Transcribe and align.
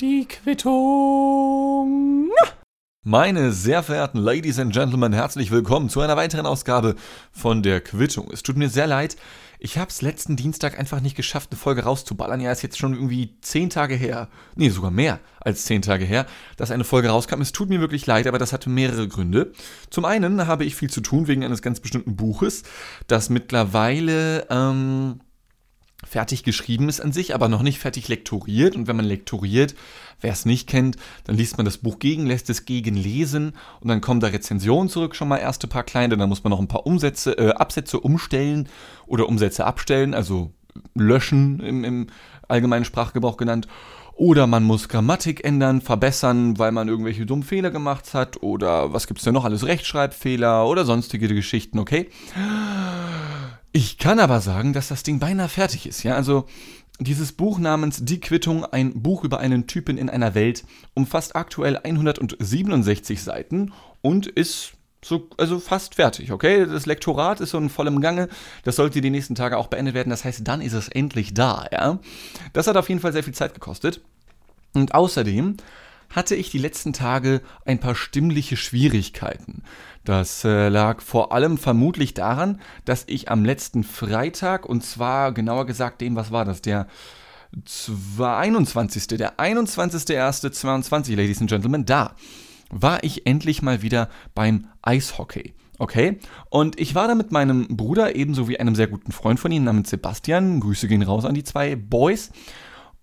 Die 0.00 0.26
Quittung. 0.26 2.30
Meine 3.04 3.52
sehr 3.52 3.82
verehrten 3.82 4.18
Ladies 4.18 4.58
and 4.58 4.72
Gentlemen, 4.72 5.12
herzlich 5.12 5.50
willkommen 5.50 5.90
zu 5.90 6.00
einer 6.00 6.16
weiteren 6.16 6.46
Ausgabe 6.46 6.94
von 7.32 7.62
der 7.62 7.82
Quittung. 7.82 8.30
Es 8.32 8.42
tut 8.42 8.56
mir 8.56 8.70
sehr 8.70 8.86
leid, 8.86 9.18
ich 9.58 9.76
habe 9.76 9.90
es 9.90 10.00
letzten 10.00 10.36
Dienstag 10.36 10.78
einfach 10.78 11.00
nicht 11.00 11.16
geschafft, 11.16 11.50
eine 11.50 11.58
Folge 11.58 11.82
rauszuballern. 11.82 12.40
Ja, 12.40 12.50
ist 12.50 12.62
jetzt 12.62 12.78
schon 12.78 12.94
irgendwie 12.94 13.36
zehn 13.42 13.68
Tage 13.68 13.94
her, 13.94 14.28
nee, 14.54 14.70
sogar 14.70 14.90
mehr 14.90 15.20
als 15.40 15.66
zehn 15.66 15.82
Tage 15.82 16.06
her, 16.06 16.24
dass 16.56 16.70
eine 16.70 16.84
Folge 16.84 17.08
rauskam. 17.08 17.42
Es 17.42 17.52
tut 17.52 17.68
mir 17.68 17.80
wirklich 17.80 18.06
leid, 18.06 18.26
aber 18.26 18.38
das 18.38 18.54
hatte 18.54 18.70
mehrere 18.70 19.06
Gründe. 19.06 19.52
Zum 19.90 20.06
einen 20.06 20.46
habe 20.46 20.64
ich 20.64 20.76
viel 20.76 20.88
zu 20.88 21.02
tun 21.02 21.26
wegen 21.26 21.44
eines 21.44 21.60
ganz 21.60 21.80
bestimmten 21.80 22.16
Buches, 22.16 22.62
das 23.06 23.28
mittlerweile 23.28 24.46
ähm, 24.48 25.20
fertig 26.04 26.44
geschrieben 26.44 26.88
ist 26.88 27.00
an 27.00 27.12
sich, 27.12 27.34
aber 27.34 27.48
noch 27.48 27.62
nicht 27.62 27.78
fertig 27.78 28.08
lektoriert. 28.08 28.76
Und 28.76 28.86
wenn 28.86 28.96
man 28.96 29.04
lektoriert, 29.04 29.74
wer 30.20 30.32
es 30.32 30.44
nicht 30.44 30.68
kennt, 30.68 30.96
dann 31.24 31.36
liest 31.36 31.56
man 31.56 31.64
das 31.64 31.78
Buch 31.78 31.98
gegen, 31.98 32.26
lässt 32.26 32.48
es 32.50 32.64
gegen 32.64 32.94
lesen 32.94 33.54
und 33.80 33.88
dann 33.88 34.00
kommen 34.00 34.20
da 34.20 34.28
Rezensionen 34.28 34.88
zurück, 34.88 35.16
schon 35.16 35.28
mal 35.28 35.38
erste 35.38 35.66
paar 35.66 35.82
kleine. 35.82 36.16
Dann 36.16 36.28
muss 36.28 36.44
man 36.44 36.50
noch 36.50 36.60
ein 36.60 36.68
paar 36.68 36.86
Umsätze, 36.86 37.36
äh, 37.36 37.50
Absätze 37.50 38.00
umstellen 38.00 38.68
oder 39.06 39.28
Umsätze 39.28 39.64
abstellen, 39.64 40.14
also 40.14 40.52
löschen 40.94 41.60
im, 41.60 41.84
im 41.84 42.06
allgemeinen 42.46 42.84
Sprachgebrauch 42.84 43.36
genannt. 43.36 43.66
Oder 44.14 44.48
man 44.48 44.64
muss 44.64 44.88
Grammatik 44.88 45.44
ändern, 45.44 45.80
verbessern, 45.80 46.58
weil 46.58 46.72
man 46.72 46.88
irgendwelche 46.88 47.24
dummen 47.24 47.44
Fehler 47.44 47.70
gemacht 47.70 48.14
hat. 48.14 48.42
Oder 48.42 48.92
was 48.92 49.06
gibt 49.06 49.18
es 49.18 49.24
denn 49.24 49.34
noch 49.34 49.44
alles? 49.44 49.64
Rechtschreibfehler 49.64 50.66
oder 50.66 50.84
sonstige 50.84 51.28
Geschichten, 51.28 51.78
okay? 51.78 52.08
Ich 53.72 53.98
kann 53.98 54.18
aber 54.18 54.40
sagen, 54.40 54.72
dass 54.72 54.88
das 54.88 55.02
Ding 55.02 55.18
beinahe 55.18 55.48
fertig 55.48 55.86
ist. 55.86 56.02
Ja, 56.02 56.14
also 56.14 56.46
dieses 57.00 57.32
Buch 57.32 57.58
namens 57.58 58.04
Die 58.04 58.20
Quittung, 58.20 58.64
ein 58.64 59.02
Buch 59.02 59.24
über 59.24 59.38
einen 59.38 59.66
Typen 59.66 59.98
in 59.98 60.10
einer 60.10 60.34
Welt, 60.34 60.64
umfasst 60.94 61.36
aktuell 61.36 61.76
167 61.76 63.22
Seiten 63.22 63.72
und 64.00 64.26
ist 64.26 64.72
so, 65.04 65.28
also 65.36 65.60
fast 65.60 65.94
fertig, 65.94 66.32
okay? 66.32 66.66
Das 66.66 66.86
Lektorat 66.86 67.40
ist 67.40 67.50
so 67.50 67.58
in 67.58 67.70
vollem 67.70 68.00
Gange. 68.00 68.28
Das 68.64 68.76
sollte 68.76 69.00
die 69.00 69.10
nächsten 69.10 69.36
Tage 69.36 69.56
auch 69.56 69.68
beendet 69.68 69.94
werden. 69.94 70.10
Das 70.10 70.24
heißt, 70.24 70.40
dann 70.46 70.60
ist 70.60 70.72
es 70.72 70.88
endlich 70.88 71.34
da, 71.34 71.66
ja? 71.70 72.00
Das 72.52 72.66
hat 72.66 72.76
auf 72.76 72.88
jeden 72.88 73.00
Fall 73.00 73.12
sehr 73.12 73.22
viel 73.22 73.34
Zeit 73.34 73.54
gekostet. 73.54 74.00
Und 74.74 74.94
außerdem 74.94 75.56
hatte 76.10 76.34
ich 76.34 76.50
die 76.50 76.58
letzten 76.58 76.92
Tage 76.92 77.42
ein 77.64 77.78
paar 77.78 77.94
stimmliche 77.94 78.56
Schwierigkeiten. 78.56 79.62
Das 80.04 80.44
äh, 80.44 80.68
lag 80.68 81.02
vor 81.02 81.32
allem 81.32 81.58
vermutlich 81.58 82.14
daran, 82.14 82.60
dass 82.84 83.04
ich 83.06 83.30
am 83.30 83.44
letzten 83.44 83.84
Freitag, 83.84 84.66
und 84.66 84.82
zwar 84.82 85.32
genauer 85.32 85.66
gesagt 85.66 86.00
dem, 86.00 86.16
was 86.16 86.30
war 86.30 86.44
das, 86.44 86.62
der 86.62 86.86
21. 88.18 89.06
Der 89.08 89.38
21.01.22, 89.38 91.16
Ladies 91.16 91.40
and 91.40 91.50
Gentlemen, 91.50 91.84
da 91.84 92.14
war 92.70 93.02
ich 93.04 93.26
endlich 93.26 93.62
mal 93.62 93.82
wieder 93.82 94.08
beim 94.34 94.68
Eishockey. 94.82 95.54
Okay? 95.78 96.18
Und 96.50 96.78
ich 96.80 96.94
war 96.94 97.08
da 97.08 97.14
mit 97.14 97.32
meinem 97.32 97.68
Bruder 97.68 98.16
ebenso 98.16 98.48
wie 98.48 98.58
einem 98.58 98.74
sehr 98.74 98.88
guten 98.88 99.12
Freund 99.12 99.38
von 99.38 99.52
ihm 99.52 99.64
namens 99.64 99.90
Sebastian. 99.90 100.60
Grüße 100.60 100.88
gehen 100.88 101.02
raus 101.02 101.24
an 101.24 101.34
die 101.34 101.44
zwei 101.44 101.76
Boys. 101.76 102.30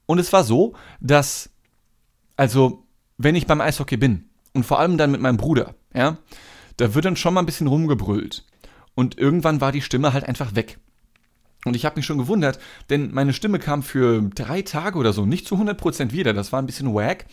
Und 0.06 0.20
es 0.20 0.34
war 0.34 0.44
so, 0.44 0.74
dass, 1.00 1.50
also, 2.36 2.85
wenn 3.18 3.36
ich 3.36 3.48
beim 3.48 3.62
Eishockey 3.62 3.98
bin 3.98 4.30
und 4.54 4.66
vor 4.66 4.80
allem 4.80 4.98
dann 4.98 5.12
mit 5.12 5.22
meinem 5.22 5.38
Bruder, 5.38 5.76
ja, 5.94 6.18
da 6.78 6.94
wird 6.94 7.06
dann 7.06 7.16
schon 7.16 7.34
mal 7.34 7.42
ein 7.42 7.46
bisschen 7.46 7.68
rumgebrüllt. 7.68 8.46
Und 8.96 9.18
irgendwann 9.18 9.62
war 9.62 9.72
die 9.72 9.82
Stimme 9.82 10.14
halt 10.14 10.26
einfach 10.26 10.56
weg. 10.56 10.78
Und 11.66 11.76
ich 11.76 11.84
habe 11.84 11.96
mich 11.96 12.06
schon 12.06 12.20
gewundert, 12.20 12.60
denn 12.92 13.12
meine 13.12 13.34
Stimme 13.34 13.58
kam 13.58 13.82
für 13.82 14.22
drei 14.36 14.62
Tage 14.62 15.00
oder 15.00 15.14
so 15.14 15.26
nicht 15.26 15.48
zu 15.48 15.56
100% 15.56 16.12
wieder. 16.12 16.32
Das 16.32 16.52
war 16.52 16.62
ein 16.62 16.68
bisschen 16.68 16.94
wack. 16.94 17.26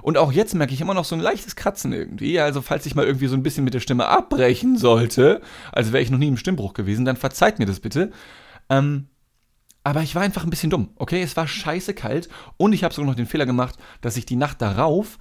Und 0.00 0.16
auch 0.16 0.32
jetzt 0.32 0.54
merke 0.54 0.72
ich 0.72 0.80
immer 0.80 0.94
noch 0.94 1.04
so 1.04 1.16
ein 1.16 1.20
leichtes 1.20 1.56
Kratzen 1.56 1.92
irgendwie. 1.92 2.38
Also 2.38 2.62
falls 2.62 2.86
ich 2.86 2.94
mal 2.94 3.04
irgendwie 3.04 3.26
so 3.26 3.34
ein 3.34 3.42
bisschen 3.42 3.64
mit 3.64 3.74
der 3.74 3.80
Stimme 3.80 4.06
abbrechen 4.06 4.78
sollte, 4.78 5.42
als 5.72 5.92
wäre 5.92 6.02
ich 6.02 6.10
noch 6.10 6.18
nie 6.18 6.28
im 6.28 6.36
Stimmbruch 6.36 6.72
gewesen, 6.72 7.04
dann 7.04 7.16
verzeiht 7.16 7.58
mir 7.58 7.66
das 7.66 7.80
bitte. 7.80 8.12
Ähm, 8.68 9.08
aber 9.82 10.02
ich 10.02 10.14
war 10.14 10.22
einfach 10.22 10.44
ein 10.44 10.50
bisschen 10.50 10.70
dumm, 10.70 10.90
okay? 10.96 11.22
Es 11.22 11.36
war 11.36 11.48
scheiße 11.48 11.94
kalt 11.94 12.28
und 12.56 12.72
ich 12.72 12.84
habe 12.84 12.94
sogar 12.94 13.08
noch 13.10 13.16
den 13.16 13.26
Fehler 13.26 13.46
gemacht, 13.46 13.76
dass 14.00 14.16
ich 14.16 14.26
die 14.26 14.36
Nacht 14.36 14.60
darauf 14.60 15.18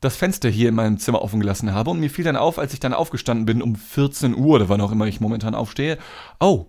das 0.00 0.16
Fenster 0.16 0.50
hier 0.50 0.68
in 0.68 0.74
meinem 0.74 0.98
Zimmer 0.98 1.22
offen 1.22 1.40
gelassen 1.40 1.72
habe 1.72 1.90
und 1.90 2.00
mir 2.00 2.10
fiel 2.10 2.24
dann 2.24 2.36
auf, 2.36 2.58
als 2.58 2.74
ich 2.74 2.80
dann 2.80 2.92
aufgestanden 2.92 3.46
bin 3.46 3.62
um 3.62 3.74
14 3.74 4.34
Uhr 4.34 4.56
oder 4.56 4.68
wann 4.68 4.80
auch 4.80 4.92
immer 4.92 5.06
ich 5.06 5.20
momentan 5.20 5.54
aufstehe, 5.54 5.98
oh, 6.38 6.66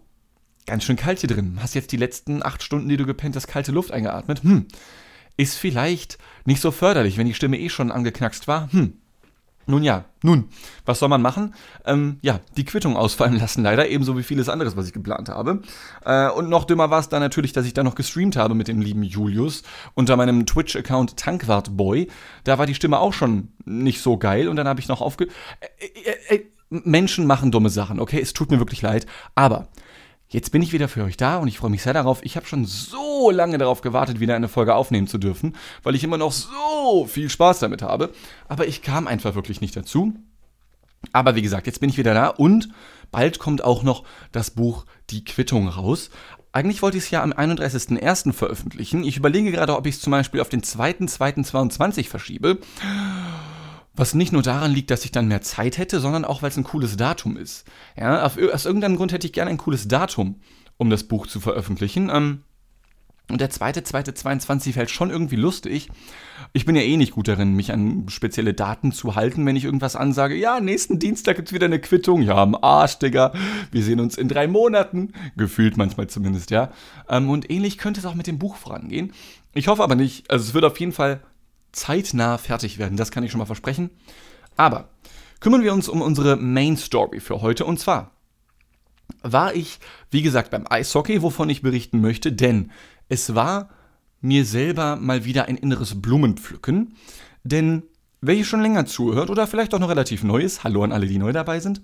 ganz 0.66 0.84
schön 0.84 0.96
kalt 0.96 1.20
hier 1.20 1.30
drin. 1.30 1.58
Hast 1.62 1.76
jetzt 1.76 1.92
die 1.92 1.98
letzten 1.98 2.44
acht 2.44 2.64
Stunden, 2.64 2.88
die 2.88 2.98
du 2.98 3.06
gepennt 3.06 3.36
hast, 3.36 3.48
kalte 3.48 3.72
Luft 3.74 3.92
eingeatmet? 3.92 4.44
Hm, 4.44 4.68
ist 5.36 5.58
vielleicht 5.58 6.18
nicht 6.46 6.62
so 6.62 6.72
förderlich, 6.72 7.18
wenn 7.18 7.28
die 7.28 7.34
Stimme 7.34 7.60
eh 7.60 7.70
schon 7.70 7.92
angeknackst 7.92 8.48
war. 8.48 8.72
Hm, 8.72 8.94
nun 9.68 9.84
ja, 9.84 10.06
nun, 10.24 10.50
was 10.86 11.00
soll 11.00 11.10
man 11.10 11.22
machen? 11.22 11.54
Ähm, 11.86 12.18
ja, 12.22 12.40
die 12.56 12.66
Quittung 12.66 12.98
ausfallen 12.98 13.38
lassen 13.38 13.64
leider, 13.64 13.88
ebenso 13.90 14.18
wie 14.18 14.24
vieles 14.24 14.50
anderes, 14.50 14.76
was 14.76 14.88
ich 14.88 14.94
geplant 14.94 15.30
habe. 15.30 15.62
Äh, 16.06 16.30
und 16.30 16.50
noch 16.50 16.66
dümmer 16.66 16.90
war 16.90 17.00
es 17.00 17.10
dann 17.10 17.22
natürlich, 17.22 17.54
dass 17.54 17.66
ich 17.66 17.74
da 17.74 17.84
noch 17.84 17.96
gestreamt 17.96 18.36
habe 18.36 18.56
mit 18.56 18.68
dem 18.68 18.82
lieben 18.82 19.04
Julius 19.04 19.64
unter 19.94 20.18
meinem 20.18 20.46
Twitch-Account 20.46 21.18
Tankwartboy. 21.18 22.08
Da 22.44 22.58
war 22.58 22.66
die 22.66 22.76
Stimme 22.76 23.00
auch 23.00 23.14
schon 23.14 23.50
nicht 23.66 24.02
so 24.02 24.18
geil 24.18 24.48
und 24.48 24.56
dann 24.56 24.68
habe 24.68 24.80
ich 24.80 24.88
noch 24.88 25.02
aufge... 25.02 25.28
Äh, 26.30 26.40
Menschen 26.70 27.26
machen 27.26 27.52
dumme 27.52 27.70
Sachen, 27.70 28.02
okay? 28.02 28.20
Es 28.22 28.34
tut 28.34 28.52
mir 28.52 28.60
wirklich 28.60 28.82
leid, 28.82 29.06
aber 29.36 29.70
Jetzt 30.30 30.52
bin 30.52 30.62
ich 30.62 30.74
wieder 30.74 30.90
für 30.90 31.06
euch 31.06 31.16
da 31.16 31.38
und 31.38 31.48
ich 31.48 31.58
freue 31.58 31.70
mich 31.70 31.84
sehr 31.84 31.94
darauf. 31.94 32.20
Ich 32.22 32.36
habe 32.36 32.46
schon 32.46 32.66
so 32.66 33.32
lange 33.32 33.58
darauf 33.58 33.80
gewartet, 33.80 34.20
wieder 34.20 34.36
eine 34.36 34.50
Folge 34.50 34.76
aufnehmen 34.76 35.08
zu 35.08 35.18
dürfen, 35.18 35.56
weil 35.84 35.96
ich 35.96 36.04
immer 36.04 36.18
noch 36.18 36.34
so 36.34 37.06
viel 37.08 37.30
Spaß 37.30 37.60
damit 37.60 37.82
habe. 37.82 38.12
Aber 38.50 38.68
ich 38.68 38.82
kam 38.82 39.08
einfach 39.08 39.36
wirklich 39.36 39.62
nicht 39.62 39.76
dazu. 39.76 40.14
Aber 41.14 41.36
wie 41.36 41.42
gesagt, 41.42 41.66
jetzt 41.68 41.80
bin 41.80 41.90
ich 41.90 41.98
wieder 41.98 42.14
da 42.14 42.28
und 42.28 42.70
bald 43.10 43.40
kommt 43.40 43.64
auch 43.64 43.84
noch 43.84 44.04
das 44.34 44.52
Buch 44.52 44.86
Die 45.12 45.24
Quittung 45.24 45.70
raus. 45.70 46.10
Eigentlich 46.52 46.82
wollte 46.82 46.98
ich 46.98 47.06
es 47.06 47.12
ja 47.12 47.24
am 47.24 47.32
31.01. 47.32 48.34
veröffentlichen. 48.34 49.04
Ich 49.04 49.16
überlege 49.16 49.52
gerade, 49.52 49.78
ob 49.78 49.86
ich 49.86 49.96
es 49.96 50.02
zum 50.02 50.12
Beispiel 50.12 50.42
auf 50.42 50.50
den 50.50 50.62
2.2.22 50.62 52.10
verschiebe. 52.10 52.58
Was 53.98 54.14
nicht 54.14 54.32
nur 54.32 54.44
daran 54.44 54.72
liegt, 54.72 54.92
dass 54.92 55.06
ich 55.06 55.12
dann 55.12 55.28
mehr 55.28 55.42
Zeit 55.42 55.80
hätte, 55.80 56.00
sondern 56.00 56.24
auch, 56.24 56.44
weil 56.44 56.52
es 56.52 56.58
ein 56.58 56.64
cooles 56.64 56.98
Datum 56.98 57.36
ist. 57.36 57.66
Ja, 57.98 58.24
auf, 58.24 58.38
aus 58.38 58.66
irgendeinem 58.66 58.96
Grund 58.96 59.12
hätte 59.12 59.26
ich 59.26 59.34
gerne 59.34 59.50
ein 59.50 59.58
cooles 59.58 59.88
Datum, 59.88 60.40
um 60.78 60.92
das 60.92 61.04
Buch 61.04 61.26
zu 61.26 61.40
veröffentlichen. 61.40 62.10
Ähm, 62.14 62.44
und 63.30 63.42
der 63.42 63.50
zweite, 63.50 63.84
zweite 63.84 64.14
22 64.14 64.76
fällt 64.76 64.90
schon 64.90 65.10
irgendwie 65.10 65.36
lustig. 65.36 65.90
Ich 66.54 66.66
bin 66.66 66.76
ja 66.76 66.84
eh 66.84 66.96
nicht 66.96 67.12
gut 67.12 67.28
darin, 67.28 67.56
mich 67.56 67.74
an 67.74 68.06
spezielle 68.08 68.54
Daten 68.54 68.94
zu 68.94 69.16
halten, 69.16 69.46
wenn 69.46 69.58
ich 69.58 69.66
irgendwas 69.66 69.98
ansage. 69.98 70.36
Ja, 70.36 70.62
nächsten 70.62 71.00
Dienstag 71.00 71.36
gibt's 71.36 71.52
wieder 71.52 71.66
eine 71.66 71.82
Quittung. 71.82 72.22
Ja, 72.22 72.36
am 72.36 72.56
Arsch, 72.56 73.00
Digga. 73.00 73.34
Wir 73.72 73.84
sehen 73.84 74.00
uns 74.00 74.18
in 74.18 74.30
drei 74.30 74.48
Monaten. 74.48 75.12
Gefühlt 75.36 75.76
manchmal 75.76 76.08
zumindest, 76.08 76.52
ja. 76.52 76.72
Ähm, 77.10 77.30
und 77.30 77.50
ähnlich 77.50 77.78
könnte 77.78 78.00
es 78.00 78.06
auch 78.06 78.16
mit 78.16 78.28
dem 78.28 78.40
Buch 78.40 78.56
vorangehen. 78.56 79.12
Ich 79.56 79.68
hoffe 79.68 79.84
aber 79.84 79.96
nicht. 79.96 80.30
Also 80.32 80.46
es 80.46 80.54
wird 80.54 80.64
auf 80.64 80.80
jeden 80.80 80.94
Fall 80.94 81.20
zeitnah 81.72 82.38
fertig 82.38 82.78
werden, 82.78 82.98
das 82.98 83.12
kann 83.12 83.24
ich 83.24 83.32
schon 83.32 83.40
mal 83.40 83.46
versprechen. 83.46 83.90
Aber 84.56 84.90
kümmern 85.40 85.64
wir 85.64 85.74
uns 85.74 85.90
um 85.90 86.02
unsere 86.02 86.36
Main 86.36 86.78
Story 86.78 87.20
für 87.20 87.42
heute 87.42 87.66
und 87.66 87.80
zwar 87.80 88.12
war 89.24 89.56
ich, 89.56 89.80
wie 90.12 90.22
gesagt, 90.22 90.52
beim 90.52 90.66
Eishockey, 90.70 91.22
wovon 91.22 91.50
ich 91.50 91.62
berichten 91.62 92.02
möchte, 92.02 92.32
denn 92.32 92.72
es 93.10 93.36
war 93.36 93.70
mir 94.22 94.46
selber 94.46 94.96
mal 94.96 95.26
wieder 95.26 95.46
ein 95.46 95.58
inneres 95.58 96.02
Blumenpflücken, 96.02 96.96
denn 97.44 97.84
wer 98.22 98.36
hier 98.36 98.46
schon 98.46 98.62
länger 98.62 98.86
zuhört 98.86 99.30
oder 99.30 99.48
vielleicht 99.48 99.74
auch 99.74 99.80
noch 99.80 99.90
relativ 99.90 100.24
neu 100.24 100.42
ist, 100.42 100.64
hallo 100.64 100.84
an 100.84 100.92
alle, 100.92 101.08
die 101.08 101.20
neu 101.20 101.32
dabei 101.32 101.60
sind, 101.60 101.82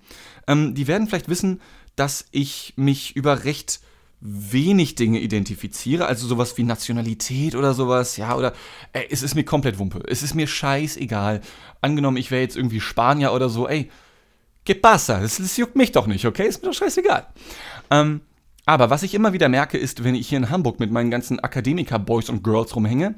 ähm, 0.47 0.73
die 0.75 0.87
werden 0.87 1.07
vielleicht 1.07 1.29
wissen, 1.29 1.61
dass 1.95 2.25
ich 2.31 2.73
mich 2.75 3.15
über 3.15 3.43
recht 3.43 3.81
wenig 4.25 4.95
Dinge 4.95 5.19
identifiziere, 5.19 6.05
also 6.05 6.27
sowas 6.27 6.57
wie 6.57 6.63
Nationalität 6.63 7.55
oder 7.55 7.73
sowas, 7.73 8.15
ja, 8.15 8.37
oder 8.37 8.53
ey, 8.93 9.05
es 9.09 9.21
ist 9.21 9.35
mir 9.35 9.43
komplett 9.43 9.77
Wumpe. 9.79 10.01
Es 10.07 10.23
ist 10.23 10.33
mir 10.33 10.47
scheißegal. 10.47 11.41
Angenommen, 11.81 12.15
ich 12.15 12.31
wäre 12.31 12.41
jetzt 12.41 12.55
irgendwie 12.55 12.79
Spanier 12.79 13.33
oder 13.33 13.49
so, 13.49 13.67
ey, 13.67 13.91
que 14.63 14.75
pasa? 14.75 15.19
Das, 15.19 15.37
das 15.37 15.57
juckt 15.57 15.75
mich 15.75 15.91
doch 15.91 16.07
nicht, 16.07 16.25
okay? 16.25 16.47
Ist 16.47 16.61
mir 16.61 16.69
doch 16.69 16.77
scheißegal. 16.77 17.27
Ähm, 17.91 18.21
aber 18.65 18.89
was 18.89 19.03
ich 19.03 19.13
immer 19.13 19.33
wieder 19.33 19.49
merke, 19.49 19.77
ist, 19.77 20.05
wenn 20.05 20.15
ich 20.15 20.29
hier 20.29 20.37
in 20.37 20.49
Hamburg 20.49 20.79
mit 20.79 20.89
meinen 20.89 21.11
ganzen 21.11 21.41
Akademiker-Boys 21.41 22.29
und 22.29 22.45
Girls 22.45 22.77
rumhänge, 22.77 23.15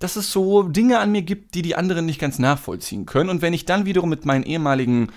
dass 0.00 0.16
es 0.16 0.30
so 0.30 0.64
Dinge 0.64 0.98
an 0.98 1.12
mir 1.12 1.22
gibt, 1.22 1.54
die 1.54 1.62
die 1.62 1.76
anderen 1.76 2.04
nicht 2.04 2.20
ganz 2.20 2.38
nachvollziehen 2.38 3.06
können. 3.06 3.30
Und 3.30 3.40
wenn 3.40 3.54
ich 3.54 3.64
dann 3.64 3.86
wiederum 3.86 4.10
mit 4.10 4.26
meinen 4.26 4.44
ehemaligen 4.44 5.08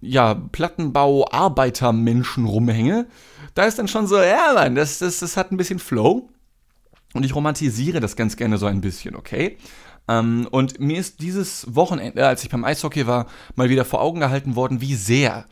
ja, 0.00 0.34
Plattenbau-Arbeitermenschen 0.34 2.44
rumhänge, 2.44 3.06
da 3.54 3.64
ist 3.64 3.78
dann 3.78 3.88
schon 3.88 4.06
so, 4.06 4.20
ja, 4.20 4.52
Mann, 4.54 4.74
das, 4.74 4.98
das, 4.98 5.18
das 5.18 5.36
hat 5.36 5.50
ein 5.50 5.56
bisschen 5.56 5.78
Flow. 5.78 6.28
Und 7.14 7.24
ich 7.24 7.34
romantisiere 7.34 8.00
das 8.00 8.16
ganz 8.16 8.36
gerne 8.36 8.58
so 8.58 8.66
ein 8.66 8.80
bisschen, 8.80 9.16
okay? 9.16 9.56
Ähm, 10.08 10.48
und 10.50 10.80
mir 10.80 10.98
ist 10.98 11.20
dieses 11.20 11.74
Wochenende, 11.74 12.26
als 12.26 12.42
ich 12.42 12.50
beim 12.50 12.64
Eishockey 12.64 13.06
war, 13.06 13.26
mal 13.56 13.70
wieder 13.70 13.84
vor 13.84 14.00
Augen 14.00 14.20
gehalten 14.20 14.56
worden, 14.56 14.80
wie 14.80 14.94
sehr 14.94 15.46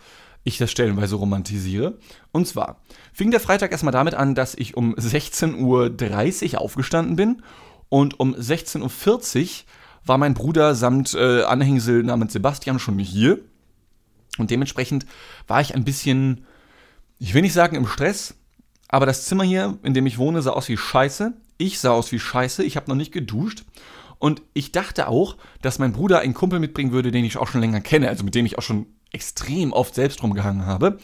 ich 0.45 0.59
das 0.59 0.71
stellenweise 0.71 1.17
romantisiere. 1.17 1.99
Und 2.33 2.47
zwar 2.47 2.81
fing 3.13 3.31
der 3.31 3.41
Freitag 3.41 3.73
erstmal 3.73 3.93
damit 3.93 4.15
an, 4.15 4.35
dass 4.35 4.55
ich 4.55 4.77
um 4.77 4.95
16.30 4.95 6.55
Uhr 6.55 6.61
aufgestanden 6.61 7.17
bin 7.17 7.43
Und 7.89 8.21
um 8.21 8.35
16.40 8.35 8.83
Uhr 8.83 9.49
war 10.05 10.19
mein 10.19 10.35
Bruder 10.35 10.75
samt 10.75 11.15
äh, 11.15 11.43
Anhängsel 11.43 12.03
namens 12.03 12.33
Sebastian 12.33 12.79
schon 12.79 12.99
hier. 12.99 13.41
Und 14.39 14.51
dementsprechend 14.51 15.07
war 15.47 15.61
ich 15.61 15.75
ein 15.75 15.85
bisschen, 15.85 16.45
ich 17.19 17.35
will 17.35 17.43
nicht 17.43 17.53
sagen 17.53 17.77
im 17.77 17.87
Stress, 17.87 18.35
aber 18.89 19.07
das 19.07 19.27
Zimmer 19.27 19.45
hier, 19.45 19.79
in 19.83 19.95
dem 19.95 20.07
ich 20.07 20.19
wohne, 20.19 20.43
sah 20.43 20.51
aus 20.53 20.69
wie 20.69 20.77
Scheiße. 20.77 21.33
Ich 21.59 21.79
sah 21.81 21.91
aus 21.91 22.13
wie 22.13 22.21
Scheiße. 22.21 22.63
Ich 22.63 22.77
habe 22.77 22.89
noch 22.89 22.97
nicht 22.97 23.13
geduscht. 23.13 23.65
Und 24.19 24.43
ich 24.55 24.73
dachte 24.73 25.09
auch, 25.09 25.37
dass 25.61 25.79
mein 25.79 25.93
Bruder 25.93 26.21
einen 26.21 26.35
Kumpel 26.35 26.61
mitbringen 26.61 26.93
würde, 26.93 27.11
den 27.11 27.25
ich 27.25 27.37
auch 27.37 27.49
schon 27.49 27.61
länger 27.61 27.81
kenne, 27.81 28.09
also 28.09 28.25
mit 28.25 28.35
dem 28.35 28.47
ich 28.47 28.59
auch 28.59 28.63
schon 28.63 28.87
extrem 29.13 29.73
oft 29.73 29.95
selbst 29.95 30.23
rumgehangen 30.23 30.67
habe. 30.67 30.99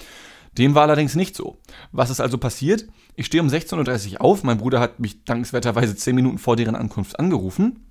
Dem 0.58 0.74
war 0.74 0.82
allerdings 0.82 1.14
nicht 1.14 1.34
so. 1.34 1.58
Was 1.92 2.10
ist 2.10 2.20
also 2.20 2.38
passiert? 2.38 2.86
Ich 3.16 3.26
stehe 3.26 3.42
um 3.42 3.48
16.30 3.48 4.14
Uhr 4.14 4.20
auf. 4.20 4.44
Mein 4.44 4.58
Bruder 4.58 4.80
hat 4.80 5.00
mich 5.00 5.24
dankenswerterweise 5.24 5.96
10 5.96 6.14
Minuten 6.14 6.38
vor 6.38 6.56
deren 6.56 6.74
Ankunft 6.74 7.18
angerufen. 7.18 7.86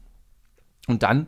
Und 0.88 1.04
dann 1.04 1.28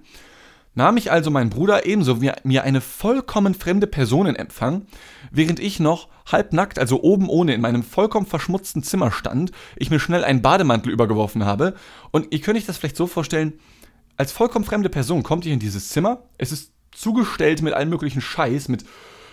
nahm 0.75 0.97
ich 0.97 1.11
also 1.11 1.29
meinen 1.31 1.49
Bruder 1.49 1.85
ebenso 1.85 2.21
wie 2.21 2.31
mir 2.43 2.63
eine 2.63 2.81
vollkommen 2.81 3.53
fremde 3.53 3.87
Person 3.87 4.27
in 4.27 4.35
Empfang, 4.35 4.85
während 5.31 5.59
ich 5.59 5.79
noch 5.79 6.09
halbnackt, 6.31 6.79
also 6.79 7.01
oben 7.03 7.29
ohne, 7.29 7.53
in 7.53 7.61
meinem 7.61 7.83
vollkommen 7.83 8.25
verschmutzten 8.25 8.83
Zimmer 8.83 9.11
stand, 9.11 9.51
ich 9.75 9.89
mir 9.89 9.99
schnell 9.99 10.23
einen 10.23 10.41
Bademantel 10.41 10.91
übergeworfen 10.91 11.45
habe. 11.45 11.75
Und 12.11 12.27
ihr 12.31 12.41
könnt 12.41 12.57
euch 12.57 12.65
das 12.65 12.77
vielleicht 12.77 12.97
so 12.97 13.07
vorstellen, 13.07 13.53
als 14.17 14.31
vollkommen 14.31 14.65
fremde 14.65 14.89
Person 14.89 15.23
kommt 15.23 15.45
ihr 15.45 15.53
in 15.53 15.59
dieses 15.59 15.89
Zimmer, 15.89 16.23
es 16.37 16.51
ist 16.51 16.71
zugestellt 16.91 17.61
mit 17.61 17.73
allem 17.73 17.89
möglichen 17.89 18.21
Scheiß, 18.21 18.69
mit, 18.69 18.85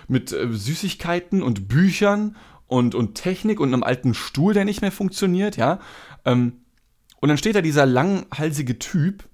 mit 0.09 0.33
äh, 0.33 0.49
Süßigkeiten 0.51 1.43
und 1.43 1.69
Büchern 1.69 2.37
und, 2.67 2.95
und 2.95 3.15
Technik 3.15 3.61
und 3.61 3.73
einem 3.73 3.83
alten 3.83 4.15
Stuhl, 4.15 4.55
der 4.55 4.65
nicht 4.65 4.81
mehr 4.81 4.93
funktioniert, 4.93 5.57
ja. 5.57 5.81
Ähm, 6.25 6.65
und 7.21 7.29
dann 7.29 7.37
steht 7.37 7.55
da 7.55 7.61
dieser 7.61 7.85
langhalsige 7.85 8.79
Typ, 8.79 9.25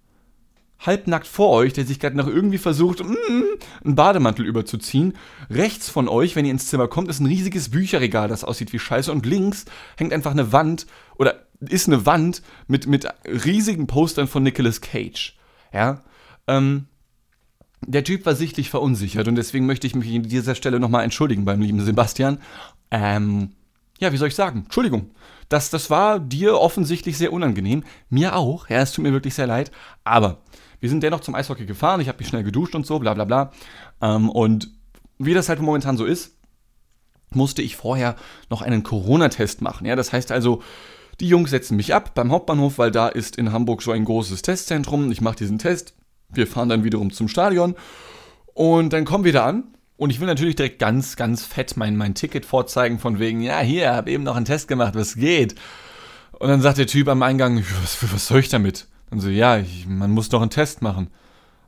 halbnackt 0.87 1.27
vor 1.27 1.51
euch, 1.51 1.73
der 1.73 1.85
sich 1.85 2.01
gerade 2.01 2.17
noch 2.17 2.27
irgendwie 2.27 2.59
versucht, 2.59 3.05
mm, 3.05 3.43
einen 3.85 3.95
Bademantel 3.95 4.47
überzuziehen. 4.47 5.15
Rechts 5.51 5.89
von 5.89 6.09
euch, 6.09 6.37
wenn 6.37 6.45
ihr 6.45 6.53
ins 6.53 6.69
Zimmer 6.69 6.89
kommt, 6.89 7.09
ist 7.09 7.21
ein 7.21 7.27
riesiges 7.27 7.71
Bücherregal, 7.71 8.29
das 8.29 8.45
aussieht 8.45 8.73
wie 8.73 8.79
Scheiße. 8.79 9.11
Und 9.13 9.27
links 9.27 9.65
hängt 9.97 10.13
einfach 10.13 10.33
eine 10.33 10.53
Wand 10.53 10.87
oder 11.17 11.47
ist 11.61 11.89
eine 11.89 12.07
Wand 12.07 12.43
mit, 12.67 12.87
mit 12.87 13.07
riesigen 13.25 13.87
Postern 13.87 14.29
von 14.29 14.43
Nicolas 14.43 14.81
Cage. 14.81 15.37
Ja. 15.73 16.03
Ähm, 16.47 16.87
der 17.85 18.05
Typ 18.05 18.27
war 18.27 18.35
sichtlich 18.35 18.71
verunsichert 18.71 19.29
und 19.29 19.37
deswegen 19.37 19.67
möchte 19.67 19.87
ich 19.87 19.95
mich 19.95 20.15
an 20.15 20.23
dieser 20.23 20.55
Stelle 20.55 20.81
nochmal 20.81 21.05
entschuldigen 21.05 21.45
beim 21.45 21.61
lieben 21.61 21.81
Sebastian. 21.81 22.39
Ähm, 22.91 23.53
ja, 23.99 24.13
wie 24.13 24.17
soll 24.17 24.29
ich 24.29 24.35
sagen? 24.35 24.65
Entschuldigung. 24.65 25.11
Das, 25.49 25.71
das 25.71 25.91
war 25.91 26.19
dir 26.19 26.59
offensichtlich 26.59 27.17
sehr 27.17 27.33
unangenehm. 27.33 27.85
Mir 28.11 28.37
auch. 28.37 28.69
Ja, 28.69 28.79
es 28.79 28.93
tut 28.93 29.05
mir 29.05 29.13
wirklich 29.13 29.35
sehr 29.35 29.47
leid. 29.47 29.71
Aber 30.05 30.43
wir 30.81 30.89
sind 30.89 31.03
dennoch 31.03 31.21
zum 31.21 31.35
Eishockey 31.35 31.67
gefahren. 31.67 32.01
Ich 32.01 32.09
habe 32.09 32.19
mich 32.19 32.29
schnell 32.29 32.45
geduscht 32.45 32.75
und 32.75 32.87
so, 32.87 32.99
bla 32.99 33.15
bla 33.15 33.25
bla. 33.25 33.53
Ähm, 34.01 34.29
und 34.31 34.71
wie 35.19 35.35
das 35.35 35.49
halt 35.49 35.61
momentan 35.61 35.97
so 35.97 36.05
ist, 36.05 36.37
musste 37.31 37.63
ich 37.63 37.77
vorher 37.77 38.17
noch 38.51 38.63
einen 38.63 38.83
Corona-Test 38.83 39.63
machen. 39.63 39.87
Ja, 39.87 39.97
das 39.97 40.13
heißt 40.13 40.33
also, 40.33 40.63
die 41.21 41.29
Jungs 41.29 41.51
setzen 41.51 41.77
mich 41.77 41.95
ab 41.95 42.15
beim 42.15 42.31
Hauptbahnhof, 42.31 42.79
weil 42.79 42.91
da 42.91 43.09
ist 43.09 43.37
in 43.37 43.53
Hamburg 43.53 43.83
so 43.83 43.93
ein 43.93 44.05
großes 44.05 44.43
Testzentrum. 44.43 45.11
Ich 45.11 45.21
mache 45.21 45.37
diesen 45.37 45.59
Test. 45.59 45.95
Wir 46.29 46.47
fahren 46.47 46.69
dann 46.69 46.85
wiederum 46.85 47.11
zum 47.11 47.29
Stadion. 47.29 47.75
Und 48.55 48.93
dann 48.93 49.05
kommen 49.05 49.25
wir 49.25 49.33
da 49.33 49.47
an. 49.47 49.65
Und 49.97 50.11
ich 50.11 50.21
will 50.21 50.27
natürlich 50.27 50.57
direkt 50.57 50.79
ganz, 50.79 51.17
ganz 51.17 51.45
fett 51.45 51.77
mein, 51.77 51.97
mein 51.97 52.15
Ticket 52.15 52.45
vorzeigen, 52.45 52.99
von 52.99 53.19
wegen, 53.19 53.41
ja, 53.41 53.61
hier, 53.61 53.95
habe 53.95 54.11
eben 54.11 54.25
noch 54.25 54.37
einen 54.37 54.45
Test 54.45 54.69
gemacht, 54.69 54.95
was 54.95 55.15
geht? 55.15 55.55
Und 56.33 56.49
dann 56.49 56.61
sagt 56.61 56.77
der 56.77 56.87
Typ 56.87 57.09
am 57.09 57.23
Eingang, 57.23 57.65
was, 57.81 58.13
was 58.13 58.27
soll 58.27 58.41
ich 58.41 58.51
damit? 58.51 58.89
Dann 59.11 59.21
so, 59.21 59.29
ja, 59.29 59.59
ich, 59.59 59.87
man 59.87 60.11
muss 60.11 60.29
doch 60.29 60.41
einen 60.41 60.51
Test 60.51 60.83
machen. 60.83 61.09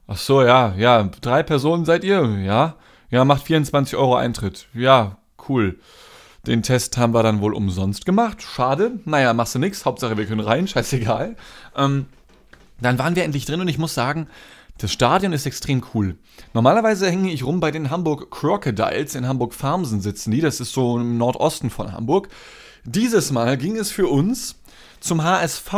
Ach 0.06 0.16
so, 0.16 0.42
ja, 0.42 0.74
ja, 0.76 1.02
drei 1.20 1.42
Personen 1.42 1.84
seid 1.84 2.04
ihr? 2.04 2.40
Ja, 2.40 2.76
ja, 3.10 3.24
macht 3.24 3.44
24 3.44 3.96
Euro 3.96 4.16
Eintritt. 4.16 4.66
Ja, 4.74 5.18
cool. 5.48 5.78
Den 6.46 6.62
Test 6.62 6.96
haben 6.96 7.12
wir 7.12 7.22
dann 7.22 7.40
wohl 7.40 7.54
umsonst 7.54 8.06
gemacht. 8.06 8.42
Schade. 8.42 9.00
Naja, 9.04 9.34
machst 9.34 9.54
du 9.54 9.58
nix. 9.58 9.84
Hauptsache, 9.84 10.16
wir 10.16 10.26
können 10.26 10.40
rein. 10.40 10.66
Scheißegal. 10.68 11.36
Ähm, 11.76 12.06
dann 12.80 12.98
waren 12.98 13.16
wir 13.16 13.24
endlich 13.24 13.44
drin 13.44 13.60
und 13.60 13.68
ich 13.68 13.78
muss 13.78 13.94
sagen, 13.94 14.28
das 14.78 14.92
Stadion 14.92 15.32
ist 15.32 15.44
extrem 15.44 15.82
cool. 15.92 16.16
Normalerweise 16.54 17.10
hänge 17.10 17.32
ich 17.32 17.44
rum 17.44 17.60
bei 17.60 17.70
den 17.70 17.90
Hamburg 17.90 18.30
Crocodiles. 18.30 19.14
In 19.14 19.26
Hamburg 19.26 19.52
Farmsen 19.52 20.00
sitzen 20.00 20.30
die. 20.30 20.40
Das 20.40 20.60
ist 20.60 20.72
so 20.72 20.98
im 20.98 21.18
Nordosten 21.18 21.68
von 21.68 21.92
Hamburg. 21.92 22.28
Dieses 22.84 23.32
Mal 23.32 23.58
ging 23.58 23.76
es 23.76 23.90
für 23.90 24.06
uns 24.06 24.54
zum 25.00 25.22
HSV. 25.22 25.72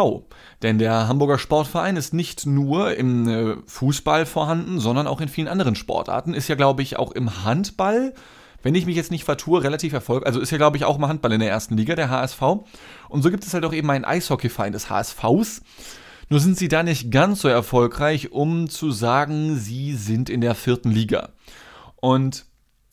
Denn 0.62 0.78
der 0.78 1.08
Hamburger 1.08 1.38
Sportverein 1.38 1.96
ist 1.96 2.12
nicht 2.12 2.46
nur 2.46 2.94
im 2.96 3.28
äh, 3.28 3.56
Fußball 3.67 4.26
vorhanden, 4.26 4.78
sondern 4.81 5.06
auch 5.06 5.20
in 5.20 5.28
vielen 5.28 5.49
anderen 5.49 5.75
Sportarten. 5.75 6.34
Ist 6.34 6.49
ja, 6.49 6.55
glaube 6.55 6.82
ich, 6.82 6.99
auch 6.99 7.12
im 7.12 7.44
Handball 7.44 8.14
wenn 8.62 8.75
ich 8.75 8.87
mich 8.87 8.96
jetzt 8.96 9.11
nicht 9.11 9.25
vertue, 9.25 9.62
relativ 9.62 9.93
erfolgreich. 9.93 10.26
Also 10.26 10.40
ist 10.40 10.50
ja, 10.50 10.58
glaube 10.58 10.76
ich, 10.76 10.84
auch 10.84 10.99
mal 10.99 11.08
Handball 11.08 11.32
in 11.32 11.40
der 11.40 11.50
ersten 11.50 11.76
Liga, 11.76 11.94
der 11.94 12.11
HSV. 12.11 12.43
Und 13.08 13.22
so 13.22 13.31
gibt 13.31 13.44
es 13.44 13.55
halt 13.55 13.64
auch 13.64 13.72
eben 13.72 13.90
einen 13.90 14.05
Eishockeyverein 14.05 14.72
des 14.72 14.90
HSVs. 14.90 15.62
Nur 16.28 16.40
sind 16.40 16.56
sie 16.56 16.69
da 16.69 16.82
nicht 16.82 17.11
ganz 17.11 17.40
so 17.40 17.49
erfolgreich, 17.49 18.32
um 18.32 18.69
zu 18.69 18.93
sagen, 18.93 19.56
sie 19.56 19.94
sind 19.94 20.31
in 20.31 20.40
der 20.40 20.55
vierten 20.55 20.90
Liga. 20.90 21.31
Und 21.96 22.44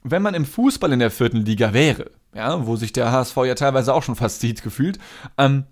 wenn 0.03 0.21
man 0.21 0.33
im 0.33 0.45
Fußball 0.45 0.91
in 0.93 0.99
der 0.99 1.11
vierten 1.11 1.45
Liga 1.45 1.73
wäre, 1.73 2.11
ja, 2.33 2.65
wo 2.65 2.75
sich 2.75 2.93
der 2.93 3.11
HSV 3.11 3.37
ja 3.45 3.55
teilweise 3.55 3.93
auch 3.93 4.03
schon 4.03 4.15
fast 4.15 4.39
sieht 4.39 4.63
gefühlt, 4.63 4.97
ähm, 5.37 5.65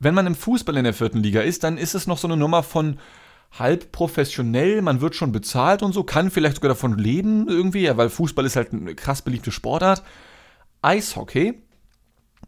wenn 0.00 0.14
man 0.14 0.26
im 0.26 0.34
Fußball 0.34 0.76
in 0.76 0.84
der 0.84 0.94
vierten 0.94 1.18
Liga 1.18 1.42
ist, 1.42 1.62
dann 1.62 1.78
ist 1.78 1.94
es 1.94 2.06
noch 2.06 2.18
so 2.18 2.26
eine 2.26 2.36
Nummer 2.36 2.62
von 2.62 2.98
halb 3.58 3.92
professionell, 3.92 4.80
man 4.80 5.00
wird 5.00 5.14
schon 5.14 5.32
bezahlt 5.32 5.82
und 5.82 5.92
so, 5.92 6.04
kann 6.04 6.30
vielleicht 6.30 6.56
sogar 6.56 6.70
davon 6.70 6.98
leben 6.98 7.48
irgendwie, 7.48 7.82
ja, 7.82 7.96
weil 7.96 8.08
Fußball 8.08 8.46
ist 8.46 8.56
halt 8.56 8.72
eine 8.72 8.94
krass 8.94 9.22
beliebte 9.22 9.52
Sportart. 9.52 10.02
Eishockey 10.82 11.60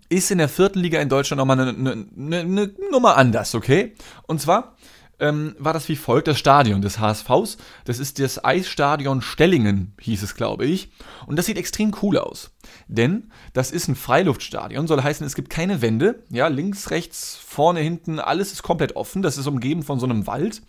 ist 0.08 0.31
in 0.31 0.38
der 0.38 0.49
vierten 0.49 0.78
Liga 0.78 1.00
in 1.00 1.08
Deutschland 1.08 1.38
nochmal 1.38 1.60
eine, 1.60 2.06
eine, 2.16 2.40
eine 2.40 2.75
Nummer 2.90 3.16
anders, 3.16 3.54
okay? 3.54 3.94
Und 4.26 4.40
zwar 4.40 4.76
ähm, 5.20 5.55
war 5.59 5.73
das 5.73 5.88
wie 5.88 5.97
folgt: 5.97 6.29
das 6.29 6.38
Stadion 6.38 6.82
des 6.82 6.99
HSVs. 6.99 7.59
Das 7.85 7.99
ist 7.99 8.19
das 8.19 8.44
Eisstadion 8.44 9.23
Stellingen, 9.23 9.94
hieß 10.00 10.23
es, 10.23 10.35
glaube 10.35 10.67
ich. 10.67 10.91
Und 11.26 11.37
das 11.37 11.47
sieht 11.47 11.59
extrem 11.59 11.94
cool 12.03 12.19
aus. 12.19 12.50
Denn 12.88 13.31
das 13.53 13.70
ist 13.70 13.88
ein 13.88 13.97
Freiluftstadion, 13.97 14.87
soll 14.87 15.03
heißen, 15.03 15.26
es 15.26 15.35
gibt 15.35 15.50
keine 15.50 15.82
Wände. 15.82 16.23
Ja, 16.31 16.49
links, 16.49 16.91
rechts, 16.91 17.37
vorne, 17.37 17.81
hinten, 17.81 18.19
alles 18.19 18.53
ist 18.53 18.62
komplett 18.62 18.97
offen. 18.97 19.23
Das 19.23 19.38
ist 19.38 19.47
umgeben 19.47 19.82
von 19.82 19.99
so 19.99 20.06
einem 20.06 20.26
Wald. 20.26 20.62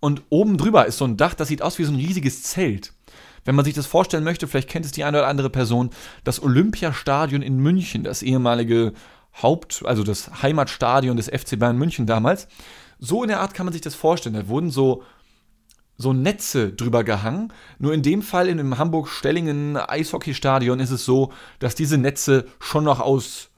Und 0.00 0.22
oben 0.28 0.58
drüber 0.58 0.86
ist 0.86 0.98
so 0.98 1.04
ein 1.04 1.16
Dach, 1.16 1.34
das 1.34 1.48
sieht 1.48 1.62
aus 1.62 1.78
wie 1.78 1.84
so 1.84 1.92
ein 1.92 1.96
riesiges 1.96 2.42
Zelt. 2.44 2.92
Wenn 3.44 3.54
man 3.54 3.64
sich 3.64 3.74
das 3.74 3.86
vorstellen 3.86 4.24
möchte, 4.24 4.46
vielleicht 4.46 4.68
kennt 4.68 4.84
es 4.84 4.92
die 4.92 5.04
eine 5.04 5.18
oder 5.18 5.26
andere 5.26 5.50
Person, 5.50 5.90
das 6.22 6.42
Olympiastadion 6.42 7.42
in 7.42 7.58
München, 7.58 8.04
das 8.04 8.22
ehemalige 8.22 8.92
Haupt-, 9.42 9.84
also 9.84 10.04
das 10.04 10.42
Heimatstadion 10.42 11.16
des 11.16 11.28
FC 11.28 11.58
Bayern 11.58 11.78
München 11.78 12.06
damals, 12.06 12.48
so 12.98 13.22
in 13.22 13.28
der 13.28 13.40
Art 13.40 13.54
kann 13.54 13.66
man 13.66 13.72
sich 13.72 13.82
das 13.82 13.94
vorstellen. 13.94 14.34
Da 14.34 14.48
wurden 14.48 14.70
so, 14.70 15.02
so 15.96 16.12
Netze 16.12 16.72
drüber 16.72 17.04
gehangen. 17.04 17.52
Nur 17.78 17.94
in 17.94 18.02
dem 18.02 18.22
Fall 18.22 18.48
in 18.48 18.58
dem 18.58 18.78
Hamburg-Stellingen 18.78 19.76
Eishockeystadion 19.76 20.80
ist 20.80 20.90
es 20.90 21.04
so, 21.04 21.32
dass 21.58 21.74
diese 21.74 21.98
Netze 21.98 22.46
schon 22.60 22.84
noch 22.84 23.00
aus 23.00 23.50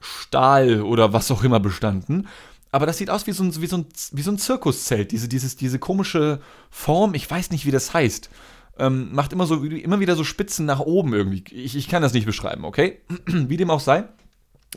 Stahl 0.00 0.82
oder 0.82 1.12
was 1.12 1.30
auch 1.30 1.44
immer 1.44 1.60
bestanden. 1.60 2.28
Aber 2.70 2.86
das 2.86 2.98
sieht 2.98 3.10
aus 3.10 3.26
wie 3.26 3.32
so 3.32 3.44
ein, 3.44 3.60
wie 3.60 3.66
so 3.66 3.76
ein, 3.76 3.86
wie 4.12 4.22
so 4.22 4.32
ein 4.32 4.38
Zirkuszelt, 4.38 5.12
diese, 5.12 5.28
dieses, 5.28 5.56
diese 5.56 5.78
komische 5.78 6.40
Form, 6.70 7.14
ich 7.14 7.30
weiß 7.30 7.50
nicht, 7.50 7.66
wie 7.66 7.70
das 7.70 7.94
heißt. 7.94 8.30
Ähm, 8.78 9.10
macht 9.12 9.32
immer, 9.32 9.46
so, 9.46 9.62
immer 9.62 10.00
wieder 10.00 10.16
so 10.16 10.24
Spitzen 10.24 10.66
nach 10.66 10.80
oben 10.80 11.14
irgendwie. 11.14 11.44
Ich, 11.52 11.76
ich 11.76 11.88
kann 11.88 12.02
das 12.02 12.12
nicht 12.12 12.26
beschreiben, 12.26 12.64
okay? 12.64 13.00
wie 13.26 13.56
dem 13.56 13.70
auch 13.70 13.78
sei. 13.78 14.08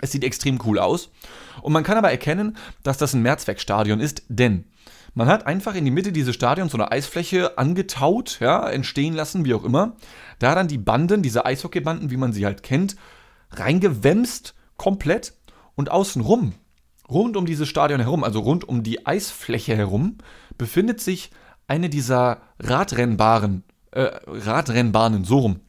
Es 0.01 0.11
sieht 0.11 0.23
extrem 0.23 0.59
cool 0.65 0.79
aus. 0.79 1.09
Und 1.61 1.73
man 1.73 1.83
kann 1.83 1.97
aber 1.97 2.11
erkennen, 2.11 2.57
dass 2.83 2.97
das 2.97 3.13
ein 3.13 3.21
Mehrzweckstadion 3.21 3.99
ist, 3.99 4.23
denn 4.29 4.65
man 5.17 5.27
hat 5.27 5.47
einfach 5.47 5.73
in 5.73 5.83
die 5.83 5.91
Mitte 5.91 6.11
dieses 6.11 6.35
Stadions 6.35 6.71
so 6.71 6.77
eine 6.77 6.91
Eisfläche 6.91 7.57
angetaut, 7.57 8.37
ja, 8.39 8.69
entstehen 8.69 9.15
lassen, 9.15 9.45
wie 9.45 9.55
auch 9.55 9.63
immer. 9.63 9.95
Da 10.37 10.53
dann 10.53 10.67
die 10.67 10.77
Banden, 10.77 11.23
diese 11.23 11.43
Eishockeybanden, 11.43 12.11
wie 12.11 12.17
man 12.17 12.33
sie 12.33 12.45
halt 12.45 12.61
kennt, 12.61 12.95
reingewämst, 13.49 14.53
komplett. 14.77 15.33
Und 15.73 15.89
außenrum, 15.89 16.53
rund 17.09 17.35
um 17.35 17.47
dieses 17.47 17.67
Stadion 17.67 17.99
herum, 17.99 18.23
also 18.23 18.41
rund 18.41 18.69
um 18.69 18.83
die 18.83 19.07
Eisfläche 19.07 19.75
herum, 19.75 20.19
befindet 20.57 21.01
sich 21.01 21.31
eine 21.67 21.89
dieser 21.89 22.41
Radrennbaren, 22.59 23.63
äh, 23.91 24.09
Radrennbahnen, 24.27 25.23
so 25.23 25.39
rum. 25.39 25.61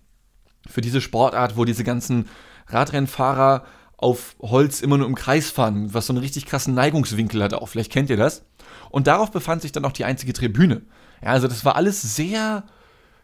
Für 0.68 0.82
diese 0.82 1.00
Sportart, 1.00 1.56
wo 1.56 1.64
diese 1.64 1.84
ganzen 1.84 2.28
Radrennfahrer 2.66 3.64
auf 3.98 4.36
Holz 4.40 4.80
immer 4.80 4.96
nur 4.96 5.08
im 5.08 5.16
Kreis 5.16 5.50
fahren, 5.50 5.92
was 5.92 6.06
so 6.06 6.12
einen 6.12 6.22
richtig 6.22 6.46
krassen 6.46 6.72
Neigungswinkel 6.74 7.42
hat 7.42 7.52
auch. 7.52 7.68
Vielleicht 7.68 7.92
kennt 7.92 8.08
ihr 8.08 8.16
das. 8.16 8.44
Und 8.90 9.06
darauf 9.08 9.30
befand 9.30 9.60
sich 9.60 9.72
dann 9.72 9.84
auch 9.84 9.92
die 9.92 10.04
einzige 10.04 10.32
Tribüne. 10.32 10.82
Ja, 11.22 11.30
also 11.30 11.48
das 11.48 11.64
war 11.64 11.76
alles 11.76 12.00
sehr, 12.16 12.64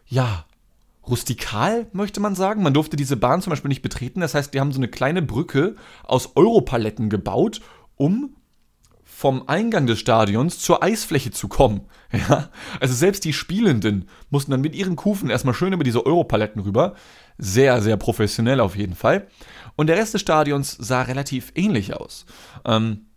ja, 0.05 0.45
rustikal, 1.07 1.87
möchte 1.93 2.19
man 2.19 2.35
sagen. 2.35 2.61
Man 2.61 2.73
durfte 2.73 2.97
diese 2.97 3.15
Bahn 3.15 3.41
zum 3.41 3.51
Beispiel 3.51 3.69
nicht 3.69 3.81
betreten. 3.81 4.19
Das 4.19 4.33
heißt, 4.33 4.53
die 4.53 4.59
haben 4.59 4.73
so 4.73 4.79
eine 4.79 4.89
kleine 4.89 5.21
Brücke 5.21 5.75
aus 6.03 6.35
Europaletten 6.35 7.09
gebaut, 7.09 7.61
um 7.95 8.35
vom 9.03 9.47
Eingang 9.47 9.87
des 9.87 9.99
Stadions 9.99 10.59
zur 10.59 10.83
Eisfläche 10.83 11.31
zu 11.31 11.47
kommen. 11.47 11.81
Ja? 12.11 12.49
Also 12.81 12.93
selbst 12.93 13.23
die 13.23 13.33
Spielenden 13.33 14.09
mussten 14.29 14.51
dann 14.51 14.61
mit 14.61 14.75
ihren 14.75 14.95
Kufen 14.95 15.29
erstmal 15.29 15.53
schön 15.53 15.73
über 15.73 15.83
diese 15.83 16.05
Europaletten 16.05 16.61
rüber. 16.61 16.95
Sehr, 17.37 17.81
sehr 17.81 17.97
professionell 17.97 18.59
auf 18.59 18.75
jeden 18.75 18.95
Fall. 18.95 19.27
Und 19.75 19.87
der 19.87 19.97
Rest 19.97 20.13
des 20.13 20.21
Stadions 20.21 20.71
sah 20.71 21.01
relativ 21.01 21.51
ähnlich 21.55 21.93
aus. 21.93 22.25
Ähm, 22.63 23.07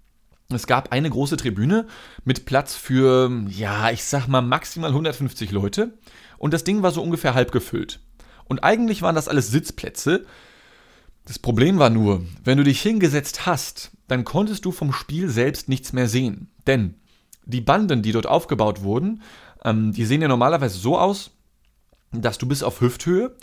es 0.51 0.67
gab 0.67 0.93
eine 0.93 1.11
große 1.11 1.37
Tribüne 1.37 1.87
mit 2.25 2.47
Platz 2.47 2.75
für, 2.75 3.31
ja, 3.49 3.91
ich 3.91 4.05
sag 4.05 4.29
mal 4.29 4.41
maximal 4.41 4.91
150 4.91 5.51
Leute. 5.51 5.99
Und 6.39 6.55
das 6.55 6.65
Ding 6.65 6.83
war 6.83 6.91
so 6.91 7.03
ungefähr 7.03 7.35
halb 7.35 7.53
gefüllt. 7.53 8.01
Und 8.47 8.61
eigentlich 8.65 9.03
waren 9.03 9.15
das 9.15 9.29
alles 9.29 9.51
Sitzplätze. 9.51 10.25
Das 11.27 11.39
Problem 11.39 11.79
war 11.79 11.91
nur, 11.91 12.25
wenn 12.43 12.57
du 12.57 12.65
dich 12.65 12.81
hingesetzt 12.81 13.45
hast, 13.45 13.91
dann 14.09 14.25
konntest 14.25 14.65
du 14.65 14.73
vom 14.73 14.93
Spiel 14.93 15.29
selbst 15.29 15.69
nichts 15.69 15.93
mehr 15.93 16.09
sehen. 16.09 16.51
Denn 16.67 16.95
die 17.45 17.61
Banden, 17.61 18.01
die 18.01 18.13
dort 18.13 18.27
aufgebaut 18.27 18.83
wurden, 18.83 19.23
ähm, 19.65 19.93
die 19.93 20.07
sehen 20.07 20.23
ja 20.23 20.29
normalerweise 20.29 20.79
so 20.79 20.99
aus, 20.99 21.31
dass 22.13 22.39
du 22.39 22.49
bis 22.49 22.63
auf 22.63 22.81
Hüfthöhe 22.81 23.37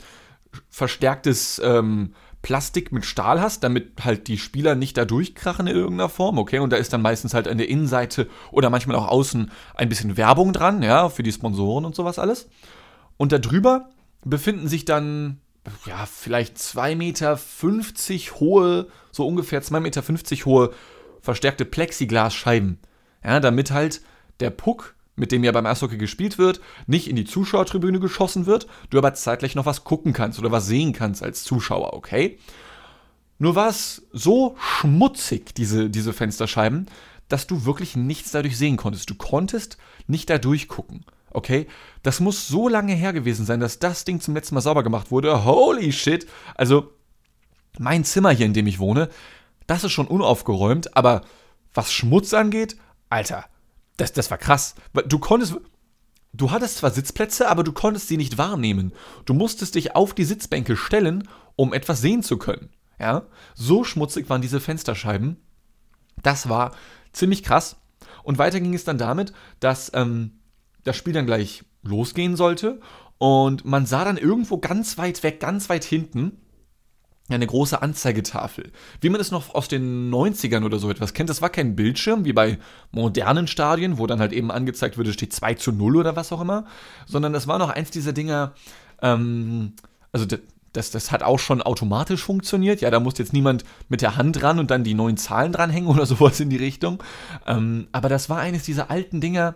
verstärktes 0.69 1.61
ähm, 1.63 2.13
Plastik 2.45 2.91
mit 2.91 3.05
Stahl 3.05 3.41
hast, 3.41 3.63
damit 3.63 4.05
halt 4.05 4.27
die 4.27 4.37
Spieler 4.37 4.75
nicht 4.75 4.97
da 4.97 5.05
durchkrachen 5.05 5.65
in 5.65 5.75
irgendeiner 5.75 6.09
Form, 6.09 6.37
okay? 6.37 6.59
Und 6.59 6.71
da 6.71 6.77
ist 6.77 6.93
dann 6.93 7.01
meistens 7.01 7.33
halt 7.33 7.47
an 7.47 7.57
der 7.57 7.69
Innenseite 7.69 8.29
oder 8.51 8.69
manchmal 8.69 8.97
auch 8.97 9.07
außen 9.07 9.51
ein 9.73 9.89
bisschen 9.89 10.15
Werbung 10.15 10.53
dran, 10.53 10.83
ja, 10.83 11.09
für 11.09 11.23
die 11.23 11.31
Sponsoren 11.31 11.85
und 11.85 11.95
sowas 11.95 12.19
alles. 12.19 12.47
Und 13.17 13.31
da 13.31 13.39
drüber 13.39 13.89
befinden 14.23 14.67
sich 14.67 14.85
dann, 14.85 15.39
ja, 15.87 16.05
vielleicht 16.05 16.57
2,50 16.57 16.95
Meter 16.95 17.39
hohe, 18.39 18.87
so 19.11 19.27
ungefähr 19.27 19.63
2,50 19.63 19.79
Meter 19.79 20.45
hohe 20.45 20.71
verstärkte 21.21 21.65
Plexiglasscheiben. 21.65 22.77
Ja, 23.23 23.39
damit 23.39 23.71
halt 23.71 24.01
der 24.39 24.51
Puck 24.51 24.95
mit 25.15 25.31
dem 25.31 25.43
ja 25.43 25.51
beim 25.51 25.65
Eishockey 25.65 25.97
gespielt 25.97 26.37
wird, 26.37 26.61
nicht 26.87 27.07
in 27.07 27.15
die 27.15 27.25
Zuschauertribüne 27.25 27.99
geschossen 27.99 28.45
wird, 28.45 28.67
du 28.89 28.97
aber 28.97 29.13
zeitgleich 29.13 29.55
noch 29.55 29.65
was 29.65 29.83
gucken 29.83 30.13
kannst 30.13 30.39
oder 30.39 30.51
was 30.51 30.67
sehen 30.67 30.93
kannst 30.93 31.23
als 31.23 31.43
Zuschauer, 31.43 31.93
okay? 31.93 32.37
Nur 33.37 33.55
war 33.55 33.69
es 33.69 34.07
so 34.11 34.55
schmutzig, 34.59 35.53
diese, 35.55 35.89
diese 35.89 36.13
Fensterscheiben, 36.13 36.87
dass 37.27 37.47
du 37.47 37.65
wirklich 37.65 37.95
nichts 37.95 38.31
dadurch 38.31 38.57
sehen 38.57 38.77
konntest. 38.77 39.09
Du 39.09 39.15
konntest 39.15 39.77
nicht 40.07 40.29
da 40.29 40.37
durchgucken. 40.37 41.05
Okay? 41.31 41.67
Das 42.01 42.21
muss 42.21 42.47
so 42.47 42.69
lange 42.69 42.93
her 42.93 43.11
gewesen 43.11 43.45
sein, 43.45 43.59
dass 43.59 43.79
das 43.79 44.05
Ding 44.05 44.21
zum 44.21 44.35
letzten 44.35 44.55
Mal 44.55 44.61
sauber 44.61 44.83
gemacht 44.83 45.11
wurde. 45.11 45.43
Holy 45.43 45.91
shit! 45.91 46.27
Also, 46.55 46.93
mein 47.77 48.05
Zimmer 48.05 48.31
hier, 48.31 48.45
in 48.45 48.53
dem 48.53 48.67
ich 48.67 48.79
wohne, 48.79 49.09
das 49.67 49.83
ist 49.83 49.91
schon 49.91 50.07
unaufgeräumt, 50.07 50.95
aber 50.95 51.23
was 51.73 51.91
Schmutz 51.91 52.33
angeht, 52.33 52.77
Alter, 53.09 53.45
das, 53.97 54.13
das 54.13 54.31
war 54.31 54.37
krass. 54.37 54.75
Du 55.07 55.19
konntest. 55.19 55.55
Du 56.33 56.51
hattest 56.51 56.79
zwar 56.79 56.91
Sitzplätze, 56.91 57.47
aber 57.47 57.63
du 57.63 57.71
konntest 57.71 58.09
sie 58.09 58.17
nicht 58.17 58.37
wahrnehmen. 58.37 58.91
Du 59.23 59.33
musstest 59.33 59.75
dich 59.75 59.95
auf 59.95 60.13
die 60.13 60.25
Sitzbänke 60.25 60.75
stellen, 60.75 61.29
um 61.55 61.73
etwas 61.73 62.01
sehen 62.01 62.23
zu 62.23 62.37
können. 62.37 62.71
Ja? 62.99 63.23
So 63.53 63.85
schmutzig 63.85 64.29
waren 64.29 64.41
diese 64.41 64.59
Fensterscheiben. 64.59 65.37
Das 66.23 66.49
war 66.49 66.75
ziemlich 67.13 67.41
krass. 67.41 67.77
Und 68.23 68.37
weiter 68.37 68.59
ging 68.59 68.73
es 68.73 68.83
dann 68.83 68.97
damit, 68.97 69.31
dass 69.61 69.91
ähm, 69.93 70.39
das 70.83 70.97
Spiel 70.97 71.13
dann 71.13 71.25
gleich 71.25 71.63
losgehen 71.83 72.35
sollte. 72.35 72.81
Und 73.17 73.63
man 73.63 73.85
sah 73.85 74.03
dann 74.03 74.17
irgendwo 74.17 74.57
ganz 74.57 74.97
weit 74.97 75.23
weg, 75.23 75.39
ganz 75.39 75.69
weit 75.69 75.85
hinten, 75.85 76.41
eine 77.27 77.47
große 77.47 77.81
Anzeigetafel. 77.81 78.71
Wie 79.01 79.09
man 79.09 79.19
es 79.19 79.31
noch 79.31 79.55
aus 79.55 79.67
den 79.67 80.11
90ern 80.13 80.63
oder 80.63 80.77
so 80.77 80.91
etwas 80.91 81.13
kennt, 81.13 81.29
das 81.29 81.41
war 81.41 81.49
kein 81.49 81.75
Bildschirm 81.75 82.23
wie 82.23 82.33
bei 82.33 82.59
modernen 82.91 83.47
Stadien, 83.47 83.97
wo 83.97 84.05
dann 84.05 84.19
halt 84.19 84.31
eben 84.31 84.51
angezeigt 84.51 84.97
würde, 84.97 85.11
steht 85.11 85.33
2 85.33 85.55
zu 85.55 85.71
0 85.71 85.97
oder 85.97 86.15
was 86.15 86.31
auch 86.31 86.41
immer, 86.41 86.65
sondern 87.07 87.33
das 87.33 87.47
war 87.47 87.57
noch 87.57 87.69
eins 87.69 87.89
dieser 87.89 88.13
Dinger, 88.13 88.53
ähm, 89.01 89.73
also 90.11 90.27
das, 90.75 90.91
das 90.91 91.11
hat 91.11 91.23
auch 91.23 91.39
schon 91.39 91.61
automatisch 91.61 92.23
funktioniert. 92.23 92.81
Ja, 92.81 92.91
da 92.91 92.99
musste 92.99 93.23
jetzt 93.23 93.33
niemand 93.33 93.63
mit 93.89 94.01
der 94.01 94.17
Hand 94.17 94.43
ran 94.43 94.59
und 94.59 94.69
dann 94.69 94.83
die 94.83 94.93
neuen 94.93 95.17
Zahlen 95.17 95.51
dranhängen 95.51 95.89
oder 95.93 96.05
sowas 96.05 96.39
in 96.39 96.49
die 96.49 96.57
Richtung. 96.57 97.01
Ähm, 97.47 97.87
aber 97.91 98.09
das 98.09 98.29
war 98.29 98.39
eines 98.39 98.63
dieser 98.63 98.91
alten 98.91 99.19
Dinger, 99.19 99.55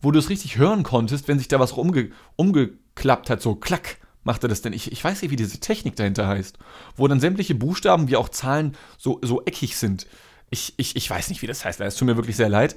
wo 0.00 0.12
du 0.12 0.18
es 0.18 0.30
richtig 0.30 0.56
hören 0.56 0.82
konntest, 0.82 1.28
wenn 1.28 1.38
sich 1.38 1.48
da 1.48 1.60
was 1.60 1.72
umge 1.72 2.10
umgeklappt 2.36 3.28
hat, 3.28 3.42
so 3.42 3.54
klack 3.54 3.98
macht 4.26 4.42
er 4.42 4.48
das 4.48 4.60
denn? 4.60 4.72
Ich, 4.72 4.92
ich 4.92 5.02
weiß 5.02 5.22
nicht, 5.22 5.30
wie 5.30 5.36
diese 5.36 5.60
Technik 5.60 5.96
dahinter 5.96 6.26
heißt. 6.26 6.58
Wo 6.96 7.06
dann 7.08 7.20
sämtliche 7.20 7.54
Buchstaben 7.54 8.08
wie 8.08 8.16
auch 8.16 8.28
Zahlen 8.28 8.76
so, 8.98 9.18
so 9.22 9.44
eckig 9.44 9.76
sind. 9.76 10.06
Ich, 10.50 10.74
ich, 10.76 10.96
ich 10.96 11.08
weiß 11.08 11.28
nicht, 11.28 11.42
wie 11.42 11.46
das 11.46 11.64
heißt. 11.64 11.80
Es 11.80 11.96
tut 11.96 12.06
mir 12.06 12.16
wirklich 12.16 12.36
sehr 12.36 12.48
leid. 12.48 12.76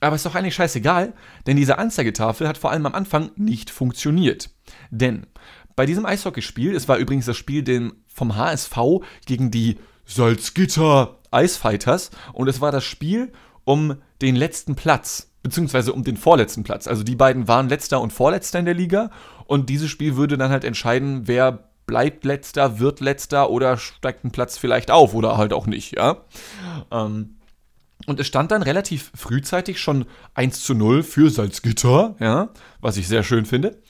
Aber 0.00 0.14
ist 0.14 0.26
doch 0.26 0.34
eigentlich 0.34 0.54
scheißegal, 0.54 1.14
denn 1.46 1.56
diese 1.56 1.78
Anzeigetafel 1.78 2.46
hat 2.46 2.58
vor 2.58 2.70
allem 2.70 2.84
am 2.84 2.94
Anfang 2.94 3.30
nicht 3.36 3.70
funktioniert. 3.70 4.50
Denn 4.90 5.26
bei 5.74 5.86
diesem 5.86 6.04
Eishockeyspiel, 6.04 6.74
es 6.74 6.86
war 6.86 6.98
übrigens 6.98 7.24
das 7.24 7.38
Spiel 7.38 7.62
den, 7.62 7.92
vom 8.06 8.36
HSV 8.36 8.76
gegen 9.24 9.50
die 9.50 9.78
Salzgitter 10.04 11.18
Eisfighters 11.30 12.10
und 12.34 12.48
es 12.48 12.60
war 12.60 12.70
das 12.70 12.84
Spiel 12.84 13.32
um 13.64 13.96
den 14.20 14.36
letzten 14.36 14.74
Platz, 14.74 15.30
beziehungsweise 15.42 15.92
um 15.92 16.04
den 16.04 16.16
vorletzten 16.16 16.64
Platz. 16.64 16.86
Also 16.86 17.02
die 17.02 17.16
beiden 17.16 17.48
waren 17.48 17.68
letzter 17.68 18.00
und 18.00 18.12
vorletzter 18.12 18.58
in 18.58 18.66
der 18.66 18.74
Liga 18.74 19.10
und 19.46 19.68
dieses 19.68 19.90
Spiel 19.90 20.16
würde 20.16 20.38
dann 20.38 20.50
halt 20.50 20.64
entscheiden, 20.64 21.26
wer 21.26 21.70
bleibt 21.86 22.24
letzter, 22.24 22.78
wird 22.78 23.00
letzter 23.00 23.50
oder 23.50 23.76
steigt 23.78 24.24
ein 24.24 24.32
Platz 24.32 24.58
vielleicht 24.58 24.90
auf 24.90 25.14
oder 25.14 25.36
halt 25.36 25.52
auch 25.52 25.66
nicht, 25.66 25.96
ja. 25.96 26.24
Ähm, 26.90 27.36
und 28.06 28.20
es 28.20 28.26
stand 28.26 28.50
dann 28.50 28.62
relativ 28.62 29.10
frühzeitig 29.14 29.80
schon 29.80 30.06
1 30.34 30.62
zu 30.62 30.74
0 30.74 31.02
für 31.02 31.30
Salzgitter, 31.30 32.16
ja, 32.20 32.50
was 32.80 32.96
ich 32.96 33.08
sehr 33.08 33.22
schön 33.22 33.46
finde. 33.46 33.80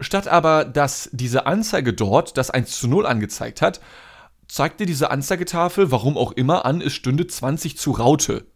Statt 0.00 0.28
aber, 0.28 0.64
dass 0.64 1.10
diese 1.12 1.46
Anzeige 1.46 1.92
dort 1.92 2.38
das 2.38 2.50
1 2.50 2.78
zu 2.78 2.88
0 2.88 3.04
angezeigt 3.04 3.60
hat, 3.60 3.80
zeigte 4.48 4.86
diese 4.86 5.10
Anzeigetafel, 5.10 5.90
warum 5.92 6.16
auch 6.16 6.32
immer, 6.32 6.64
an, 6.64 6.80
es 6.80 6.94
stünde 6.94 7.26
20 7.26 7.76
zu 7.76 7.92
Raute. 7.92 8.46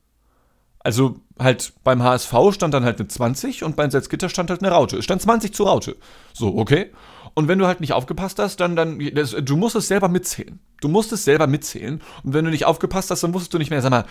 Also 0.84 1.16
halt 1.38 1.72
beim 1.82 2.02
HSV 2.02 2.32
stand 2.52 2.74
dann 2.74 2.84
halt 2.84 3.00
eine 3.00 3.08
20 3.08 3.64
und 3.64 3.74
beim 3.74 3.90
Salzgitter 3.90 4.28
stand 4.28 4.50
halt 4.50 4.62
eine 4.62 4.70
Raute. 4.70 4.98
Es 4.98 5.04
stand 5.04 5.22
20 5.22 5.52
zu 5.54 5.64
Raute. 5.64 5.96
So, 6.34 6.56
okay. 6.56 6.92
Und 7.32 7.48
wenn 7.48 7.58
du 7.58 7.66
halt 7.66 7.80
nicht 7.80 7.94
aufgepasst 7.94 8.38
hast, 8.38 8.60
dann, 8.60 8.76
dann, 8.76 9.00
das, 9.14 9.34
du 9.42 9.56
musst 9.56 9.74
es 9.74 9.88
selber 9.88 10.08
mitzählen. 10.08 10.60
Du 10.80 10.88
musst 10.88 11.10
es 11.12 11.24
selber 11.24 11.46
mitzählen. 11.46 12.00
Und 12.22 12.34
wenn 12.34 12.44
du 12.44 12.50
nicht 12.50 12.66
aufgepasst 12.66 13.10
hast, 13.10 13.22
dann 13.24 13.34
wusstest 13.34 13.54
du 13.54 13.58
nicht 13.58 13.70
mehr, 13.70 13.82
sag 13.82 13.90
mal, 13.90 14.04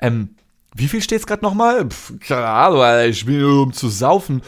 ähm, 0.00 0.30
wie 0.74 0.88
viel 0.88 1.02
steht's 1.02 1.26
gerade 1.26 1.44
nochmal? 1.44 1.86
Keine 2.20 2.46
Ahnung, 2.46 3.08
ich 3.08 3.24
bin 3.26 3.40
nur 3.40 3.62
um 3.62 3.72
zu 3.72 3.88
saufen. 3.88 4.42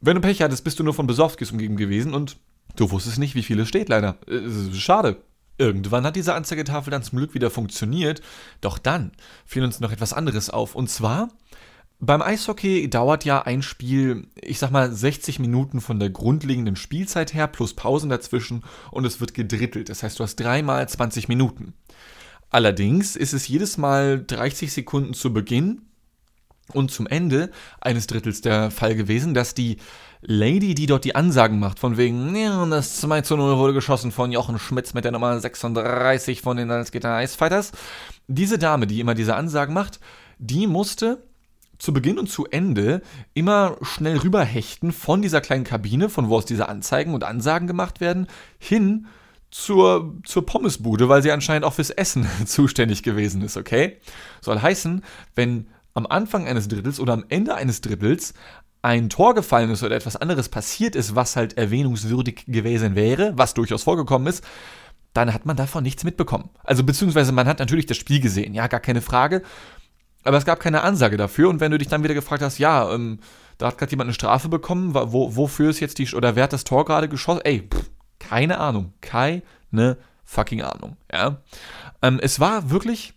Wenn 0.00 0.14
du 0.14 0.20
Pech 0.20 0.42
hattest, 0.42 0.62
bist 0.62 0.78
du 0.78 0.84
nur 0.84 0.94
von 0.94 1.06
Besowskis 1.06 1.50
umgeben 1.50 1.76
gewesen 1.76 2.14
und 2.14 2.36
du 2.76 2.90
wusstest 2.90 3.18
nicht, 3.18 3.34
wie 3.34 3.42
viel 3.42 3.58
es 3.58 3.68
steht, 3.68 3.88
leider. 3.88 4.16
Äh, 4.28 4.74
schade. 4.74 5.16
Irgendwann 5.62 6.04
hat 6.04 6.16
diese 6.16 6.34
Anzeigetafel 6.34 6.90
dann 6.90 7.04
zum 7.04 7.18
Glück 7.18 7.34
wieder 7.34 7.48
funktioniert, 7.48 8.20
doch 8.60 8.78
dann 8.78 9.12
fiel 9.46 9.62
uns 9.62 9.78
noch 9.78 9.92
etwas 9.92 10.12
anderes 10.12 10.50
auf. 10.50 10.74
Und 10.74 10.90
zwar, 10.90 11.28
beim 12.00 12.20
Eishockey 12.20 12.90
dauert 12.90 13.24
ja 13.24 13.42
ein 13.42 13.62
Spiel, 13.62 14.26
ich 14.34 14.58
sag 14.58 14.72
mal, 14.72 14.90
60 14.90 15.38
Minuten 15.38 15.80
von 15.80 16.00
der 16.00 16.10
grundlegenden 16.10 16.74
Spielzeit 16.74 17.32
her, 17.32 17.46
plus 17.46 17.74
Pausen 17.74 18.10
dazwischen 18.10 18.64
und 18.90 19.04
es 19.04 19.20
wird 19.20 19.34
gedrittelt. 19.34 19.88
Das 19.88 20.02
heißt, 20.02 20.18
du 20.18 20.24
hast 20.24 20.34
dreimal 20.34 20.88
20 20.88 21.28
Minuten. 21.28 21.74
Allerdings 22.50 23.14
ist 23.14 23.32
es 23.32 23.46
jedes 23.46 23.78
Mal 23.78 24.24
30 24.26 24.72
Sekunden 24.72 25.14
zu 25.14 25.32
Beginn 25.32 25.82
und 26.72 26.90
zum 26.90 27.06
Ende 27.06 27.52
eines 27.80 28.08
Drittels 28.08 28.40
der 28.40 28.72
Fall 28.72 28.96
gewesen, 28.96 29.32
dass 29.32 29.54
die 29.54 29.76
Lady, 30.24 30.74
die 30.76 30.86
dort 30.86 31.04
die 31.04 31.16
Ansagen 31.16 31.58
macht, 31.58 31.80
von 31.80 31.96
wegen, 31.96 32.34
ja, 32.36 32.64
das 32.66 33.00
2 33.00 33.22
zu 33.22 33.36
0 33.36 33.58
wurde 33.58 33.74
geschossen 33.74 34.12
von 34.12 34.30
Jochen 34.30 34.58
Schmitz 34.58 34.94
mit 34.94 35.04
der 35.04 35.10
Nummer 35.10 35.38
36 35.38 36.40
von 36.40 36.56
den 36.56 36.68
Salzgitter 36.68 37.20
Ice 37.22 37.36
Fighters. 37.36 37.72
Diese 38.28 38.56
Dame, 38.56 38.86
die 38.86 39.00
immer 39.00 39.14
diese 39.14 39.34
Ansagen 39.34 39.74
macht, 39.74 39.98
die 40.38 40.68
musste 40.68 41.24
zu 41.78 41.92
Beginn 41.92 42.20
und 42.20 42.30
zu 42.30 42.46
Ende 42.46 43.02
immer 43.34 43.76
schnell 43.82 44.18
rüberhechten 44.18 44.92
von 44.92 45.22
dieser 45.22 45.40
kleinen 45.40 45.64
Kabine, 45.64 46.08
von 46.08 46.28
wo 46.28 46.36
aus 46.36 46.46
diese 46.46 46.68
Anzeigen 46.68 47.14
und 47.14 47.24
Ansagen 47.24 47.66
gemacht 47.66 48.00
werden, 48.00 48.28
hin 48.60 49.08
zur, 49.50 50.14
zur 50.24 50.46
Pommesbude, 50.46 51.08
weil 51.08 51.24
sie 51.24 51.32
anscheinend 51.32 51.64
auch 51.64 51.74
fürs 51.74 51.90
Essen 51.90 52.28
zuständig 52.46 53.02
gewesen 53.02 53.42
ist, 53.42 53.56
okay? 53.56 53.98
Soll 54.40 54.60
heißen, 54.60 55.02
wenn 55.34 55.66
am 55.94 56.06
Anfang 56.06 56.46
eines 56.46 56.68
Drittels 56.68 57.00
oder 57.00 57.12
am 57.12 57.24
Ende 57.28 57.54
eines 57.54 57.80
Drittels 57.80 58.34
ein 58.82 59.08
Tor 59.08 59.34
gefallen 59.34 59.70
ist 59.70 59.82
oder 59.82 59.94
etwas 59.94 60.16
anderes 60.16 60.48
passiert 60.48 60.96
ist, 60.96 61.14
was 61.14 61.36
halt 61.36 61.56
erwähnungswürdig 61.56 62.44
gewesen 62.48 62.94
wäre, 62.96 63.32
was 63.36 63.54
durchaus 63.54 63.84
vorgekommen 63.84 64.26
ist, 64.26 64.44
dann 65.14 65.32
hat 65.32 65.46
man 65.46 65.56
davon 65.56 65.84
nichts 65.84 66.04
mitbekommen. 66.04 66.50
Also 66.64 66.82
beziehungsweise 66.82 67.32
man 67.32 67.46
hat 67.46 67.60
natürlich 67.60 67.86
das 67.86 67.96
Spiel 67.96 68.20
gesehen, 68.20 68.54
ja, 68.54 68.66
gar 68.66 68.80
keine 68.80 69.02
Frage. 69.02 69.42
Aber 70.24 70.36
es 70.36 70.44
gab 70.44 70.60
keine 70.60 70.82
Ansage 70.82 71.16
dafür. 71.16 71.48
Und 71.48 71.60
wenn 71.60 71.70
du 71.70 71.78
dich 71.78 71.88
dann 71.88 72.02
wieder 72.02 72.14
gefragt 72.14 72.42
hast, 72.42 72.58
ja, 72.58 72.92
ähm, 72.92 73.18
da 73.58 73.68
hat 73.68 73.78
gerade 73.78 73.90
jemand 73.90 74.06
eine 74.06 74.14
Strafe 74.14 74.48
bekommen, 74.48 74.94
wo, 74.94 75.36
wofür 75.36 75.70
ist 75.70 75.80
jetzt 75.80 75.98
die, 75.98 76.12
oder 76.14 76.34
wer 76.34 76.44
hat 76.44 76.52
das 76.52 76.64
Tor 76.64 76.84
gerade 76.84 77.08
geschossen? 77.08 77.42
Ey, 77.44 77.68
pff, 77.68 77.90
keine 78.18 78.58
Ahnung. 78.58 78.94
Keine 79.00 79.96
fucking 80.24 80.62
Ahnung, 80.62 80.96
ja. 81.12 81.42
Ähm, 82.00 82.18
es 82.22 82.40
war 82.40 82.70
wirklich 82.70 83.14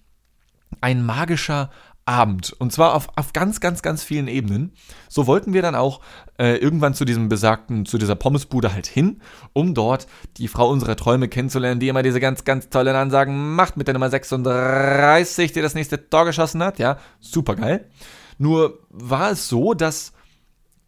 ein 0.81 1.05
magischer 1.05 1.71
Abend. 2.05 2.55
Und 2.59 2.71
zwar 2.71 2.93
auf, 2.93 3.09
auf 3.15 3.33
ganz, 3.33 3.59
ganz, 3.59 3.81
ganz 3.81 4.03
vielen 4.03 4.27
Ebenen. 4.27 4.73
So 5.09 5.25
wollten 5.25 5.53
wir 5.53 5.63
dann 5.63 5.73
auch 5.73 6.01
äh, 6.37 6.57
irgendwann 6.57 6.93
zu 6.93 7.03
diesem 7.03 7.29
besagten, 7.29 7.85
zu 7.87 7.97
dieser 7.97 8.15
Pommesbude 8.15 8.73
halt 8.73 8.85
hin, 8.85 9.21
um 9.53 9.73
dort 9.73 10.05
die 10.37 10.47
Frau 10.47 10.69
unserer 10.69 10.95
Träume 10.95 11.27
kennenzulernen, 11.27 11.79
die 11.79 11.87
immer 11.87 12.03
diese 12.03 12.19
ganz, 12.19 12.43
ganz 12.43 12.69
tollen 12.69 12.95
Ansagen 12.95 13.55
macht 13.55 13.75
mit 13.75 13.87
der 13.87 13.93
Nummer 13.93 14.11
36, 14.11 15.51
die 15.51 15.61
das 15.61 15.73
nächste 15.73 16.09
Tor 16.09 16.25
geschossen 16.25 16.61
hat. 16.61 16.77
Ja, 16.77 16.99
super 17.19 17.55
geil. 17.55 17.89
Nur 18.37 18.79
war 18.89 19.31
es 19.31 19.47
so, 19.47 19.73
dass 19.73 20.13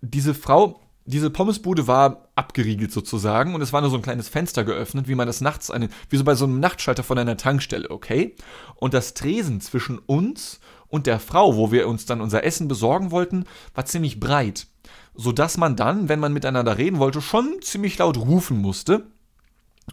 diese 0.01 0.35
Frau, 0.35 0.79
diese 1.05 1.31
Pommesbude 1.31 1.87
war 1.87 2.27
abgeriegelt 2.35 2.91
sozusagen 2.91 3.55
und 3.55 3.61
es 3.61 3.73
war 3.73 3.81
nur 3.81 3.89
so 3.89 3.95
ein 3.95 4.03
kleines 4.03 4.29
Fenster 4.29 4.63
geöffnet, 4.63 5.07
wie 5.07 5.15
man 5.15 5.25
das 5.25 5.41
nachts, 5.41 5.71
eine, 5.71 5.89
wie 6.09 6.17
so 6.17 6.23
bei 6.23 6.35
so 6.35 6.45
einem 6.45 6.59
Nachtschalter 6.59 7.03
von 7.03 7.17
einer 7.17 7.37
Tankstelle, 7.37 7.89
okay? 7.89 8.35
Und 8.75 8.93
das 8.93 9.15
Tresen 9.15 9.61
zwischen 9.61 9.97
uns 9.97 10.59
und 10.59 10.59
der 10.89 11.19
Frau, 11.19 11.55
wo 11.55 11.71
wir 11.71 11.87
uns 11.87 12.05
dann 12.05 12.21
unser 12.21 12.43
Essen 12.43 12.67
besorgen 12.67 13.11
wollten, 13.11 13.45
war 13.73 13.85
ziemlich 13.85 14.19
breit. 14.19 14.67
Sodass 15.13 15.57
man 15.57 15.75
dann, 15.75 16.09
wenn 16.09 16.19
man 16.19 16.33
miteinander 16.33 16.77
reden 16.77 16.99
wollte, 16.99 17.21
schon 17.21 17.57
ziemlich 17.61 17.97
laut 17.97 18.17
rufen 18.17 18.57
musste. 18.57 19.07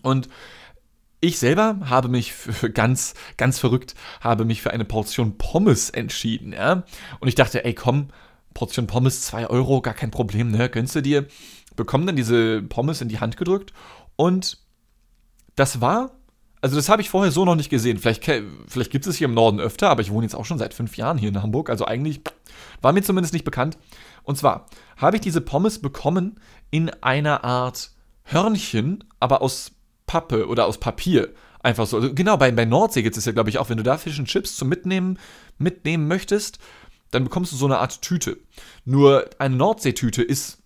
Und 0.03 0.29
ich 1.21 1.39
selber 1.39 1.79
habe 1.85 2.09
mich 2.09 2.35
für 2.35 2.71
ganz, 2.71 3.15
ganz 3.39 3.59
verrückt, 3.59 3.95
habe 4.21 4.45
mich 4.45 4.61
für 4.61 4.73
eine 4.73 4.85
Portion 4.85 5.39
Pommes 5.39 5.89
entschieden, 5.89 6.53
ja. 6.53 6.85
Und 7.19 7.29
ich 7.29 7.35
dachte, 7.35 7.65
ey, 7.65 7.75
komm, 7.75 8.09
Portion 8.53 8.87
Pommes, 8.87 9.23
2 9.23 9.49
Euro, 9.49 9.81
gar 9.81 9.95
kein 9.95 10.11
Problem, 10.11 10.51
ne? 10.51 10.69
Gönnst 10.69 10.95
du 10.95 11.01
dir? 11.01 11.27
Bekomme 11.77 12.07
dann 12.07 12.17
diese 12.17 12.63
Pommes 12.63 13.01
in 13.01 13.09
die 13.09 13.21
Hand 13.21 13.37
gedrückt 13.37 13.73
und 14.17 14.59
das 15.57 15.81
war 15.81 16.11
also 16.65 16.77
das 16.77 16.89
habe 16.89 17.03
ich 17.03 17.11
vorher 17.11 17.31
so 17.31 17.45
noch 17.45 17.57
nicht 17.57 17.69
gesehen. 17.69 17.99
Vielleicht, 17.99 18.25
vielleicht 18.25 18.91
gibt 18.91 19.07
es 19.07 19.17
hier 19.17 19.27
im 19.27 19.35
Norden 19.35 19.61
öfter, 19.61 19.91
aber 19.91 20.01
ich 20.01 20.11
wohne 20.11 20.25
jetzt 20.25 20.35
auch 20.35 20.47
schon 20.47 20.59
seit 20.59 20.73
fünf 20.73 20.97
Jahren 20.97 21.19
hier 21.19 21.29
in 21.29 21.43
Hamburg. 21.43 21.69
Also 21.69 21.85
eigentlich 21.85 22.23
war 22.81 22.95
mir 22.95 23.03
zumindest 23.03 23.35
nicht 23.35 23.45
bekannt. 23.45 23.77
Und 24.23 24.39
zwar 24.39 24.65
habe 24.97 25.19
ich 25.19 25.21
diese 25.21 25.43
Pommes 25.43 25.83
bekommen 25.83 26.41
in 26.71 26.89
einer 27.03 27.45
Art 27.45 27.91
Hörnchen, 28.23 29.05
aber 29.21 29.43
aus 29.43 29.73
Pappe 30.07 30.49
oder 30.49 30.65
aus 30.65 30.79
Papier. 30.79 31.35
Einfach 31.61 31.87
so. 31.87 31.99
Also 31.99 32.15
genau, 32.15 32.39
bei, 32.39 32.51
bei 32.51 32.65
Nordsee 32.65 33.03
gibt 33.03 33.19
es 33.19 33.27
ja, 33.27 33.33
glaube 33.33 33.51
ich, 33.51 33.59
auch, 33.59 33.69
wenn 33.69 33.77
du 33.77 33.83
da 33.83 33.99
Fish 33.99 34.19
and 34.19 34.29
Chips 34.29 34.57
zum 34.57 34.71
Mitnehmen, 34.71 35.19
mitnehmen 35.59 36.09
möchtest, 36.09 36.61
dann 37.11 37.25
bekommst 37.25 37.53
du 37.53 37.57
so 37.57 37.67
eine 37.67 37.77
Art 37.77 38.01
Tüte. 38.01 38.39
Nur 38.87 39.29
eine 39.39 39.57
Nordseetüte 39.57 40.23
ist 40.23 40.63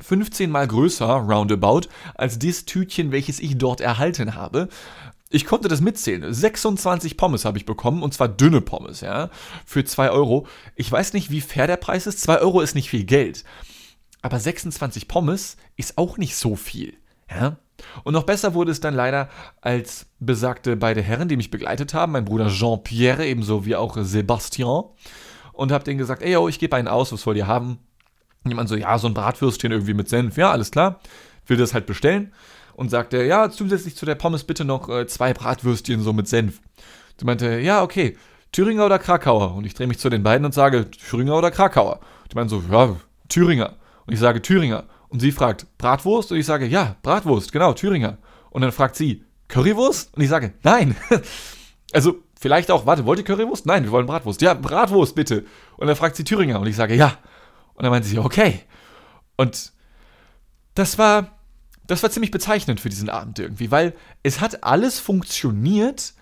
15 0.00 0.50
mal 0.50 0.68
größer, 0.68 1.06
roundabout, 1.06 1.88
als 2.14 2.38
das 2.38 2.64
Tütchen, 2.64 3.12
welches 3.12 3.40
ich 3.40 3.58
dort 3.58 3.80
erhalten 3.80 4.34
habe. 4.34 4.68
Ich 5.30 5.44
konnte 5.44 5.68
das 5.68 5.80
mitzählen. 5.80 6.32
26 6.32 7.16
Pommes 7.16 7.44
habe 7.44 7.58
ich 7.58 7.66
bekommen 7.66 8.02
und 8.02 8.14
zwar 8.14 8.28
dünne 8.28 8.60
Pommes, 8.60 9.00
ja, 9.00 9.30
für 9.64 9.84
2 9.84 10.10
Euro. 10.10 10.46
Ich 10.76 10.90
weiß 10.90 11.14
nicht, 11.14 11.30
wie 11.30 11.40
fair 11.40 11.66
der 11.66 11.76
Preis 11.76 12.06
ist. 12.06 12.20
2 12.20 12.38
Euro 12.38 12.60
ist 12.60 12.74
nicht 12.74 12.90
viel 12.90 13.04
Geld. 13.04 13.44
Aber 14.22 14.38
26 14.38 15.08
Pommes 15.08 15.56
ist 15.76 15.98
auch 15.98 16.16
nicht 16.16 16.36
so 16.36 16.54
viel, 16.54 16.94
ja. 17.30 17.56
Und 18.04 18.14
noch 18.14 18.22
besser 18.22 18.54
wurde 18.54 18.70
es 18.70 18.80
dann 18.80 18.94
leider, 18.94 19.28
als 19.60 20.06
besagte 20.18 20.76
beide 20.76 21.02
Herren, 21.02 21.28
die 21.28 21.36
mich 21.36 21.50
begleitet 21.50 21.92
haben, 21.92 22.12
mein 22.12 22.24
Bruder 22.24 22.48
Jean-Pierre 22.48 23.26
ebenso 23.26 23.66
wie 23.66 23.76
auch 23.76 23.98
Sebastian, 24.00 24.84
und 25.52 25.72
habe 25.72 25.84
denen 25.84 25.98
gesagt, 25.98 26.22
ey, 26.22 26.32
yo, 26.32 26.48
ich 26.48 26.58
gebe 26.58 26.74
einen 26.74 26.88
aus, 26.88 27.12
was 27.12 27.26
wollt 27.26 27.36
ihr 27.36 27.46
haben? 27.46 27.78
Jemand 28.46 28.68
so, 28.68 28.76
ja, 28.76 28.96
so 28.98 29.08
ein 29.08 29.14
Bratwürstchen 29.14 29.72
irgendwie 29.72 29.94
mit 29.94 30.08
Senf, 30.08 30.36
ja, 30.38 30.50
alles 30.50 30.70
klar. 30.70 31.00
Will 31.46 31.58
das 31.58 31.74
halt 31.74 31.86
bestellen 31.86 32.32
und 32.76 32.90
sagte, 32.90 33.24
ja, 33.24 33.50
zusätzlich 33.50 33.96
zu 33.96 34.04
der 34.04 34.14
Pommes 34.14 34.44
bitte 34.44 34.64
noch 34.64 34.88
äh, 34.90 35.06
zwei 35.06 35.32
Bratwürstchen 35.32 36.02
so 36.02 36.12
mit 36.12 36.28
Senf. 36.28 36.60
Sie 37.18 37.24
meinte, 37.24 37.58
ja, 37.58 37.82
okay, 37.82 38.16
Thüringer 38.52 38.84
oder 38.84 38.98
Krakauer? 38.98 39.54
Und 39.54 39.64
ich 39.64 39.72
drehe 39.72 39.86
mich 39.86 39.98
zu 39.98 40.10
den 40.10 40.22
beiden 40.22 40.44
und 40.44 40.52
sage, 40.52 40.90
Thüringer 40.90 41.36
oder 41.36 41.50
Krakauer? 41.50 42.00
Die 42.30 42.36
meinen 42.36 42.50
so, 42.50 42.62
ja, 42.70 42.94
Thüringer. 43.28 43.76
Und 44.06 44.12
ich 44.12 44.20
sage, 44.20 44.42
Thüringer. 44.42 44.84
Und 45.08 45.20
sie 45.20 45.32
fragt, 45.32 45.66
Bratwurst? 45.78 46.32
Und 46.32 46.38
ich 46.38 46.44
sage, 46.44 46.66
ja, 46.66 46.96
Bratwurst, 47.02 47.50
genau, 47.50 47.72
Thüringer. 47.72 48.18
Und 48.50 48.60
dann 48.60 48.72
fragt 48.72 48.96
sie, 48.96 49.24
Currywurst? 49.48 50.14
Und 50.14 50.22
ich 50.22 50.28
sage, 50.28 50.52
nein. 50.62 50.94
also, 51.94 52.16
vielleicht 52.38 52.70
auch, 52.70 52.84
warte, 52.84 53.06
wollt 53.06 53.18
ihr 53.18 53.24
Currywurst? 53.24 53.64
Nein, 53.64 53.84
wir 53.84 53.90
wollen 53.90 54.06
Bratwurst. 54.06 54.42
Ja, 54.42 54.52
Bratwurst 54.52 55.14
bitte. 55.14 55.46
Und 55.78 55.86
dann 55.86 55.96
fragt 55.96 56.16
sie 56.16 56.24
Thüringer. 56.24 56.60
Und 56.60 56.66
ich 56.66 56.76
sage, 56.76 56.94
ja. 56.94 57.16
Und 57.72 57.84
dann 57.84 57.90
meinte 57.90 58.06
sie, 58.06 58.18
okay. 58.18 58.60
Und 59.36 59.72
das 60.74 60.98
war 60.98 61.35
das 61.86 62.02
war 62.02 62.10
ziemlich 62.10 62.30
bezeichnend 62.30 62.80
für 62.80 62.88
diesen 62.88 63.08
Abend 63.08 63.38
irgendwie, 63.38 63.70
weil 63.70 63.94
es 64.22 64.40
hat 64.40 64.64
alles 64.64 64.98
funktioniert, 64.98 66.14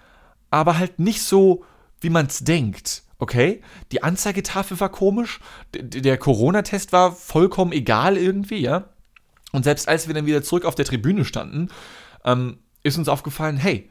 aber 0.50 0.78
halt 0.78 0.98
nicht 0.98 1.22
so, 1.22 1.64
wie 2.00 2.10
man 2.10 2.26
es 2.26 2.40
denkt. 2.40 3.02
Okay, 3.18 3.62
die 3.92 4.02
Anzeigetafel 4.02 4.78
war 4.80 4.90
komisch, 4.90 5.40
der 5.72 6.18
Corona-Test 6.18 6.92
war 6.92 7.12
vollkommen 7.12 7.72
egal 7.72 8.16
irgendwie, 8.16 8.58
ja. 8.58 8.90
Und 9.52 9.62
selbst 9.62 9.88
als 9.88 10.08
wir 10.08 10.14
dann 10.14 10.26
wieder 10.26 10.42
zurück 10.42 10.64
auf 10.64 10.74
der 10.74 10.84
Tribüne 10.84 11.24
standen, 11.24 11.68
ähm, 12.24 12.58
ist 12.82 12.98
uns 12.98 13.08
aufgefallen, 13.08 13.56
hey, 13.56 13.88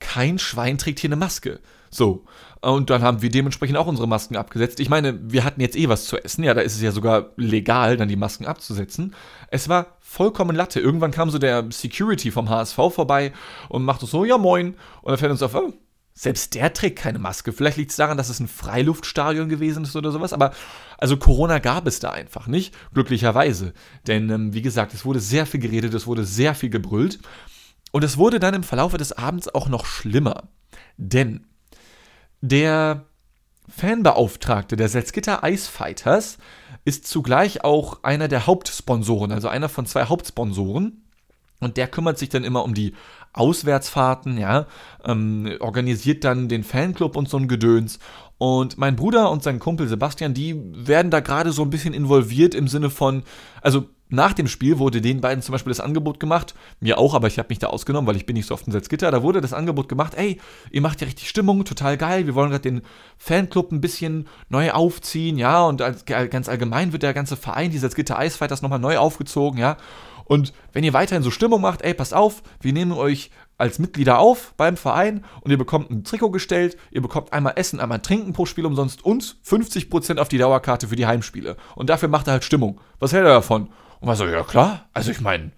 kein 0.00 0.38
Schwein 0.38 0.78
trägt 0.78 1.00
hier 1.00 1.08
eine 1.08 1.16
Maske. 1.16 1.60
So. 1.92 2.24
Und 2.62 2.90
dann 2.90 3.02
haben 3.02 3.22
wir 3.22 3.28
dementsprechend 3.28 3.76
auch 3.76 3.86
unsere 3.86 4.08
Masken 4.08 4.36
abgesetzt. 4.36 4.80
Ich 4.80 4.88
meine, 4.88 5.18
wir 5.30 5.44
hatten 5.44 5.60
jetzt 5.60 5.76
eh 5.76 5.88
was 5.88 6.06
zu 6.06 6.16
essen. 6.16 6.42
Ja, 6.42 6.54
da 6.54 6.62
ist 6.62 6.74
es 6.74 6.80
ja 6.80 6.90
sogar 6.90 7.32
legal, 7.36 7.96
dann 7.96 8.08
die 8.08 8.16
Masken 8.16 8.46
abzusetzen. 8.46 9.14
Es 9.48 9.68
war 9.68 9.98
vollkommen 10.00 10.56
Latte. 10.56 10.80
Irgendwann 10.80 11.10
kam 11.10 11.28
so 11.30 11.38
der 11.38 11.66
Security 11.70 12.30
vom 12.30 12.48
HSV 12.48 12.76
vorbei 12.76 13.32
und 13.68 13.84
machte 13.84 14.06
so, 14.06 14.24
ja 14.24 14.38
moin. 14.38 14.76
Und 15.02 15.10
dann 15.10 15.18
fällt 15.18 15.32
uns 15.32 15.42
auf, 15.42 15.54
oh, 15.54 15.72
selbst 16.14 16.54
der 16.54 16.72
trägt 16.72 16.98
keine 16.98 17.18
Maske. 17.18 17.52
Vielleicht 17.52 17.76
liegt 17.76 17.90
es 17.90 17.96
daran, 17.96 18.16
dass 18.16 18.28
es 18.28 18.40
ein 18.40 18.48
Freiluftstadion 18.48 19.48
gewesen 19.48 19.82
ist 19.82 19.96
oder 19.96 20.12
sowas. 20.12 20.32
Aber 20.32 20.52
also 20.98 21.16
Corona 21.16 21.58
gab 21.58 21.86
es 21.86 21.98
da 21.98 22.10
einfach 22.10 22.46
nicht, 22.46 22.74
glücklicherweise. 22.94 23.74
Denn 24.06 24.30
ähm, 24.30 24.54
wie 24.54 24.62
gesagt, 24.62 24.94
es 24.94 25.04
wurde 25.04 25.20
sehr 25.20 25.46
viel 25.46 25.60
geredet, 25.60 25.92
es 25.94 26.06
wurde 26.06 26.24
sehr 26.24 26.54
viel 26.54 26.70
gebrüllt. 26.70 27.18
Und 27.90 28.04
es 28.04 28.16
wurde 28.16 28.40
dann 28.40 28.54
im 28.54 28.62
Verlauf 28.62 28.96
des 28.96 29.12
Abends 29.12 29.54
auch 29.54 29.68
noch 29.68 29.84
schlimmer. 29.84 30.44
Denn 30.96 31.46
der 32.42 33.06
Fanbeauftragte 33.68 34.76
der 34.76 34.88
Salzgitter 34.88 35.40
Ice 35.44 35.70
Fighters 35.70 36.36
ist 36.84 37.06
zugleich 37.06 37.64
auch 37.64 38.02
einer 38.02 38.28
der 38.28 38.46
Hauptsponsoren, 38.46 39.32
also 39.32 39.48
einer 39.48 39.68
von 39.68 39.86
zwei 39.86 40.04
Hauptsponsoren. 40.04 40.98
Und 41.60 41.76
der 41.76 41.86
kümmert 41.86 42.18
sich 42.18 42.28
dann 42.28 42.42
immer 42.42 42.64
um 42.64 42.74
die 42.74 42.92
Auswärtsfahrten, 43.32 44.36
ja, 44.36 44.66
ähm, 45.04 45.56
organisiert 45.60 46.24
dann 46.24 46.48
den 46.48 46.64
Fanclub 46.64 47.16
und 47.16 47.28
so 47.28 47.36
ein 47.36 47.46
Gedöns. 47.46 48.00
Und 48.36 48.78
mein 48.78 48.96
Bruder 48.96 49.30
und 49.30 49.44
sein 49.44 49.60
Kumpel 49.60 49.86
Sebastian, 49.86 50.34
die 50.34 50.60
werden 50.74 51.12
da 51.12 51.20
gerade 51.20 51.52
so 51.52 51.62
ein 51.62 51.70
bisschen 51.70 51.94
involviert 51.94 52.56
im 52.56 52.66
Sinne 52.66 52.90
von, 52.90 53.22
also 53.60 53.86
nach 54.12 54.34
dem 54.34 54.46
Spiel 54.46 54.78
wurde 54.78 55.00
den 55.00 55.20
beiden 55.20 55.42
zum 55.42 55.52
Beispiel 55.52 55.70
das 55.70 55.80
Angebot 55.80 56.20
gemacht, 56.20 56.54
mir 56.80 56.98
auch, 56.98 57.14
aber 57.14 57.28
ich 57.28 57.38
habe 57.38 57.48
mich 57.48 57.58
da 57.58 57.68
ausgenommen, 57.68 58.06
weil 58.06 58.16
ich 58.16 58.26
bin 58.26 58.34
nicht 58.34 58.46
so 58.46 58.54
oft 58.54 58.66
in 58.66 58.72
Salzgitter. 58.72 59.10
Da 59.10 59.22
wurde 59.22 59.40
das 59.40 59.52
Angebot 59.52 59.88
gemacht, 59.88 60.14
ey, 60.14 60.38
ihr 60.70 60.80
macht 60.82 61.00
ja 61.00 61.06
richtig 61.06 61.28
Stimmung, 61.28 61.64
total 61.64 61.96
geil. 61.96 62.26
Wir 62.26 62.34
wollen 62.34 62.50
gerade 62.50 62.62
den 62.62 62.82
Fanclub 63.16 63.72
ein 63.72 63.80
bisschen 63.80 64.28
neu 64.48 64.70
aufziehen, 64.70 65.38
ja, 65.38 65.64
und 65.64 65.82
ganz 66.06 66.48
allgemein 66.48 66.92
wird 66.92 67.02
der 67.02 67.14
ganze 67.14 67.36
Verein, 67.36 67.70
die 67.70 67.78
Salzgitter 67.78 68.18
Eisfighters, 68.18 68.62
nochmal 68.62 68.78
neu 68.78 68.98
aufgezogen, 68.98 69.58
ja. 69.58 69.76
Und 70.24 70.52
wenn 70.72 70.84
ihr 70.84 70.92
weiterhin 70.92 71.22
so 71.22 71.30
Stimmung 71.30 71.60
macht, 71.60 71.82
ey, 71.82 71.94
passt 71.94 72.14
auf, 72.14 72.42
wir 72.60 72.72
nehmen 72.72 72.92
euch 72.92 73.30
als 73.58 73.78
Mitglieder 73.78 74.18
auf 74.18 74.54
beim 74.56 74.76
Verein 74.76 75.24
und 75.40 75.50
ihr 75.50 75.58
bekommt 75.58 75.90
ein 75.90 76.04
Trikot 76.04 76.30
gestellt, 76.30 76.76
ihr 76.90 77.02
bekommt 77.02 77.32
einmal 77.32 77.54
Essen, 77.56 77.80
einmal 77.80 78.00
Trinken 78.00 78.32
pro 78.32 78.46
Spiel 78.46 78.66
umsonst 78.66 79.04
und 79.04 79.36
50% 79.46 80.18
auf 80.18 80.28
die 80.28 80.38
Dauerkarte 80.38 80.88
für 80.88 80.96
die 80.96 81.06
Heimspiele. 81.06 81.56
Und 81.76 81.90
dafür 81.90 82.08
macht 82.08 82.28
er 82.28 82.34
halt 82.34 82.44
Stimmung. 82.44 82.80
Was 82.98 83.12
hält 83.12 83.24
er 83.24 83.34
davon? 83.34 83.68
Und 84.02 84.08
man 84.08 84.16
so, 84.16 84.26
ja 84.26 84.42
klar, 84.42 84.88
also 84.92 85.12
ich 85.12 85.20
meine, 85.20 85.52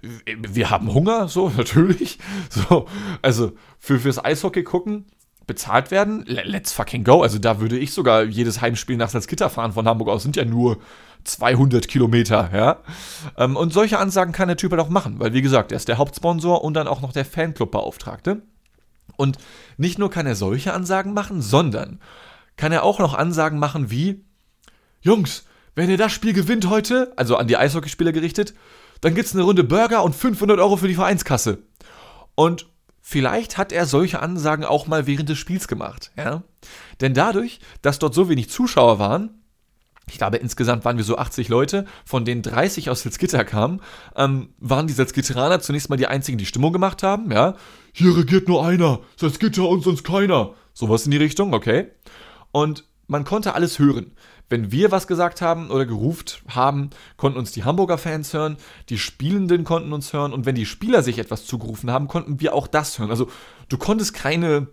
wir 0.00 0.70
haben 0.70 0.94
Hunger, 0.94 1.26
so, 1.26 1.48
natürlich. 1.56 2.20
So, 2.48 2.86
also 3.22 3.52
für, 3.80 3.98
fürs 3.98 4.24
Eishockey 4.24 4.62
gucken, 4.62 5.06
bezahlt 5.48 5.90
werden, 5.90 6.22
let's 6.26 6.72
fucking 6.72 7.02
go. 7.02 7.22
Also 7.22 7.40
da 7.40 7.60
würde 7.60 7.76
ich 7.76 7.92
sogar 7.92 8.22
jedes 8.22 8.60
Heimspiel 8.60 8.96
nach 8.96 9.08
Salzgitter 9.08 9.50
fahren 9.50 9.72
von 9.72 9.88
Hamburg 9.88 10.10
aus, 10.10 10.22
sind 10.22 10.36
ja 10.36 10.44
nur 10.44 10.78
200 11.24 11.88
Kilometer, 11.88 12.50
ja. 12.54 12.76
Ähm, 13.36 13.56
und 13.56 13.72
solche 13.72 13.98
Ansagen 13.98 14.32
kann 14.32 14.46
der 14.46 14.56
Typ 14.56 14.70
halt 14.70 14.80
auch 14.80 14.90
machen, 14.90 15.18
weil 15.18 15.32
wie 15.32 15.42
gesagt, 15.42 15.72
er 15.72 15.76
ist 15.76 15.88
der 15.88 15.98
Hauptsponsor 15.98 16.62
und 16.62 16.74
dann 16.74 16.86
auch 16.86 17.00
noch 17.00 17.12
der 17.12 17.24
Fanclub-Beauftragte. 17.24 18.42
Und 19.16 19.38
nicht 19.76 19.98
nur 19.98 20.08
kann 20.08 20.26
er 20.26 20.36
solche 20.36 20.72
Ansagen 20.72 21.14
machen, 21.14 21.42
sondern 21.42 21.98
kann 22.56 22.70
er 22.70 22.84
auch 22.84 23.00
noch 23.00 23.14
Ansagen 23.14 23.58
machen 23.58 23.90
wie, 23.90 24.24
Jungs, 25.00 25.44
wenn 25.74 25.90
ihr 25.90 25.96
das 25.96 26.12
Spiel 26.12 26.32
gewinnt 26.32 26.68
heute, 26.68 27.12
also 27.16 27.36
an 27.36 27.48
die 27.48 27.56
Eishockeyspieler 27.56 28.12
gerichtet, 28.12 28.54
dann 29.00 29.14
gibt 29.14 29.28
es 29.28 29.34
eine 29.34 29.44
Runde 29.44 29.64
Burger 29.64 30.02
und 30.02 30.14
500 30.14 30.58
Euro 30.58 30.76
für 30.76 30.88
die 30.88 30.94
Vereinskasse. 30.94 31.58
Und 32.34 32.66
vielleicht 33.00 33.58
hat 33.58 33.72
er 33.72 33.86
solche 33.86 34.20
Ansagen 34.20 34.64
auch 34.64 34.86
mal 34.86 35.06
während 35.06 35.28
des 35.28 35.38
Spiels 35.38 35.68
gemacht, 35.68 36.10
ja. 36.16 36.42
Denn 37.00 37.14
dadurch, 37.14 37.60
dass 37.82 37.98
dort 37.98 38.14
so 38.14 38.28
wenig 38.28 38.50
Zuschauer 38.50 38.98
waren, 38.98 39.38
ich 40.10 40.18
glaube, 40.18 40.38
insgesamt 40.38 40.84
waren 40.84 40.96
wir 40.96 41.04
so 41.04 41.18
80 41.18 41.48
Leute, 41.48 41.84
von 42.04 42.24
denen 42.24 42.42
30 42.42 42.90
aus 42.90 43.02
Salzgitter 43.02 43.44
kamen, 43.44 43.80
ähm, 44.16 44.50
waren 44.58 44.86
die 44.86 44.92
Salzgitteraner 44.92 45.60
zunächst 45.60 45.90
mal 45.90 45.96
die 45.96 46.06
einzigen, 46.06 46.38
die 46.38 46.46
Stimmung 46.46 46.72
gemacht 46.72 47.02
haben, 47.02 47.30
ja. 47.30 47.56
Hier 47.92 48.16
regiert 48.16 48.48
nur 48.48 48.64
einer, 48.64 49.00
Salzgitter 49.16 49.68
und 49.68 49.82
sonst 49.82 50.04
keiner. 50.04 50.54
Sowas 50.72 51.04
in 51.04 51.10
die 51.10 51.16
Richtung, 51.16 51.52
okay. 51.52 51.88
Und 52.52 52.84
man 53.08 53.24
konnte 53.24 53.54
alles 53.54 53.78
hören. 53.78 54.12
Wenn 54.48 54.70
wir 54.70 54.92
was 54.92 55.06
gesagt 55.06 55.42
haben 55.42 55.70
oder 55.70 55.84
geruft 55.84 56.42
haben, 56.48 56.90
konnten 57.16 57.38
uns 57.38 57.52
die 57.52 57.64
Hamburger 57.64 57.98
Fans 57.98 58.32
hören, 58.32 58.56
die 58.88 58.98
Spielenden 58.98 59.64
konnten 59.64 59.92
uns 59.92 60.12
hören 60.12 60.32
und 60.32 60.46
wenn 60.46 60.54
die 60.54 60.66
Spieler 60.66 61.02
sich 61.02 61.18
etwas 61.18 61.44
zugerufen 61.44 61.90
haben, 61.90 62.06
konnten 62.06 62.40
wir 62.40 62.54
auch 62.54 62.66
das 62.66 62.98
hören. 62.98 63.10
Also 63.10 63.28
du 63.68 63.76
konntest 63.76 64.14
keine 64.14 64.68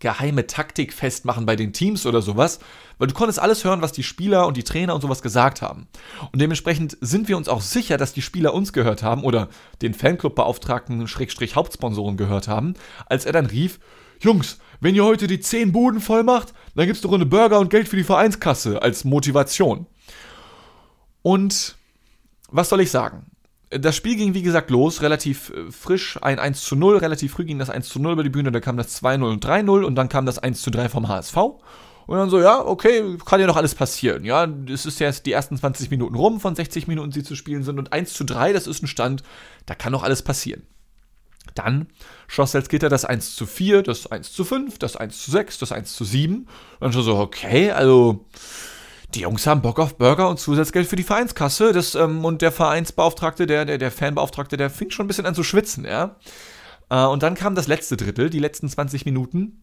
geheime 0.00 0.46
Taktik 0.46 0.92
festmachen 0.92 1.44
bei 1.44 1.56
den 1.56 1.72
Teams 1.72 2.06
oder 2.06 2.22
sowas, 2.22 2.60
weil 2.98 3.08
du 3.08 3.14
konntest 3.14 3.40
alles 3.40 3.64
hören, 3.64 3.82
was 3.82 3.92
die 3.92 4.04
Spieler 4.04 4.46
und 4.46 4.56
die 4.56 4.62
Trainer 4.62 4.94
und 4.94 5.00
sowas 5.00 5.22
gesagt 5.22 5.60
haben. 5.60 5.88
Und 6.32 6.40
dementsprechend 6.40 6.96
sind 7.00 7.28
wir 7.28 7.36
uns 7.36 7.48
auch 7.48 7.62
sicher, 7.62 7.96
dass 7.96 8.12
die 8.12 8.22
Spieler 8.22 8.54
uns 8.54 8.72
gehört 8.72 9.02
haben 9.02 9.24
oder 9.24 9.48
den 9.82 9.94
Fanclub-Beauftragten 9.94 11.08
Schrägstrich 11.08 11.56
Hauptsponsoren 11.56 12.16
gehört 12.16 12.46
haben, 12.46 12.74
als 13.06 13.24
er 13.24 13.32
dann 13.32 13.46
rief, 13.46 13.80
Jungs, 14.20 14.58
wenn 14.80 14.94
ihr 14.94 15.04
heute 15.04 15.26
die 15.26 15.40
10 15.40 15.72
Buden 15.72 16.00
voll 16.00 16.22
macht, 16.22 16.54
dann 16.74 16.86
gibt's 16.86 17.04
eine 17.04 17.26
Burger 17.26 17.58
und 17.58 17.70
Geld 17.70 17.88
für 17.88 17.96
die 17.96 18.04
Vereinskasse 18.04 18.80
als 18.82 19.04
Motivation. 19.04 19.86
Und 21.22 21.76
was 22.50 22.68
soll 22.68 22.80
ich 22.80 22.90
sagen? 22.90 23.26
Das 23.70 23.96
Spiel 23.96 24.16
ging, 24.16 24.32
wie 24.32 24.42
gesagt, 24.42 24.70
los, 24.70 25.02
relativ 25.02 25.50
äh, 25.50 25.70
frisch, 25.70 26.18
ein 26.22 26.38
1 26.38 26.62
zu 26.62 26.74
0, 26.74 26.98
relativ 26.98 27.32
früh 27.32 27.44
ging 27.44 27.58
das 27.58 27.68
1 27.68 27.88
zu 27.88 28.00
0 28.00 28.12
über 28.12 28.22
die 28.22 28.30
Bühne, 28.30 28.50
dann 28.50 28.62
kam 28.62 28.78
das 28.78 29.02
2-0 29.02 29.30
und 29.30 29.44
3-0 29.44 29.82
und 29.84 29.94
dann 29.94 30.08
kam 30.08 30.24
das 30.24 30.38
1 30.38 30.62
zu 30.62 30.70
3 30.70 30.88
vom 30.88 31.08
HSV. 31.08 31.36
Und 31.36 32.16
dann 32.16 32.30
so, 32.30 32.40
ja, 32.40 32.64
okay, 32.64 33.18
kann 33.26 33.38
ja 33.38 33.46
noch 33.46 33.58
alles 33.58 33.74
passieren. 33.74 34.24
Ja, 34.24 34.48
es 34.72 34.86
ist 34.86 34.98
ja 34.98 35.08
jetzt 35.08 35.26
die 35.26 35.32
ersten 35.32 35.58
20 35.58 35.90
Minuten 35.90 36.14
rum, 36.14 36.40
von 36.40 36.54
60 36.54 36.88
Minuten, 36.88 37.10
die 37.10 37.22
zu 37.22 37.36
spielen 37.36 37.62
sind. 37.62 37.78
Und 37.78 37.92
1 37.92 38.14
zu 38.14 38.24
3, 38.24 38.54
das 38.54 38.66
ist 38.66 38.82
ein 38.82 38.86
Stand, 38.86 39.22
da 39.66 39.74
kann 39.74 39.92
noch 39.92 40.02
alles 40.02 40.22
passieren. 40.22 40.62
Dann 41.54 41.86
schoss 42.26 42.52
Salzgitter 42.52 42.88
das 42.88 43.04
1 43.04 43.34
zu 43.36 43.46
4, 43.46 43.82
das 43.82 44.06
1 44.06 44.32
zu 44.32 44.44
5, 44.44 44.78
das 44.78 44.96
1 44.96 45.22
zu 45.22 45.30
6, 45.30 45.58
das 45.58 45.72
1 45.72 45.94
zu 45.94 46.04
7. 46.04 46.36
Und 46.36 46.48
dann 46.80 46.92
schon 46.92 47.02
so, 47.02 47.16
okay, 47.16 47.70
also 47.70 48.26
die 49.14 49.20
Jungs 49.20 49.46
haben 49.46 49.62
Bock 49.62 49.78
auf 49.78 49.96
Burger 49.96 50.28
und 50.28 50.38
Zusatzgeld 50.38 50.86
für 50.86 50.96
die 50.96 51.02
Vereinskasse. 51.02 51.72
Das, 51.72 51.94
ähm, 51.94 52.24
und 52.24 52.42
der 52.42 52.52
Vereinsbeauftragte, 52.52 53.46
der, 53.46 53.64
der, 53.64 53.78
der 53.78 53.90
Fanbeauftragte, 53.90 54.56
der 54.56 54.70
fing 54.70 54.90
schon 54.90 55.06
ein 55.06 55.08
bisschen 55.08 55.26
an 55.26 55.34
zu 55.34 55.42
schwitzen, 55.42 55.84
ja. 55.84 56.16
Äh, 56.90 57.04
und 57.04 57.22
dann 57.22 57.34
kam 57.34 57.54
das 57.54 57.68
letzte 57.68 57.96
Drittel, 57.96 58.30
die 58.30 58.38
letzten 58.38 58.68
20 58.68 59.06
Minuten. 59.06 59.62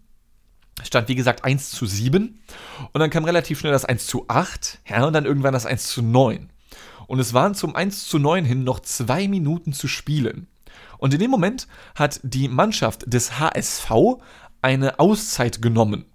Stand, 0.83 1.07
wie 1.07 1.15
gesagt, 1.15 1.45
1 1.45 1.69
zu 1.69 1.85
7. 1.85 2.41
Und 2.91 2.99
dann 2.99 3.09
kam 3.09 3.23
relativ 3.23 3.59
schnell 3.59 3.71
das 3.71 3.85
1 3.85 4.07
zu 4.07 4.25
8, 4.27 4.79
ja, 4.89 5.05
und 5.05 5.13
dann 5.13 5.25
irgendwann 5.25 5.53
das 5.53 5.65
1 5.65 5.87
zu 5.87 6.01
9. 6.01 6.49
Und 7.07 7.19
es 7.19 7.33
waren 7.33 7.53
zum 7.53 7.75
1 7.75 8.07
zu 8.07 8.19
9 8.19 8.45
hin 8.45 8.63
noch 8.63 8.79
zwei 8.79 9.27
Minuten 9.27 9.73
zu 9.73 9.87
spielen. 9.87 10.47
Und 10.97 11.13
in 11.13 11.19
dem 11.19 11.31
Moment 11.31 11.67
hat 11.95 12.19
die 12.23 12.47
Mannschaft 12.47 13.03
des 13.11 13.39
HSV 13.39 13.91
eine 14.61 14.99
Auszeit 14.99 15.61
genommen. 15.61 16.05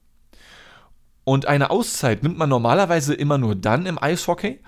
Und 1.24 1.46
eine 1.46 1.70
Auszeit 1.70 2.22
nimmt 2.22 2.38
man 2.38 2.48
normalerweise 2.48 3.14
immer 3.14 3.38
nur 3.38 3.54
dann 3.54 3.86
im 3.86 4.02
Eishockey, 4.02 4.60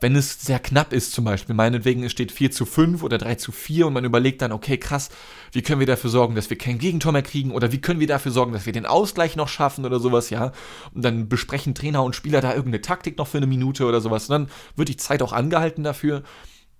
wenn 0.00 0.16
es 0.16 0.42
sehr 0.42 0.58
knapp 0.58 0.92
ist, 0.92 1.12
zum 1.12 1.24
Beispiel, 1.24 1.54
meinetwegen 1.54 2.04
es 2.04 2.12
steht 2.12 2.32
4 2.32 2.50
zu 2.50 2.66
5 2.66 3.02
oder 3.02 3.18
3 3.18 3.36
zu 3.36 3.52
4 3.52 3.86
und 3.86 3.92
man 3.92 4.04
überlegt 4.04 4.42
dann, 4.42 4.52
okay, 4.52 4.76
krass, 4.78 5.10
wie 5.52 5.62
können 5.62 5.80
wir 5.80 5.86
dafür 5.86 6.10
sorgen, 6.10 6.34
dass 6.34 6.50
wir 6.50 6.58
kein 6.58 6.78
Gegentor 6.78 7.12
mehr 7.12 7.22
kriegen 7.22 7.50
oder 7.50 7.72
wie 7.72 7.80
können 7.80 8.00
wir 8.00 8.06
dafür 8.06 8.32
sorgen, 8.32 8.52
dass 8.52 8.66
wir 8.66 8.72
den 8.72 8.86
Ausgleich 8.86 9.36
noch 9.36 9.48
schaffen 9.48 9.84
oder 9.84 10.00
sowas, 10.00 10.30
ja. 10.30 10.52
Und 10.94 11.04
dann 11.04 11.28
besprechen 11.28 11.74
Trainer 11.74 12.02
und 12.02 12.14
Spieler 12.14 12.40
da 12.40 12.50
irgendeine 12.50 12.82
Taktik 12.82 13.18
noch 13.18 13.26
für 13.26 13.38
eine 13.38 13.46
Minute 13.46 13.86
oder 13.86 14.00
sowas. 14.00 14.28
Und 14.28 14.32
dann 14.32 14.50
wird 14.76 14.88
die 14.88 14.96
Zeit 14.96 15.22
auch 15.22 15.32
angehalten 15.32 15.82
dafür 15.82 16.22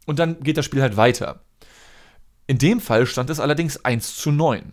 und 0.04 0.18
dann 0.18 0.40
geht 0.40 0.56
das 0.56 0.64
Spiel 0.64 0.82
halt 0.82 0.96
weiter. 0.96 1.45
In 2.46 2.58
dem 2.58 2.80
Fall 2.80 3.06
stand 3.06 3.30
es 3.30 3.40
allerdings 3.40 3.84
1 3.84 4.16
zu 4.16 4.30
9. 4.30 4.72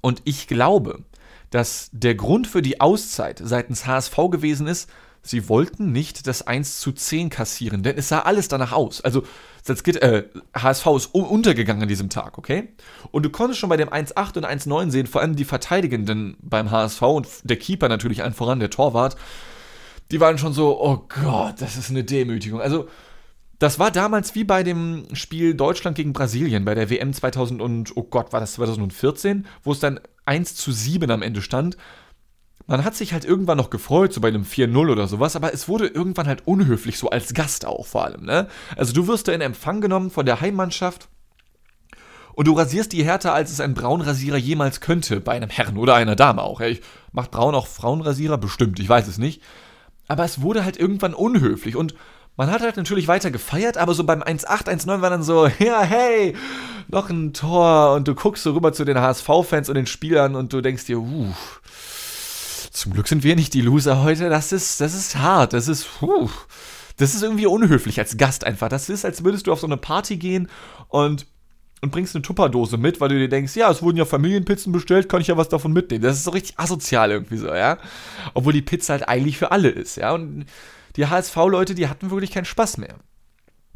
Und 0.00 0.22
ich 0.24 0.46
glaube, 0.46 1.04
dass 1.50 1.88
der 1.92 2.14
Grund 2.14 2.46
für 2.46 2.62
die 2.62 2.80
Auszeit 2.80 3.40
seitens 3.42 3.86
HSV 3.86 4.16
gewesen 4.30 4.66
ist, 4.66 4.90
sie 5.22 5.48
wollten 5.48 5.92
nicht 5.92 6.26
das 6.26 6.46
1 6.46 6.80
zu 6.80 6.92
10 6.92 7.30
kassieren, 7.30 7.82
denn 7.82 7.96
es 7.98 8.08
sah 8.08 8.20
alles 8.20 8.48
danach 8.48 8.72
aus. 8.72 9.00
Also, 9.00 9.24
geht, 9.82 9.96
äh, 9.96 10.24
HSV 10.54 10.86
ist 10.96 11.06
untergegangen 11.06 11.82
an 11.82 11.88
diesem 11.88 12.10
Tag, 12.10 12.38
okay? 12.38 12.68
Und 13.10 13.24
du 13.24 13.30
konntest 13.30 13.60
schon 13.60 13.68
bei 13.68 13.76
dem 13.76 13.88
1-8 13.88 14.36
und 14.36 14.44
1-9 14.44 14.90
sehen, 14.90 15.06
vor 15.06 15.20
allem 15.20 15.34
die 15.34 15.44
Verteidigenden 15.44 16.36
beim 16.40 16.70
HSV 16.70 17.02
und 17.02 17.28
der 17.44 17.56
Keeper 17.56 17.88
natürlich 17.88 18.22
allen 18.22 18.34
voran, 18.34 18.60
der 18.60 18.70
Torwart, 18.70 19.16
die 20.12 20.20
waren 20.20 20.38
schon 20.38 20.52
so, 20.52 20.80
oh 20.80 21.04
Gott, 21.08 21.54
das 21.58 21.76
ist 21.76 21.90
eine 21.90 22.04
Demütigung. 22.04 22.60
Also, 22.60 22.88
das 23.58 23.78
war 23.78 23.90
damals 23.90 24.34
wie 24.34 24.44
bei 24.44 24.62
dem 24.62 25.06
Spiel 25.14 25.54
Deutschland 25.54 25.96
gegen 25.96 26.12
Brasilien 26.12 26.64
bei 26.64 26.74
der 26.74 26.90
WM 26.90 27.12
2000 27.12 27.62
und, 27.62 27.96
oh 27.96 28.02
Gott, 28.02 28.32
war 28.32 28.40
das 28.40 28.54
2014, 28.54 29.46
wo 29.62 29.72
es 29.72 29.80
dann 29.80 30.00
1 30.26 30.54
zu 30.56 30.72
7 30.72 31.10
am 31.10 31.22
Ende 31.22 31.40
stand. 31.40 31.76
Man 32.66 32.84
hat 32.84 32.96
sich 32.96 33.12
halt 33.12 33.24
irgendwann 33.24 33.58
noch 33.58 33.70
gefreut, 33.70 34.12
so 34.12 34.20
bei 34.20 34.28
einem 34.28 34.42
4-0 34.42 34.90
oder 34.90 35.06
sowas, 35.06 35.36
aber 35.36 35.54
es 35.54 35.68
wurde 35.68 35.86
irgendwann 35.86 36.26
halt 36.26 36.46
unhöflich, 36.46 36.98
so 36.98 37.10
als 37.10 37.32
Gast 37.32 37.64
auch 37.64 37.86
vor 37.86 38.04
allem, 38.04 38.24
ne? 38.24 38.48
Also 38.76 38.92
du 38.92 39.06
wirst 39.06 39.28
da 39.28 39.32
in 39.32 39.40
Empfang 39.40 39.80
genommen 39.80 40.10
von 40.10 40.26
der 40.26 40.40
Heimmannschaft 40.40 41.08
und 42.36 42.48
du 42.48 42.52
rasierst 42.52 42.92
die 42.92 43.04
härter, 43.04 43.32
als 43.32 43.50
es 43.50 43.60
ein 43.60 43.72
Braunrasierer 43.72 44.36
jemals 44.36 44.80
könnte, 44.80 45.20
bei 45.20 45.32
einem 45.32 45.48
Herren 45.48 45.78
oder 45.78 45.94
einer 45.94 46.16
Dame 46.16 46.42
auch. 46.42 46.60
Ja, 46.60 46.66
macht 47.12 47.30
Braun 47.30 47.54
auch 47.54 47.66
Frauenrasierer? 47.66 48.36
Bestimmt, 48.36 48.78
ich 48.78 48.88
weiß 48.88 49.08
es 49.08 49.16
nicht. 49.16 49.42
Aber 50.06 50.24
es 50.24 50.42
wurde 50.42 50.62
halt 50.62 50.76
irgendwann 50.76 51.14
unhöflich 51.14 51.76
und 51.76 51.94
man 52.36 52.50
hat 52.50 52.60
halt 52.60 52.76
natürlich 52.76 53.08
weiter 53.08 53.30
gefeiert, 53.30 53.78
aber 53.78 53.94
so 53.94 54.04
beim 54.04 54.22
1-8, 54.22 54.68
1-9 54.68 55.00
war 55.00 55.10
dann 55.10 55.22
so, 55.22 55.46
ja, 55.58 55.82
hey, 55.82 56.34
noch 56.88 57.10
ein 57.10 57.32
Tor. 57.32 57.94
Und 57.94 58.06
du 58.08 58.14
guckst 58.14 58.42
so 58.42 58.52
rüber 58.52 58.72
zu 58.72 58.84
den 58.84 58.98
HSV-Fans 58.98 59.68
und 59.68 59.74
den 59.74 59.86
Spielern 59.86 60.34
und 60.34 60.52
du 60.52 60.60
denkst 60.60 60.84
dir, 60.84 60.98
uh, 60.98 61.32
zum 62.70 62.92
Glück 62.92 63.08
sind 63.08 63.24
wir 63.24 63.36
nicht 63.36 63.54
die 63.54 63.62
Loser 63.62 64.02
heute. 64.02 64.28
Das 64.28 64.52
ist, 64.52 64.80
das 64.80 64.94
ist 64.94 65.16
hart. 65.16 65.54
Das 65.54 65.66
ist, 65.66 65.88
uh, 66.02 66.28
das 66.98 67.14
ist 67.14 67.22
irgendwie 67.22 67.46
unhöflich 67.46 67.98
als 67.98 68.16
Gast 68.16 68.44
einfach. 68.44 68.68
Das 68.68 68.88
ist, 68.88 69.04
als 69.04 69.24
würdest 69.24 69.46
du 69.46 69.52
auf 69.52 69.60
so 69.60 69.66
eine 69.66 69.76
Party 69.76 70.16
gehen 70.16 70.48
und 70.88 71.26
und 71.82 71.90
bringst 71.90 72.14
eine 72.14 72.22
Tupperdose 72.22 72.78
mit, 72.78 73.02
weil 73.02 73.10
du 73.10 73.18
dir 73.18 73.28
denkst, 73.28 73.54
ja, 73.54 73.70
es 73.70 73.82
wurden 73.82 73.98
ja 73.98 74.06
Familienpizzen 74.06 74.72
bestellt, 74.72 75.10
kann 75.10 75.20
ich 75.20 75.26
ja 75.26 75.36
was 75.36 75.50
davon 75.50 75.74
mitnehmen. 75.74 76.02
Das 76.02 76.16
ist 76.16 76.24
so 76.24 76.30
richtig 76.30 76.58
asozial 76.58 77.10
irgendwie 77.10 77.36
so, 77.36 77.48
ja. 77.48 77.76
Obwohl 78.32 78.54
die 78.54 78.62
Pizza 78.62 78.94
halt 78.94 79.08
eigentlich 79.08 79.36
für 79.36 79.52
alle 79.52 79.68
ist, 79.68 79.96
ja. 79.96 80.12
Und 80.12 80.46
die 80.96 81.06
HSV-Leute, 81.06 81.74
die 81.74 81.88
hatten 81.88 82.10
wirklich 82.10 82.30
keinen 82.30 82.44
Spaß 82.44 82.78
mehr. 82.78 82.96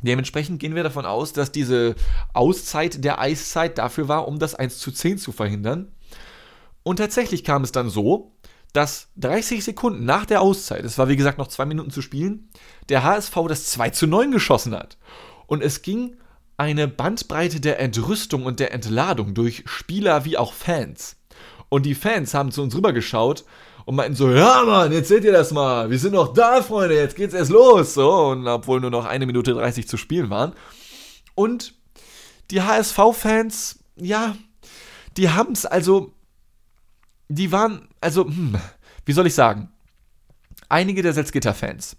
Dementsprechend 0.03 0.61
gehen 0.61 0.75
wir 0.75 0.83
davon 0.83 1.05
aus, 1.05 1.33
dass 1.33 1.53
diese 1.53 1.95
Auszeit 2.33 3.05
der 3.05 3.21
Eiszeit 3.21 3.79
dafür 3.79 4.09
war, 4.09 4.27
um 4.27 4.39
das 4.39 4.55
1 4.55 4.79
zu 4.79 4.91
10 4.91 5.19
zu 5.19 5.33
verhindern. 5.33 5.93
Und 6.83 6.97
tatsächlich 6.97 7.45
kam 7.45 7.63
es 7.63 7.73
dann 7.73 7.91
so, 7.91 8.33
dass 8.73 9.09
30 9.17 9.63
Sekunden 9.65 10.05
nach 10.05 10.25
der 10.25 10.41
Auszeit, 10.41 10.85
es 10.85 10.97
war 10.97 11.09
wie 11.09 11.17
gesagt 11.17 11.39
noch 11.39 11.49
zwei 11.49 11.67
Minuten 11.67 11.91
zu 11.91 12.03
spielen, 12.03 12.49
der 12.89 13.03
HSV 13.03 13.35
das 13.49 13.67
2 13.67 13.91
zu 13.91 14.07
9 14.07 14.31
geschossen 14.31 14.75
hat. 14.75 14.97
Und 15.47 15.63
es 15.63 15.83
ging 15.83 16.17
eine 16.57 16.89
Bandbreite 16.89 17.61
der 17.61 17.81
Entrüstung 17.81 18.45
und 18.45 18.61
der 18.61 18.73
Entladung 18.73 19.35
durch 19.35 19.65
Spieler 19.67 20.25
wie 20.25 20.37
auch 20.37 20.53
Fans. 20.53 21.17
Und 21.69 21.85
die 21.85 21.95
Fans 21.95 22.35
haben 22.35 22.53
zu 22.53 22.63
uns 22.63 22.75
rübergeschaut 22.75 23.45
und 23.91 23.97
meinten 23.97 24.15
so, 24.15 24.31
ja 24.31 24.63
Mann, 24.65 24.93
jetzt 24.93 25.09
seht 25.09 25.25
ihr 25.25 25.33
das 25.33 25.51
mal, 25.51 25.91
wir 25.91 25.99
sind 25.99 26.13
noch 26.13 26.33
da, 26.33 26.63
Freunde, 26.63 26.95
jetzt 26.95 27.17
geht's 27.17 27.35
erst 27.35 27.51
los. 27.51 27.95
So, 27.95 28.29
und 28.29 28.47
obwohl 28.47 28.81
nur 28.81 28.93
noch 28.93 29.05
eine 29.05 29.27
Minute 29.27 29.53
30 29.53 29.89
zu 29.89 29.97
spielen 29.97 30.31
waren. 30.31 30.53
Und 31.35 31.75
die 32.53 32.63
HSV-Fans, 32.63 33.81
ja, 33.97 34.37
die 35.17 35.31
haben's 35.31 35.67
also, 35.67 36.13
die 37.27 37.51
waren, 37.51 37.89
also, 38.01 38.27
hm, 38.27 38.57
wie 39.07 39.13
soll 39.13 39.27
ich 39.27 39.35
sagen, 39.35 39.73
einige 40.69 41.03
der 41.03 41.13
Salzgitter-Fans, 41.13 41.97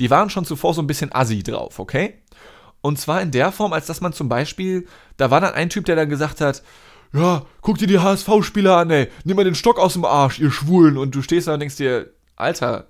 die 0.00 0.10
waren 0.10 0.30
schon 0.30 0.44
zuvor 0.44 0.74
so 0.74 0.82
ein 0.82 0.88
bisschen 0.88 1.14
assi 1.14 1.44
drauf, 1.44 1.78
okay? 1.78 2.20
Und 2.80 2.98
zwar 2.98 3.22
in 3.22 3.30
der 3.30 3.52
Form, 3.52 3.72
als 3.72 3.86
dass 3.86 4.00
man 4.00 4.12
zum 4.12 4.28
Beispiel, 4.28 4.88
da 5.18 5.30
war 5.30 5.40
dann 5.40 5.54
ein 5.54 5.70
Typ, 5.70 5.84
der 5.84 5.94
dann 5.94 6.08
gesagt 6.08 6.40
hat, 6.40 6.64
ja, 7.12 7.46
guck 7.62 7.78
dir 7.78 7.86
die 7.86 7.98
HSV-Spieler 7.98 8.76
an, 8.76 8.90
ey, 8.90 9.08
nimm 9.24 9.36
mal 9.36 9.44
den 9.44 9.54
Stock 9.54 9.78
aus 9.78 9.94
dem 9.94 10.04
Arsch, 10.04 10.38
ihr 10.38 10.50
Schwulen. 10.50 10.98
Und 10.98 11.14
du 11.14 11.22
stehst 11.22 11.48
da 11.48 11.54
und 11.54 11.60
denkst 11.60 11.76
dir, 11.76 12.12
Alter, 12.36 12.88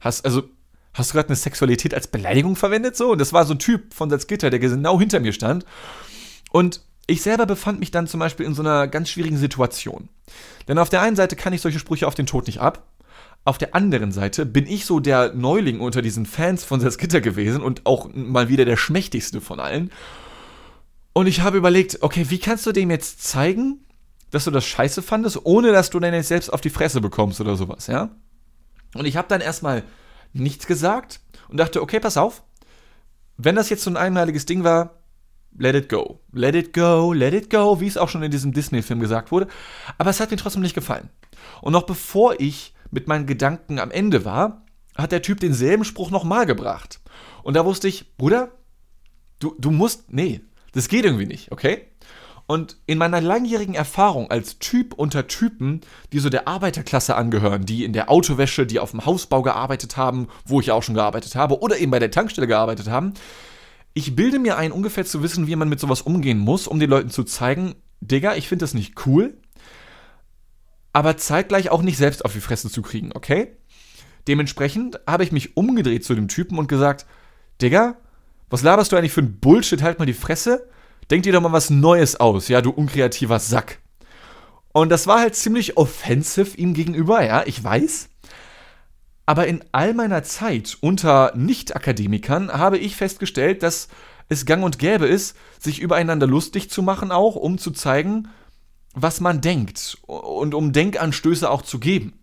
hast, 0.00 0.24
also, 0.24 0.44
hast 0.94 1.10
du 1.10 1.14
gerade 1.14 1.28
eine 1.28 1.36
Sexualität 1.36 1.94
als 1.94 2.06
Beleidigung 2.06 2.56
verwendet? 2.56 2.96
So, 2.96 3.12
und 3.12 3.20
das 3.20 3.32
war 3.32 3.44
so 3.44 3.54
ein 3.54 3.58
Typ 3.58 3.94
von 3.94 4.10
Salzgitter, 4.10 4.50
der 4.50 4.58
genau 4.58 4.98
hinter 4.98 5.20
mir 5.20 5.32
stand. 5.32 5.64
Und 6.50 6.82
ich 7.06 7.22
selber 7.22 7.46
befand 7.46 7.80
mich 7.80 7.90
dann 7.90 8.06
zum 8.06 8.20
Beispiel 8.20 8.46
in 8.46 8.54
so 8.54 8.62
einer 8.62 8.88
ganz 8.88 9.10
schwierigen 9.10 9.36
Situation. 9.36 10.08
Denn 10.68 10.78
auf 10.78 10.88
der 10.88 11.02
einen 11.02 11.16
Seite 11.16 11.36
kann 11.36 11.52
ich 11.52 11.60
solche 11.60 11.78
Sprüche 11.78 12.06
auf 12.06 12.14
den 12.14 12.26
Tod 12.26 12.46
nicht 12.46 12.60
ab. 12.60 12.82
Auf 13.44 13.58
der 13.58 13.76
anderen 13.76 14.10
Seite 14.10 14.44
bin 14.44 14.66
ich 14.66 14.86
so 14.86 14.98
der 14.98 15.32
Neuling 15.32 15.78
unter 15.78 16.02
diesen 16.02 16.26
Fans 16.26 16.64
von 16.64 16.80
Salzgitter 16.80 17.20
gewesen 17.20 17.62
und 17.62 17.86
auch 17.86 18.08
mal 18.12 18.48
wieder 18.48 18.64
der 18.64 18.76
schmächtigste 18.76 19.40
von 19.40 19.60
allen. 19.60 19.92
Und 21.16 21.28
ich 21.28 21.40
habe 21.40 21.56
überlegt, 21.56 22.02
okay, 22.02 22.26
wie 22.28 22.38
kannst 22.38 22.66
du 22.66 22.72
dem 22.72 22.90
jetzt 22.90 23.22
zeigen, 23.22 23.86
dass 24.32 24.44
du 24.44 24.50
das 24.50 24.66
scheiße 24.66 25.00
fandest, 25.00 25.46
ohne 25.46 25.72
dass 25.72 25.88
du 25.88 25.98
dann 25.98 26.12
jetzt 26.12 26.28
selbst 26.28 26.50
auf 26.50 26.60
die 26.60 26.68
Fresse 26.68 27.00
bekommst 27.00 27.40
oder 27.40 27.56
sowas, 27.56 27.86
ja? 27.86 28.10
Und 28.92 29.06
ich 29.06 29.16
habe 29.16 29.26
dann 29.26 29.40
erstmal 29.40 29.82
nichts 30.34 30.66
gesagt 30.66 31.20
und 31.48 31.56
dachte, 31.56 31.80
okay, 31.80 32.00
pass 32.00 32.18
auf, 32.18 32.42
wenn 33.38 33.56
das 33.56 33.70
jetzt 33.70 33.84
so 33.84 33.88
ein 33.88 33.96
einmaliges 33.96 34.44
Ding 34.44 34.62
war, 34.62 35.04
let 35.56 35.74
it 35.74 35.88
go. 35.88 36.20
Let 36.32 36.54
it 36.54 36.74
go, 36.74 37.14
let 37.14 37.32
it 37.32 37.48
go, 37.48 37.80
wie 37.80 37.86
es 37.86 37.96
auch 37.96 38.10
schon 38.10 38.22
in 38.22 38.30
diesem 38.30 38.52
Disney-Film 38.52 39.00
gesagt 39.00 39.32
wurde. 39.32 39.46
Aber 39.96 40.10
es 40.10 40.20
hat 40.20 40.30
mir 40.30 40.36
trotzdem 40.36 40.60
nicht 40.60 40.74
gefallen. 40.74 41.08
Und 41.62 41.72
noch 41.72 41.84
bevor 41.84 42.38
ich 42.38 42.74
mit 42.90 43.08
meinen 43.08 43.24
Gedanken 43.24 43.78
am 43.78 43.90
Ende 43.90 44.26
war, 44.26 44.66
hat 44.94 45.12
der 45.12 45.22
Typ 45.22 45.40
denselben 45.40 45.86
Spruch 45.86 46.10
nochmal 46.10 46.44
gebracht. 46.44 47.00
Und 47.42 47.54
da 47.54 47.64
wusste 47.64 47.88
ich, 47.88 48.18
Bruder, 48.18 48.50
du, 49.38 49.56
du 49.58 49.70
musst, 49.70 50.12
nee, 50.12 50.42
das 50.76 50.88
geht 50.88 51.04
irgendwie 51.04 51.26
nicht, 51.26 51.50
okay? 51.52 51.86
Und 52.46 52.76
in 52.86 52.98
meiner 52.98 53.20
langjährigen 53.20 53.74
Erfahrung 53.74 54.30
als 54.30 54.58
Typ 54.58 54.94
unter 54.94 55.26
Typen, 55.26 55.80
die 56.12 56.20
so 56.20 56.28
der 56.28 56.46
Arbeiterklasse 56.46 57.16
angehören, 57.16 57.66
die 57.66 57.82
in 57.82 57.92
der 57.92 58.08
Autowäsche, 58.08 58.66
die 58.66 58.78
auf 58.78 58.92
dem 58.92 59.04
Hausbau 59.04 59.42
gearbeitet 59.42 59.96
haben, 59.96 60.28
wo 60.44 60.60
ich 60.60 60.70
auch 60.70 60.82
schon 60.82 60.94
gearbeitet 60.94 61.34
habe, 61.34 61.60
oder 61.60 61.78
eben 61.78 61.90
bei 61.90 61.98
der 61.98 62.10
Tankstelle 62.10 62.46
gearbeitet 62.46 62.88
haben, 62.88 63.14
ich 63.94 64.14
bilde 64.14 64.38
mir 64.38 64.58
ein, 64.58 64.70
ungefähr 64.70 65.06
zu 65.06 65.22
wissen, 65.22 65.46
wie 65.46 65.56
man 65.56 65.70
mit 65.70 65.80
sowas 65.80 66.02
umgehen 66.02 66.38
muss, 66.38 66.68
um 66.68 66.78
den 66.78 66.90
Leuten 66.90 67.10
zu 67.10 67.24
zeigen, 67.24 67.74
Digga, 68.00 68.36
ich 68.36 68.46
finde 68.46 68.62
das 68.62 68.74
nicht 68.74 69.06
cool, 69.06 69.38
aber 70.92 71.16
zeitgleich 71.16 71.70
auch 71.70 71.82
nicht 71.82 71.96
selbst 71.96 72.24
auf 72.24 72.34
die 72.34 72.40
Fresse 72.40 72.70
zu 72.70 72.82
kriegen, 72.82 73.12
okay? 73.14 73.56
Dementsprechend 74.28 75.00
habe 75.06 75.24
ich 75.24 75.32
mich 75.32 75.56
umgedreht 75.56 76.04
zu 76.04 76.14
dem 76.14 76.28
Typen 76.28 76.58
und 76.58 76.68
gesagt, 76.68 77.06
Digga, 77.62 77.96
was 78.50 78.62
laberst 78.62 78.92
du 78.92 78.96
eigentlich 78.96 79.12
für 79.12 79.22
ein 79.22 79.38
Bullshit? 79.38 79.82
Halt 79.82 79.98
mal 79.98 80.06
die 80.06 80.12
Fresse. 80.12 80.68
Denk 81.10 81.22
dir 81.22 81.32
doch 81.32 81.40
mal 81.40 81.52
was 81.52 81.70
Neues 81.70 82.18
aus, 82.18 82.48
ja, 82.48 82.60
du 82.60 82.70
unkreativer 82.70 83.38
Sack. 83.38 83.78
Und 84.72 84.90
das 84.90 85.06
war 85.06 85.20
halt 85.20 85.34
ziemlich 85.36 85.76
offensive 85.76 86.56
ihm 86.56 86.74
gegenüber, 86.74 87.24
ja, 87.24 87.44
ich 87.46 87.62
weiß. 87.62 88.08
Aber 89.24 89.46
in 89.46 89.64
all 89.72 89.94
meiner 89.94 90.22
Zeit 90.22 90.76
unter 90.80 91.32
Nicht-Akademikern 91.34 92.52
habe 92.52 92.78
ich 92.78 92.96
festgestellt, 92.96 93.62
dass 93.62 93.88
es 94.28 94.46
gang 94.46 94.64
und 94.64 94.78
gäbe 94.78 95.06
ist, 95.06 95.36
sich 95.58 95.80
übereinander 95.80 96.26
lustig 96.26 96.70
zu 96.70 96.82
machen, 96.82 97.10
auch 97.10 97.36
um 97.36 97.58
zu 97.58 97.70
zeigen, 97.70 98.28
was 98.92 99.20
man 99.20 99.40
denkt 99.40 99.98
und 100.06 100.54
um 100.54 100.72
Denkanstöße 100.72 101.48
auch 101.48 101.62
zu 101.62 101.78
geben. 101.78 102.18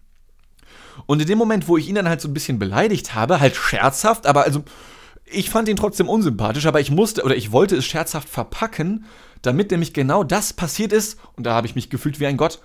Und 1.05 1.21
in 1.21 1.27
dem 1.27 1.37
Moment, 1.37 1.67
wo 1.67 1.77
ich 1.77 1.87
ihn 1.87 1.95
dann 1.95 2.09
halt 2.09 2.21
so 2.21 2.27
ein 2.27 2.33
bisschen 2.33 2.59
beleidigt 2.59 3.15
habe, 3.15 3.39
halt 3.39 3.55
scherzhaft, 3.55 4.25
aber 4.25 4.43
also 4.43 4.63
ich 5.33 5.49
fand 5.49 5.67
ihn 5.67 5.75
trotzdem 5.75 6.09
unsympathisch, 6.09 6.65
aber 6.65 6.79
ich 6.79 6.91
musste 6.91 7.23
oder 7.23 7.35
ich 7.35 7.51
wollte 7.51 7.75
es 7.75 7.85
scherzhaft 7.85 8.29
verpacken, 8.29 9.05
damit 9.41 9.71
nämlich 9.71 9.93
genau 9.93 10.23
das 10.23 10.53
passiert 10.53 10.93
ist, 10.93 11.19
und 11.35 11.45
da 11.45 11.53
habe 11.53 11.67
ich 11.67 11.75
mich 11.75 11.89
gefühlt 11.89 12.19
wie 12.19 12.27
ein 12.27 12.37
Gott, 12.37 12.59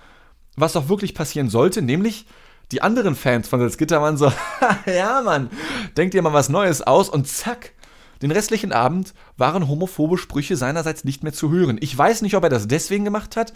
was 0.55 0.75
auch 0.75 0.89
wirklich 0.89 1.13
passieren 1.13 1.49
sollte, 1.49 1.81
nämlich 1.81 2.25
die 2.71 2.81
anderen 2.81 3.15
Fans 3.15 3.47
von 3.47 3.59
Salzgitter 3.59 4.01
waren 4.01 4.17
so, 4.17 4.31
ja 4.85 5.21
Mann, 5.21 5.49
denkt 5.97 6.13
ihr 6.13 6.21
mal 6.21 6.33
was 6.33 6.49
Neues 6.49 6.81
aus? 6.81 7.09
Und 7.09 7.27
zack, 7.27 7.73
den 8.21 8.31
restlichen 8.31 8.71
Abend 8.71 9.13
waren 9.37 9.67
homophobe 9.67 10.17
Sprüche 10.17 10.55
seinerseits 10.55 11.03
nicht 11.03 11.23
mehr 11.23 11.33
zu 11.33 11.49
hören. 11.51 11.77
Ich 11.81 11.97
weiß 11.97 12.21
nicht, 12.21 12.35
ob 12.35 12.43
er 12.43 12.49
das 12.49 12.67
deswegen 12.67 13.05
gemacht 13.05 13.35
hat, 13.35 13.53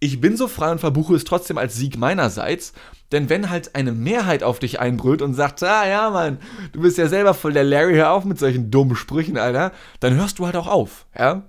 ich 0.00 0.20
bin 0.20 0.36
so 0.36 0.48
frei 0.48 0.72
und 0.72 0.80
verbuche 0.80 1.14
es 1.14 1.24
trotzdem 1.24 1.58
als 1.58 1.76
Sieg 1.76 1.98
meinerseits, 1.98 2.72
denn 3.12 3.28
wenn 3.28 3.50
halt 3.50 3.74
eine 3.74 3.92
Mehrheit 3.92 4.42
auf 4.42 4.58
dich 4.58 4.80
einbrüllt 4.80 5.20
und 5.20 5.34
sagt, 5.34 5.62
ah 5.62 5.86
ja, 5.86 6.10
Mann, 6.10 6.38
du 6.72 6.80
bist 6.80 6.96
ja 6.96 7.06
selber 7.06 7.34
voll 7.34 7.52
der 7.52 7.64
Larry, 7.64 7.94
hör 7.94 8.12
auf 8.12 8.24
mit 8.24 8.38
solchen 8.38 8.70
dummen 8.70 8.96
Sprüchen, 8.96 9.36
Alter, 9.36 9.72
dann 10.00 10.14
hörst 10.14 10.38
du 10.38 10.46
halt 10.46 10.56
auch 10.56 10.66
auf, 10.66 11.06
ja? 11.16 11.44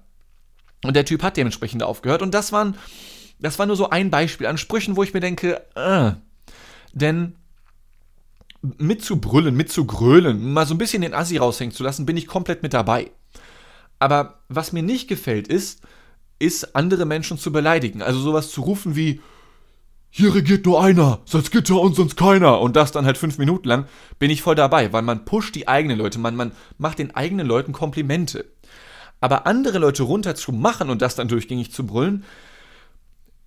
Und 0.84 0.96
der 0.96 1.06
Typ 1.06 1.24
hat 1.24 1.38
dementsprechend 1.38 1.84
aufgehört 1.84 2.22
und 2.22 2.34
das 2.34 2.52
waren, 2.52 2.76
das 3.40 3.58
war 3.58 3.68
nur 3.68 3.76
so 3.78 3.90
ein 3.90 4.10
Beispiel 4.10 4.48
an 4.48 4.58
Sprüchen, 4.58 4.98
wo 4.98 5.04
ich 5.04 5.14
mir 5.14 5.20
denke, 5.22 5.62
äh, 5.76 6.12
denn 6.94 7.36
mitzubrüllen, 8.62 9.56
mitzugrölen, 9.56 10.52
mal 10.52 10.68
so 10.68 10.74
ein 10.74 10.80
bisschen 10.80 11.02
den 11.02 11.14
Assi 11.14 11.38
raushängen 11.38 11.74
zu 11.74 11.84
lassen, 11.84 12.06
bin 12.06 12.18
ich 12.18 12.28
komplett 12.28 12.64
mit 12.64 12.74
dabei. 12.74 13.12
Aber 13.98 14.42
was 14.50 14.72
mir 14.72 14.84
nicht 14.84 15.08
gefällt 15.08 15.48
ist, 15.48 15.82
ist, 16.42 16.76
andere 16.76 17.06
Menschen 17.06 17.38
zu 17.38 17.52
beleidigen. 17.52 18.02
Also 18.02 18.20
sowas 18.20 18.52
zu 18.52 18.62
rufen 18.62 18.96
wie, 18.96 19.22
hier 20.10 20.36
regiert 20.36 20.66
nur 20.66 20.84
einer, 20.84 21.20
sonst 21.26 21.52
Gitter 21.52 21.80
und 21.80 21.96
sonst 21.96 22.18
keiner. 22.18 22.60
Und 22.60 22.76
das 22.76 22.92
dann 22.92 23.06
halt 23.06 23.18
fünf 23.18 23.38
Minuten 23.38 23.68
lang, 23.68 23.86
bin 24.20 24.30
ich 24.30 24.42
voll 24.42 24.56
dabei, 24.56 24.92
weil 24.92 25.04
man 25.04 25.24
pusht 25.24 25.56
die 25.56 25.68
eigenen 25.68 25.98
Leute, 25.98 26.20
man, 26.20 26.36
man 26.36 26.52
macht 26.78 27.00
den 27.00 27.16
eigenen 27.16 27.48
Leuten 27.48 27.72
Komplimente. 27.72 28.46
Aber 29.22 29.48
andere 29.48 29.78
Leute 29.78 30.04
runterzumachen 30.04 30.90
und 30.90 31.02
das 31.02 31.16
dann 31.16 31.30
durchgängig 31.30 31.72
zu 31.72 31.86
brüllen, 31.86 32.26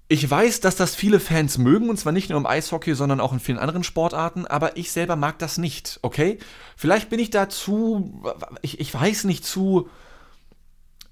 ich 0.09 0.31
weiß, 0.31 0.61
dass 0.61 0.77
das 0.77 0.95
viele 0.95 1.19
Fans 1.19 1.59
mögen, 1.59 1.89
und 1.89 1.99
zwar 1.99 2.13
nicht 2.13 2.29
nur 2.29 2.39
im 2.39 2.47
Eishockey, 2.47 2.95
sondern 2.95 3.21
auch 3.21 3.33
in 3.33 3.41
vielen 3.41 3.59
anderen 3.59 3.85
Sportarten, 3.85 4.47
aber 4.47 4.77
ich 4.77 4.93
selber 4.93 5.17
mag 5.17 5.39
das 5.39 5.57
nicht, 5.59 5.99
okay? 6.03 6.39
Vielleicht 6.77 7.09
bin 7.09 7.19
ich 7.19 7.31
da 7.31 7.49
zu, 7.49 8.23
ich, 8.61 8.81
ich 8.81 8.93
weiß 8.93 9.25
nicht, 9.25 9.45
zu, 9.45 9.89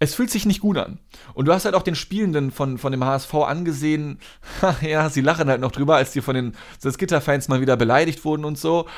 es 0.03 0.17
fühlt 0.17 0.31
sich 0.31 0.47
nicht 0.47 0.61
gut 0.61 0.79
an. 0.79 0.99
Und 1.33 1.47
du 1.47 1.53
hast 1.53 1.65
halt 1.65 1.77
auch 1.77 1.83
den 1.83 1.95
Spielenden 1.95 2.51
von, 2.51 2.77
von 2.77 2.91
dem 2.91 3.05
HSV 3.05 3.33
angesehen, 3.35 4.19
ja, 4.81 5.09
sie 5.09 5.21
lachen 5.21 5.49
halt 5.49 5.61
noch 5.61 5.71
drüber, 5.71 5.95
als 5.95 6.11
die 6.11 6.21
von 6.21 6.35
den 6.35 6.57
Salzgitter-Fans 6.81 7.47
mal 7.47 7.61
wieder 7.61 7.77
beleidigt 7.77 8.25
wurden 8.25 8.45
und 8.45 8.59
so. 8.59 8.89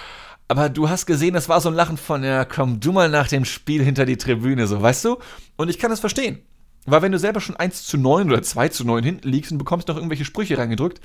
Aber 0.48 0.70
du 0.70 0.88
hast 0.88 1.04
gesehen, 1.04 1.34
das 1.34 1.50
war 1.50 1.60
so 1.60 1.68
ein 1.68 1.74
Lachen 1.74 1.98
von, 1.98 2.24
ja, 2.24 2.46
komm 2.46 2.80
du 2.80 2.92
mal 2.92 3.10
nach 3.10 3.28
dem 3.28 3.44
Spiel 3.44 3.82
hinter 3.82 4.06
die 4.06 4.16
Tribüne, 4.16 4.66
so, 4.66 4.80
weißt 4.80 5.04
du? 5.04 5.18
Und 5.56 5.68
ich 5.68 5.78
kann 5.78 5.90
das 5.90 6.00
verstehen. 6.00 6.38
Weil 6.86 7.02
wenn 7.02 7.12
du 7.12 7.18
selber 7.18 7.40
schon 7.40 7.56
1 7.56 7.84
zu 7.86 7.98
9 7.98 8.30
oder 8.30 8.42
2 8.42 8.68
zu 8.70 8.84
9 8.84 9.04
hinten 9.04 9.28
liegst 9.28 9.52
und 9.52 9.58
bekommst 9.58 9.88
noch 9.88 9.96
irgendwelche 9.96 10.24
Sprüche 10.24 10.56
reingedrückt, 10.56 11.02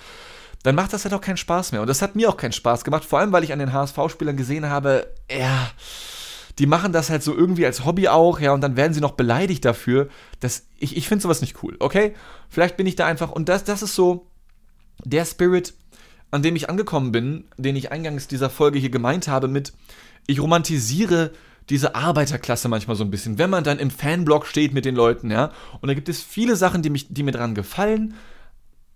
dann 0.63 0.75
macht 0.75 0.93
das 0.93 1.03
halt 1.03 1.13
auch 1.13 1.21
keinen 1.21 1.37
Spaß 1.37 1.73
mehr. 1.73 1.81
Und 1.81 1.87
das 1.87 2.01
hat 2.01 2.15
mir 2.15 2.29
auch 2.29 2.37
keinen 2.37 2.53
Spaß 2.53 2.85
gemacht, 2.85 3.03
vor 3.03 3.19
allem 3.19 3.33
weil 3.33 3.43
ich 3.43 3.51
an 3.51 3.59
den 3.59 3.73
HSV-Spielern 3.73 4.37
gesehen 4.37 4.69
habe, 4.69 5.07
ja, 5.29 5.71
die 6.59 6.65
machen 6.65 6.91
das 6.91 7.09
halt 7.09 7.23
so 7.23 7.35
irgendwie 7.35 7.65
als 7.65 7.85
Hobby 7.85 8.09
auch, 8.09 8.39
ja, 8.39 8.53
und 8.53 8.61
dann 8.61 8.75
werden 8.75 8.93
sie 8.93 8.99
noch 8.99 9.13
beleidigt 9.13 9.63
dafür. 9.63 10.09
Das, 10.41 10.67
ich 10.77 10.97
ich 10.97 11.07
finde 11.07 11.23
sowas 11.23 11.41
nicht 11.41 11.63
cool, 11.63 11.77
okay? 11.79 12.13
Vielleicht 12.49 12.75
bin 12.75 12.85
ich 12.85 12.95
da 12.95 13.07
einfach, 13.07 13.31
und 13.31 13.47
das, 13.47 13.63
das 13.63 13.81
ist 13.81 13.95
so 13.95 14.27
der 15.05 15.23
Spirit, 15.23 15.73
an 16.31 16.43
dem 16.43 16.57
ich 16.57 16.69
angekommen 16.69 17.13
bin, 17.13 17.45
den 17.57 17.77
ich 17.77 17.91
eingangs 17.91 18.27
dieser 18.27 18.49
Folge 18.49 18.77
hier 18.77 18.89
gemeint 18.89 19.29
habe 19.29 19.47
mit, 19.47 19.73
ich 20.27 20.41
romantisiere 20.41 21.31
diese 21.69 21.95
Arbeiterklasse 21.95 22.67
manchmal 22.67 22.97
so 22.97 23.05
ein 23.05 23.11
bisschen, 23.11 23.37
wenn 23.37 23.49
man 23.49 23.63
dann 23.63 23.79
im 23.79 23.89
Fanblog 23.89 24.45
steht 24.45 24.73
mit 24.73 24.83
den 24.83 24.95
Leuten, 24.95 25.31
ja, 25.31 25.51
und 25.79 25.87
da 25.87 25.93
gibt 25.93 26.09
es 26.09 26.21
viele 26.21 26.57
Sachen, 26.57 26.81
die, 26.81 26.89
mich, 26.89 27.07
die 27.09 27.23
mir 27.23 27.31
dran 27.31 27.55
gefallen, 27.55 28.15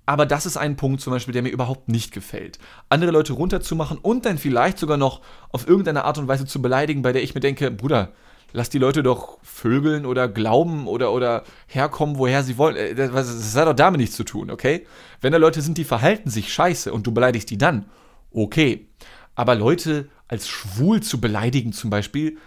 aber 0.06 0.26
das 0.26 0.46
ist 0.46 0.58
ein 0.58 0.76
Punkt 0.76 1.02
zum 1.02 1.12
Beispiel, 1.12 1.34
der 1.34 1.44
mir 1.44 1.50
überhaupt 1.50 1.89
nicht 1.89 2.12
gefällt. 2.12 2.60
Andere 2.89 3.12
Leute 3.12 3.34
runterzumachen 3.34 3.98
und 3.98 4.26
dann 4.26 4.38
vielleicht 4.38 4.78
sogar 4.78 4.98
noch 4.98 5.22
auf 5.52 5.68
irgendeine 5.68 6.04
Art 6.04 6.18
und 6.18 6.28
Weise 6.28 6.46
zu 6.46 6.62
beleidigen, 6.62 7.02
bei 7.02 7.13
der 7.13 7.24
ich 7.24 7.34
mir 7.36 7.42
denke, 7.42 7.72
Bruder, 7.72 8.12
lass 8.52 8.70
die 8.70 8.80
Leute 8.80 9.02
doch 9.04 9.39
vögeln 9.44 10.06
oder 10.06 10.28
glauben 10.28 10.88
oder, 10.88 11.12
oder 11.12 11.44
herkommen, 11.68 12.18
woher 12.18 12.44
sie 12.44 12.58
wollen. 12.58 12.76
Äh, 12.76 12.96
das, 12.96 13.12
das 13.12 13.56
hat 13.56 13.68
doch 13.68 13.74
damit 13.74 14.00
nichts 14.00 14.16
zu 14.16 14.24
tun, 14.24 14.52
okay? 14.52 14.86
Wenn 15.22 15.32
da 15.32 15.38
Leute 15.38 15.62
sind, 15.62 15.78
die 15.78 15.84
verhalten 15.84 16.30
sich 16.30 16.54
scheiße 16.54 16.94
und 16.94 17.08
du 17.08 17.12
beleidigst 17.12 17.50
die 17.50 17.58
dann, 17.58 17.86
okay. 18.32 18.88
Aber 19.36 19.56
Leute 19.56 20.10
als 20.28 20.48
schwul 20.48 21.02
zu 21.02 21.20
beleidigen 21.20 21.74
zum 21.74 21.89
Beispiel, 21.89 22.38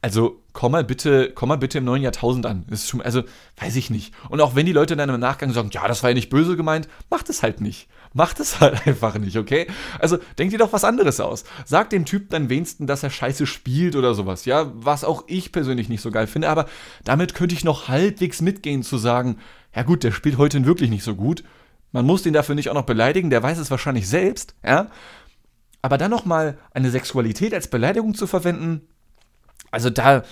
also 0.00 0.42
komm 0.54 0.72
mal 0.72 0.84
bitte, 0.84 1.32
komm 1.34 1.50
mal 1.50 1.56
bitte 1.56 1.78
im 1.78 1.84
neuen 1.84 2.02
Jahrtausend 2.02 2.46
an. 2.46 2.64
Ist 2.70 2.88
schon, 2.88 3.02
also, 3.02 3.24
weiß 3.60 3.76
ich 3.76 3.90
nicht. 3.90 4.14
Und 4.30 4.40
auch 4.40 4.54
wenn 4.54 4.64
die 4.64 4.72
Leute 4.72 4.96
dann 4.96 5.10
im 5.10 5.20
Nachgang 5.20 5.52
sagen, 5.52 5.68
ja, 5.72 5.86
das 5.86 6.02
war 6.02 6.10
ja 6.10 6.14
nicht 6.14 6.30
böse 6.30 6.56
gemeint, 6.56 6.88
macht 7.10 7.28
es 7.28 7.42
halt 7.42 7.60
nicht. 7.60 7.88
Macht 8.14 8.38
es 8.38 8.60
halt 8.60 8.86
einfach 8.86 9.18
nicht, 9.18 9.36
okay? 9.36 9.66
Also, 9.98 10.16
denkt 10.38 10.54
dir 10.54 10.58
doch 10.58 10.72
was 10.72 10.84
anderes 10.84 11.20
aus. 11.20 11.44
Sagt 11.66 11.92
dem 11.92 12.06
Typ 12.06 12.30
dann 12.30 12.48
wenigstens, 12.48 12.86
dass 12.86 13.02
er 13.02 13.10
scheiße 13.10 13.46
spielt 13.46 13.96
oder 13.96 14.14
sowas, 14.14 14.44
ja? 14.44 14.72
Was 14.76 15.02
auch 15.02 15.24
ich 15.26 15.50
persönlich 15.50 15.88
nicht 15.88 16.00
so 16.00 16.12
geil 16.12 16.28
finde, 16.28 16.48
aber 16.48 16.66
damit 17.04 17.34
könnte 17.34 17.54
ich 17.54 17.64
noch 17.64 17.88
halbwegs 17.88 18.40
mitgehen 18.40 18.84
zu 18.84 18.96
sagen, 18.96 19.38
ja 19.74 19.82
gut, 19.82 20.04
der 20.04 20.12
spielt 20.12 20.38
heute 20.38 20.64
wirklich 20.64 20.88
nicht 20.88 21.04
so 21.04 21.16
gut. 21.16 21.42
Man 21.90 22.06
muss 22.06 22.22
den 22.22 22.32
dafür 22.32 22.54
nicht 22.54 22.70
auch 22.70 22.74
noch 22.74 22.86
beleidigen, 22.86 23.28
der 23.28 23.42
weiß 23.42 23.58
es 23.58 23.72
wahrscheinlich 23.72 24.08
selbst, 24.08 24.54
ja? 24.64 24.86
Aber 25.82 25.98
dann 25.98 26.12
nochmal 26.12 26.58
eine 26.70 26.90
Sexualität 26.90 27.52
als 27.52 27.68
Beleidigung 27.68 28.14
zu 28.14 28.26
verwenden, 28.26 28.88
also 29.70 29.90
da, 29.90 30.22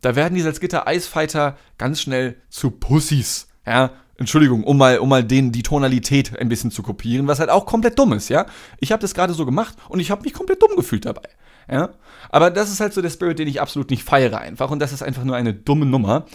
da 0.00 0.16
werden 0.16 0.34
die 0.34 0.42
Salzgitter 0.42 0.86
Eisfighter 0.86 1.56
ganz 1.78 2.00
schnell 2.00 2.36
zu 2.48 2.70
Pussys. 2.70 3.48
Ja, 3.66 3.90
Entschuldigung, 4.16 4.64
um 4.64 4.78
mal, 4.78 4.98
um 4.98 5.08
mal 5.08 5.24
den, 5.24 5.52
die 5.52 5.62
Tonalität 5.62 6.38
ein 6.38 6.48
bisschen 6.48 6.70
zu 6.70 6.82
kopieren, 6.82 7.26
was 7.26 7.40
halt 7.40 7.50
auch 7.50 7.66
komplett 7.66 7.98
dumm 7.98 8.12
ist, 8.12 8.28
ja. 8.28 8.46
Ich 8.78 8.92
habe 8.92 9.00
das 9.00 9.14
gerade 9.14 9.34
so 9.34 9.44
gemacht 9.44 9.76
und 9.88 10.00
ich 10.00 10.10
habe 10.10 10.22
mich 10.22 10.32
komplett 10.32 10.62
dumm 10.62 10.76
gefühlt 10.76 11.04
dabei. 11.04 11.28
Ja? 11.70 11.90
Aber 12.30 12.50
das 12.50 12.70
ist 12.70 12.80
halt 12.80 12.92
so 12.92 13.02
der 13.02 13.10
Spirit, 13.10 13.38
den 13.38 13.48
ich 13.48 13.60
absolut 13.60 13.90
nicht 13.90 14.04
feiere 14.04 14.38
einfach 14.38 14.70
und 14.70 14.78
das 14.78 14.92
ist 14.92 15.02
einfach 15.02 15.24
nur 15.24 15.36
eine 15.36 15.54
dumme 15.54 15.86
Nummer. 15.86 16.26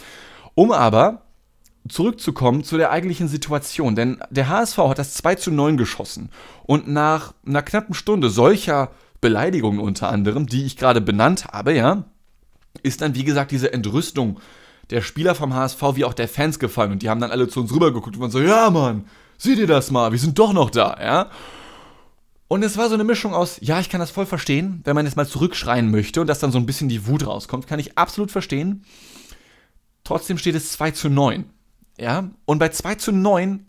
Um 0.56 0.72
aber 0.72 1.22
zurückzukommen 1.88 2.64
zu 2.64 2.78
der 2.78 2.92
eigentlichen 2.92 3.28
Situation, 3.28 3.96
denn 3.96 4.18
der 4.30 4.50
HSV 4.50 4.78
hat 4.80 5.00
das 5.00 5.14
2 5.14 5.36
zu 5.36 5.52
9 5.52 5.78
geschossen 5.78 6.30
und 6.64 6.88
nach 6.88 7.34
einer 7.46 7.62
knappen 7.62 7.94
Stunde 7.94 8.30
solcher 8.30 8.92
Beleidigungen 9.22 9.80
unter 9.80 10.10
anderem, 10.10 10.48
die 10.48 10.66
ich 10.66 10.76
gerade 10.76 11.00
benannt 11.00 11.46
habe, 11.46 11.74
ja, 11.74 12.04
ist 12.84 13.02
dann, 13.02 13.16
wie 13.16 13.24
gesagt, 13.24 13.52
diese 13.52 13.74
Entrüstung 13.74 14.40
der 14.90 15.02
Spieler 15.02 15.36
vom 15.36 15.54
HSV 15.54 15.82
wie 15.96 16.06
auch 16.06 16.14
der 16.14 16.28
Fans 16.28 16.60
gefallen. 16.60 16.92
Und 16.94 17.02
die 17.02 17.10
haben 17.10 17.20
dann 17.20 17.32
alle 17.32 17.48
zu 17.48 17.60
uns 17.60 17.74
rübergeguckt 17.74 18.16
und 18.16 18.22
waren 18.22 18.32
so, 18.32 18.40
ja, 18.40 18.70
Mann, 18.70 19.06
seht 19.38 19.58
ihr 19.58 19.68
das 19.68 19.92
mal, 19.92 20.12
wir 20.12 20.20
sind 20.20 20.40
doch 20.40 20.54
noch 20.54 20.70
da, 20.70 20.98
ja. 21.02 21.30
Und 22.48 22.64
es 22.64 22.78
war 22.78 22.88
so 22.88 22.94
eine 22.94 23.04
Mischung 23.04 23.34
aus, 23.34 23.58
ja, 23.60 23.80
ich 23.82 23.90
kann 23.90 24.00
das 24.00 24.12
voll 24.12 24.26
verstehen, 24.26 24.82
wenn 24.86 24.96
man 24.96 25.06
jetzt 25.06 25.18
mal 25.18 25.28
zurückschreien 25.28 25.92
möchte 25.92 26.22
und 26.22 26.28
dass 26.28 26.40
dann 26.40 26.54
so 26.54 26.58
ein 26.58 26.66
bisschen 26.66 26.88
die 26.88 27.06
Wut 27.06 27.28
rauskommt, 27.28 27.68
kann 27.68 27.80
ich 27.80 27.98
absolut 27.98 28.32
verstehen. 28.32 28.86
Trotzdem 30.06 30.38
steht 30.38 30.56
es 30.56 30.72
2 30.72 30.92
zu 30.92 31.10
9. 31.10 31.50
Ja, 32.00 32.30
und 32.46 32.60
bei 32.60 32.70
2 32.70 32.96
zu 32.96 33.12
9 33.12 33.66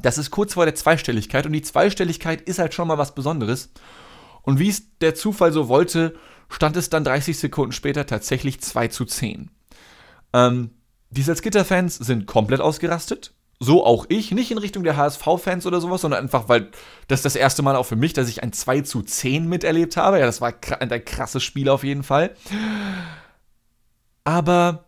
Das 0.00 0.18
ist 0.18 0.30
kurz 0.30 0.54
vor 0.54 0.64
der 0.64 0.74
Zweistelligkeit 0.74 1.46
und 1.46 1.52
die 1.52 1.62
Zweistelligkeit 1.62 2.40
ist 2.42 2.58
halt 2.58 2.74
schon 2.74 2.88
mal 2.88 2.98
was 2.98 3.14
Besonderes. 3.14 3.70
Und 4.42 4.58
wie 4.58 4.68
es 4.68 4.98
der 5.00 5.14
Zufall 5.14 5.52
so 5.52 5.68
wollte, 5.68 6.14
stand 6.54 6.76
es 6.76 6.88
dann 6.88 7.02
30 7.02 7.36
Sekunden 7.36 7.72
später 7.72 8.06
tatsächlich 8.06 8.60
2 8.60 8.88
zu 8.88 9.04
10. 9.04 9.50
Ähm, 10.32 10.70
die 11.10 11.22
Salzgitter-Fans 11.22 11.96
sind 11.96 12.26
komplett 12.26 12.60
ausgerastet. 12.60 13.34
So 13.58 13.84
auch 13.84 14.06
ich, 14.08 14.30
nicht 14.30 14.52
in 14.52 14.58
Richtung 14.58 14.84
der 14.84 14.96
HSV-Fans 14.96 15.66
oder 15.66 15.80
sowas, 15.80 16.02
sondern 16.02 16.22
einfach, 16.22 16.48
weil 16.48 16.70
das 17.08 17.22
das 17.22 17.34
erste 17.34 17.62
Mal 17.62 17.76
auch 17.76 17.86
für 17.86 17.96
mich, 17.96 18.12
dass 18.12 18.28
ich 18.28 18.42
ein 18.42 18.52
2 18.52 18.82
zu 18.82 19.02
10 19.02 19.48
miterlebt 19.48 19.96
habe. 19.96 20.20
Ja, 20.20 20.26
das 20.26 20.40
war 20.40 20.54
ein 20.78 21.04
krasses 21.04 21.42
Spiel 21.42 21.68
auf 21.68 21.82
jeden 21.82 22.04
Fall. 22.04 22.34
Aber 24.22 24.84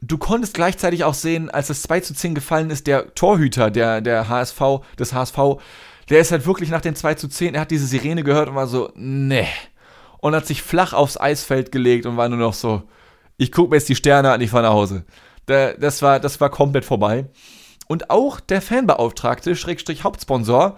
du 0.00 0.18
konntest 0.18 0.54
gleichzeitig 0.54 1.02
auch 1.02 1.14
sehen, 1.14 1.50
als 1.50 1.66
das 1.66 1.82
2 1.82 2.00
zu 2.00 2.14
10 2.14 2.36
gefallen 2.36 2.70
ist, 2.70 2.86
der 2.86 3.14
Torhüter 3.14 3.70
der, 3.70 4.00
der 4.00 4.28
HSV, 4.28 4.60
des 4.98 5.12
HSV, 5.12 5.38
der 6.10 6.20
ist 6.20 6.30
halt 6.30 6.46
wirklich 6.46 6.70
nach 6.70 6.80
den 6.80 6.94
2 6.94 7.14
zu 7.14 7.28
10, 7.28 7.54
er 7.54 7.62
hat 7.62 7.70
diese 7.72 7.86
Sirene 7.86 8.22
gehört 8.22 8.48
und 8.48 8.54
war 8.54 8.68
so, 8.68 8.92
ne. 8.94 9.46
Und 10.18 10.34
hat 10.34 10.46
sich 10.46 10.62
flach 10.62 10.92
aufs 10.92 11.18
Eisfeld 11.18 11.72
gelegt 11.72 12.06
und 12.06 12.16
war 12.16 12.28
nur 12.28 12.38
noch 12.38 12.54
so, 12.54 12.82
ich 13.36 13.52
gucke 13.52 13.70
mir 13.70 13.76
jetzt 13.76 13.88
die 13.88 13.94
Sterne 13.94 14.32
an, 14.32 14.40
ich 14.40 14.50
fahre 14.50 14.64
nach 14.64 14.72
Hause. 14.72 15.04
Das 15.46 16.02
war, 16.02 16.20
das 16.20 16.40
war 16.40 16.50
komplett 16.50 16.84
vorbei. 16.84 17.26
Und 17.86 18.10
auch 18.10 18.40
der 18.40 18.60
Fanbeauftragte, 18.60 19.56
Schrägstrich 19.56 20.04
Hauptsponsor, 20.04 20.76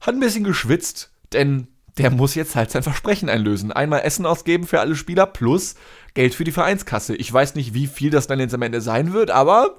hat 0.00 0.14
ein 0.14 0.20
bisschen 0.20 0.44
geschwitzt, 0.44 1.12
denn 1.32 1.68
der 1.98 2.10
muss 2.10 2.34
jetzt 2.34 2.56
halt 2.56 2.70
sein 2.70 2.82
Versprechen 2.82 3.28
einlösen. 3.28 3.72
Einmal 3.72 4.00
Essen 4.00 4.26
ausgeben 4.26 4.66
für 4.66 4.80
alle 4.80 4.96
Spieler 4.96 5.26
plus 5.26 5.74
Geld 6.14 6.34
für 6.34 6.44
die 6.44 6.52
Vereinskasse. 6.52 7.14
Ich 7.14 7.32
weiß 7.32 7.54
nicht, 7.54 7.74
wie 7.74 7.86
viel 7.86 8.10
das 8.10 8.26
dann 8.26 8.40
jetzt 8.40 8.54
am 8.54 8.62
Ende 8.62 8.80
sein 8.80 9.12
wird, 9.12 9.30
aber 9.30 9.76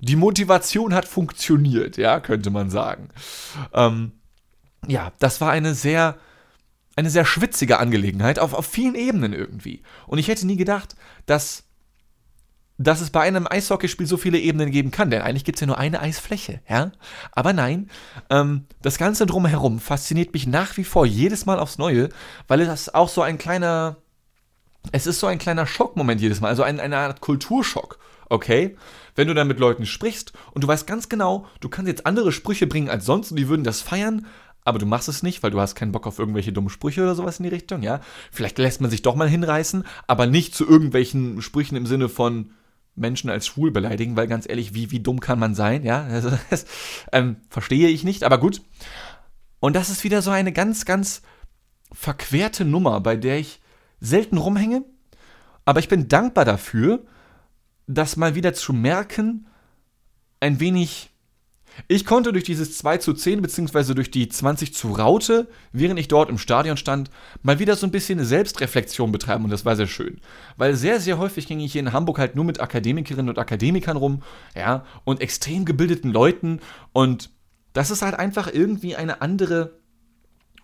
die 0.00 0.16
Motivation 0.16 0.94
hat 0.94 1.06
funktioniert, 1.06 1.96
ja, 1.96 2.20
könnte 2.20 2.50
man 2.50 2.70
sagen. 2.70 3.08
Ähm, 3.72 4.12
ja, 4.86 5.12
das 5.18 5.40
war 5.40 5.50
eine 5.50 5.74
sehr, 5.74 6.16
eine 6.96 7.10
sehr 7.10 7.24
schwitzige 7.24 7.78
Angelegenheit 7.78 8.38
auf, 8.38 8.52
auf 8.54 8.66
vielen 8.66 8.94
Ebenen 8.94 9.32
irgendwie. 9.32 9.82
Und 10.06 10.18
ich 10.18 10.28
hätte 10.28 10.46
nie 10.46 10.56
gedacht, 10.56 10.94
dass 11.26 11.64
dass 12.78 13.00
es 13.00 13.10
bei 13.10 13.20
einem 13.20 13.46
Eishockeyspiel 13.48 14.06
so 14.06 14.16
viele 14.16 14.38
Ebenen 14.38 14.70
geben 14.70 14.90
kann, 14.90 15.10
denn 15.10 15.22
eigentlich 15.22 15.44
gibt 15.44 15.56
es 15.56 15.60
ja 15.60 15.66
nur 15.66 15.78
eine 15.78 16.00
Eisfläche, 16.00 16.60
ja. 16.68 16.92
Aber 17.30 17.52
nein, 17.52 17.90
ähm, 18.30 18.64
das 18.80 18.98
Ganze 18.98 19.26
drumherum 19.26 19.78
fasziniert 19.78 20.32
mich 20.32 20.46
nach 20.46 20.76
wie 20.76 20.84
vor 20.84 21.06
jedes 21.06 21.46
Mal 21.46 21.58
aufs 21.58 21.78
Neue, 21.78 22.08
weil 22.48 22.60
es 22.60 22.92
auch 22.92 23.08
so 23.08 23.22
ein 23.22 23.38
kleiner, 23.38 23.96
es 24.90 25.06
ist 25.06 25.20
so 25.20 25.26
ein 25.26 25.38
kleiner 25.38 25.66
Schockmoment 25.66 26.20
jedes 26.20 26.40
Mal, 26.40 26.48
also 26.48 26.62
ein, 26.62 26.80
eine 26.80 26.96
Art 26.96 27.20
Kulturschock, 27.20 27.98
okay? 28.28 28.76
Wenn 29.14 29.28
du 29.28 29.34
dann 29.34 29.48
mit 29.48 29.60
Leuten 29.60 29.86
sprichst 29.86 30.32
und 30.52 30.64
du 30.64 30.68
weißt 30.68 30.86
ganz 30.86 31.08
genau, 31.08 31.46
du 31.60 31.68
kannst 31.68 31.88
jetzt 31.88 32.06
andere 32.06 32.32
Sprüche 32.32 32.66
bringen 32.66 32.88
als 32.88 33.04
sonst 33.04 33.30
und 33.30 33.36
die 33.36 33.48
würden 33.48 33.64
das 33.64 33.82
feiern, 33.82 34.26
aber 34.64 34.78
du 34.78 34.86
machst 34.86 35.08
es 35.08 35.22
nicht, 35.22 35.42
weil 35.42 35.50
du 35.50 35.60
hast 35.60 35.74
keinen 35.74 35.92
Bock 35.92 36.06
auf 36.06 36.18
irgendwelche 36.18 36.52
dummen 36.52 36.70
Sprüche 36.70 37.02
oder 37.02 37.14
sowas 37.14 37.38
in 37.38 37.44
die 37.44 37.48
Richtung, 37.48 37.82
ja? 37.82 38.00
Vielleicht 38.30 38.58
lässt 38.58 38.80
man 38.80 38.90
sich 38.90 39.02
doch 39.02 39.14
mal 39.14 39.28
hinreißen, 39.28 39.84
aber 40.06 40.26
nicht 40.26 40.54
zu 40.54 40.66
irgendwelchen 40.66 41.42
Sprüchen 41.42 41.76
im 41.76 41.86
Sinne 41.86 42.08
von, 42.08 42.52
Menschen 42.94 43.30
als 43.30 43.46
schwul 43.46 43.70
beleidigen, 43.70 44.16
weil 44.16 44.26
ganz 44.26 44.48
ehrlich, 44.48 44.74
wie, 44.74 44.90
wie 44.90 45.00
dumm 45.00 45.20
kann 45.20 45.38
man 45.38 45.54
sein? 45.54 45.82
Ja, 45.82 46.04
also, 46.04 46.30
das 46.50 46.66
ähm, 47.12 47.36
verstehe 47.48 47.88
ich 47.88 48.04
nicht, 48.04 48.24
aber 48.24 48.38
gut. 48.38 48.62
Und 49.60 49.74
das 49.76 49.90
ist 49.90 50.04
wieder 50.04 50.22
so 50.22 50.30
eine 50.30 50.52
ganz, 50.52 50.84
ganz 50.84 51.22
verquerte 51.92 52.64
Nummer, 52.64 53.00
bei 53.00 53.16
der 53.16 53.38
ich 53.38 53.60
selten 54.00 54.36
rumhänge. 54.36 54.84
Aber 55.64 55.80
ich 55.80 55.88
bin 55.88 56.08
dankbar 56.08 56.44
dafür, 56.44 57.04
das 57.86 58.16
mal 58.16 58.34
wieder 58.34 58.54
zu 58.54 58.72
merken, 58.72 59.46
ein 60.40 60.58
wenig 60.58 61.10
ich 61.88 62.04
konnte 62.04 62.32
durch 62.32 62.44
dieses 62.44 62.78
2 62.78 62.98
zu 62.98 63.12
10 63.12 63.42
beziehungsweise 63.42 63.94
durch 63.94 64.10
die 64.10 64.28
20 64.28 64.74
zu 64.74 64.92
Raute, 64.92 65.48
während 65.72 65.98
ich 65.98 66.08
dort 66.08 66.30
im 66.30 66.38
Stadion 66.38 66.76
stand, 66.76 67.10
mal 67.42 67.58
wieder 67.58 67.76
so 67.76 67.86
ein 67.86 67.90
bisschen 67.90 68.24
Selbstreflexion 68.24 69.12
betreiben 69.12 69.44
und 69.44 69.50
das 69.50 69.64
war 69.64 69.76
sehr 69.76 69.86
schön. 69.86 70.20
Weil 70.56 70.74
sehr, 70.76 71.00
sehr 71.00 71.18
häufig 71.18 71.46
ging 71.46 71.60
ich 71.60 71.72
hier 71.72 71.80
in 71.80 71.92
Hamburg 71.92 72.18
halt 72.18 72.36
nur 72.36 72.44
mit 72.44 72.60
Akademikerinnen 72.60 73.28
und 73.28 73.38
Akademikern 73.38 73.96
rum, 73.96 74.22
ja, 74.56 74.84
und 75.04 75.20
extrem 75.20 75.64
gebildeten 75.64 76.12
Leuten 76.12 76.60
und 76.92 77.30
das 77.72 77.90
ist 77.90 78.02
halt 78.02 78.14
einfach 78.14 78.52
irgendwie 78.52 78.96
eine 78.96 79.22
andere 79.22 79.78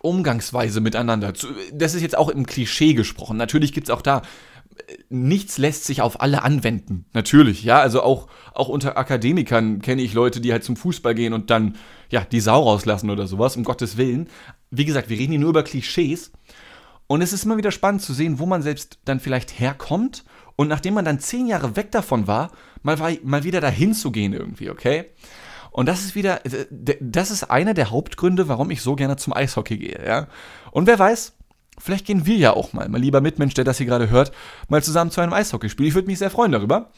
Umgangsweise 0.01 0.79
miteinander. 0.79 1.33
Das 1.73 1.93
ist 1.93 2.01
jetzt 2.01 2.17
auch 2.17 2.29
im 2.29 2.45
Klischee 2.45 2.93
gesprochen. 2.93 3.37
Natürlich 3.37 3.73
gibt 3.73 3.87
es 3.87 3.93
auch 3.93 4.01
da 4.01 4.21
nichts 5.09 5.57
lässt 5.57 5.85
sich 5.85 6.01
auf 6.01 6.21
alle 6.21 6.43
anwenden. 6.43 7.05
Natürlich, 7.13 7.63
ja. 7.63 7.79
Also 7.79 8.01
auch, 8.01 8.27
auch 8.53 8.69
unter 8.69 8.97
Akademikern 8.97 9.81
kenne 9.81 10.01
ich 10.01 10.13
Leute, 10.13 10.41
die 10.41 10.51
halt 10.51 10.63
zum 10.63 10.75
Fußball 10.75 11.15
gehen 11.15 11.33
und 11.33 11.49
dann, 11.49 11.75
ja, 12.09 12.21
die 12.21 12.39
Sau 12.39 12.63
rauslassen 12.63 13.09
oder 13.09 13.27
sowas, 13.27 13.55
um 13.57 13.63
Gottes 13.63 13.97
Willen. 13.97 14.29
Wie 14.71 14.85
gesagt, 14.85 15.09
wir 15.09 15.17
reden 15.17 15.31
hier 15.31 15.39
nur 15.39 15.49
über 15.49 15.63
Klischees. 15.63 16.31
Und 17.07 17.21
es 17.21 17.33
ist 17.33 17.43
immer 17.43 17.57
wieder 17.57 17.71
spannend 17.71 18.03
zu 18.03 18.13
sehen, 18.13 18.37
wo 18.37 18.45
man 18.45 18.61
selbst 18.61 18.99
dann 19.05 19.19
vielleicht 19.19 19.59
herkommt 19.59 20.23
und 20.55 20.67
nachdem 20.67 20.93
man 20.93 21.05
dann 21.05 21.19
zehn 21.19 21.47
Jahre 21.47 21.75
weg 21.75 21.91
davon 21.91 22.27
war, 22.27 22.51
mal, 22.83 23.17
mal 23.23 23.43
wieder 23.43 23.61
dahin 23.61 23.93
zu 23.93 24.11
gehen 24.11 24.33
irgendwie, 24.33 24.69
okay? 24.69 25.05
Und 25.71 25.87
das 25.87 26.01
ist 26.01 26.15
wieder, 26.15 26.45
äh, 26.45 26.65
das 26.99 27.31
ist 27.31 27.45
einer 27.45 27.73
der 27.73 27.91
Hauptgründe, 27.91 28.47
warum 28.47 28.69
ich 28.69 28.81
so 28.81 28.95
gerne 28.95 29.15
zum 29.15 29.33
Eishockey 29.33 29.77
gehe, 29.77 30.03
ja. 30.05 30.27
Und 30.71 30.85
wer 30.85 30.99
weiß, 30.99 31.33
Vielleicht 31.79 32.05
gehen 32.05 32.25
wir 32.25 32.35
ja 32.35 32.53
auch 32.53 32.73
mal, 32.73 32.87
mein 32.89 33.01
lieber 33.01 33.21
Mitmensch, 33.21 33.53
der 33.53 33.63
das 33.63 33.77
hier 33.77 33.85
gerade 33.87 34.09
hört, 34.09 34.31
mal 34.67 34.83
zusammen 34.83 35.11
zu 35.11 35.21
einem 35.21 35.33
Eishockeyspiel. 35.33 35.87
Ich 35.87 35.95
würde 35.95 36.07
mich 36.07 36.19
sehr 36.19 36.29
freuen 36.29 36.51
darüber. 36.51 36.91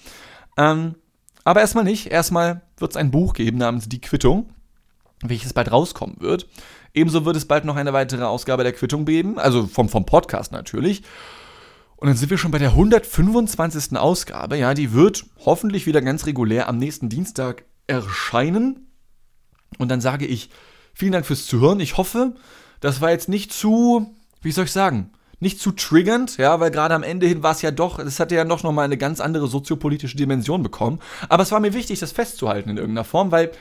Ähm, 0.57 0.95
aber 1.43 1.61
erstmal 1.61 1.83
nicht. 1.83 2.07
Erstmal 2.07 2.61
wird 2.77 2.91
es 2.91 2.97
ein 2.97 3.11
Buch 3.11 3.33
geben 3.33 3.57
namens 3.57 3.87
Die 3.87 4.01
Quittung, 4.01 4.49
welches 5.21 5.53
bald 5.53 5.71
rauskommen 5.71 6.17
wird. 6.19 6.47
Ebenso 6.93 7.25
wird 7.25 7.35
es 7.35 7.45
bald 7.45 7.65
noch 7.65 7.75
eine 7.77 7.93
weitere 7.93 8.23
Ausgabe 8.23 8.63
der 8.63 8.73
Quittung 8.73 9.05
geben, 9.05 9.39
also 9.39 9.65
vom, 9.65 9.87
vom 9.87 10.05
Podcast 10.05 10.51
natürlich. 10.51 11.03
Und 11.95 12.07
dann 12.07 12.17
sind 12.17 12.31
wir 12.31 12.37
schon 12.37 12.51
bei 12.51 12.57
der 12.57 12.71
125. 12.71 13.97
Ausgabe. 13.97 14.57
Ja, 14.57 14.73
die 14.73 14.91
wird 14.91 15.23
hoffentlich 15.45 15.85
wieder 15.85 16.01
ganz 16.01 16.25
regulär 16.25 16.67
am 16.67 16.77
nächsten 16.77 17.09
Dienstag 17.09 17.63
erscheinen. 17.87 18.87
Und 19.77 19.89
dann 19.89 20.01
sage 20.01 20.25
ich 20.25 20.49
vielen 20.93 21.11
Dank 21.11 21.25
fürs 21.25 21.45
Zuhören. 21.45 21.79
Ich 21.79 21.97
hoffe, 21.97 22.33
das 22.79 23.01
war 23.01 23.11
jetzt 23.11 23.29
nicht 23.29 23.53
zu 23.53 24.13
wie 24.41 24.51
soll 24.51 24.65
ich 24.65 24.71
sagen, 24.71 25.11
nicht 25.41 25.59
zu 25.59 25.71
triggernd, 25.71 26.37
ja, 26.37 26.59
weil 26.59 26.69
gerade 26.69 26.93
am 26.93 27.01
Ende 27.01 27.25
hin 27.25 27.41
war 27.41 27.53
es 27.53 27.63
ja 27.63 27.71
doch, 27.71 27.97
es 27.97 28.19
hatte 28.19 28.35
ja 28.35 28.43
noch 28.43 28.61
mal 28.63 28.83
eine 28.83 28.97
ganz 28.97 29.19
andere 29.19 29.47
soziopolitische 29.47 30.15
Dimension 30.15 30.61
bekommen. 30.61 30.99
Aber 31.29 31.41
es 31.41 31.51
war 31.51 31.59
mir 31.59 31.73
wichtig, 31.73 31.99
das 31.99 32.11
festzuhalten 32.11 32.69
in 32.69 32.77
irgendeiner 32.77 33.03
Form, 33.03 33.31
weil 33.31 33.51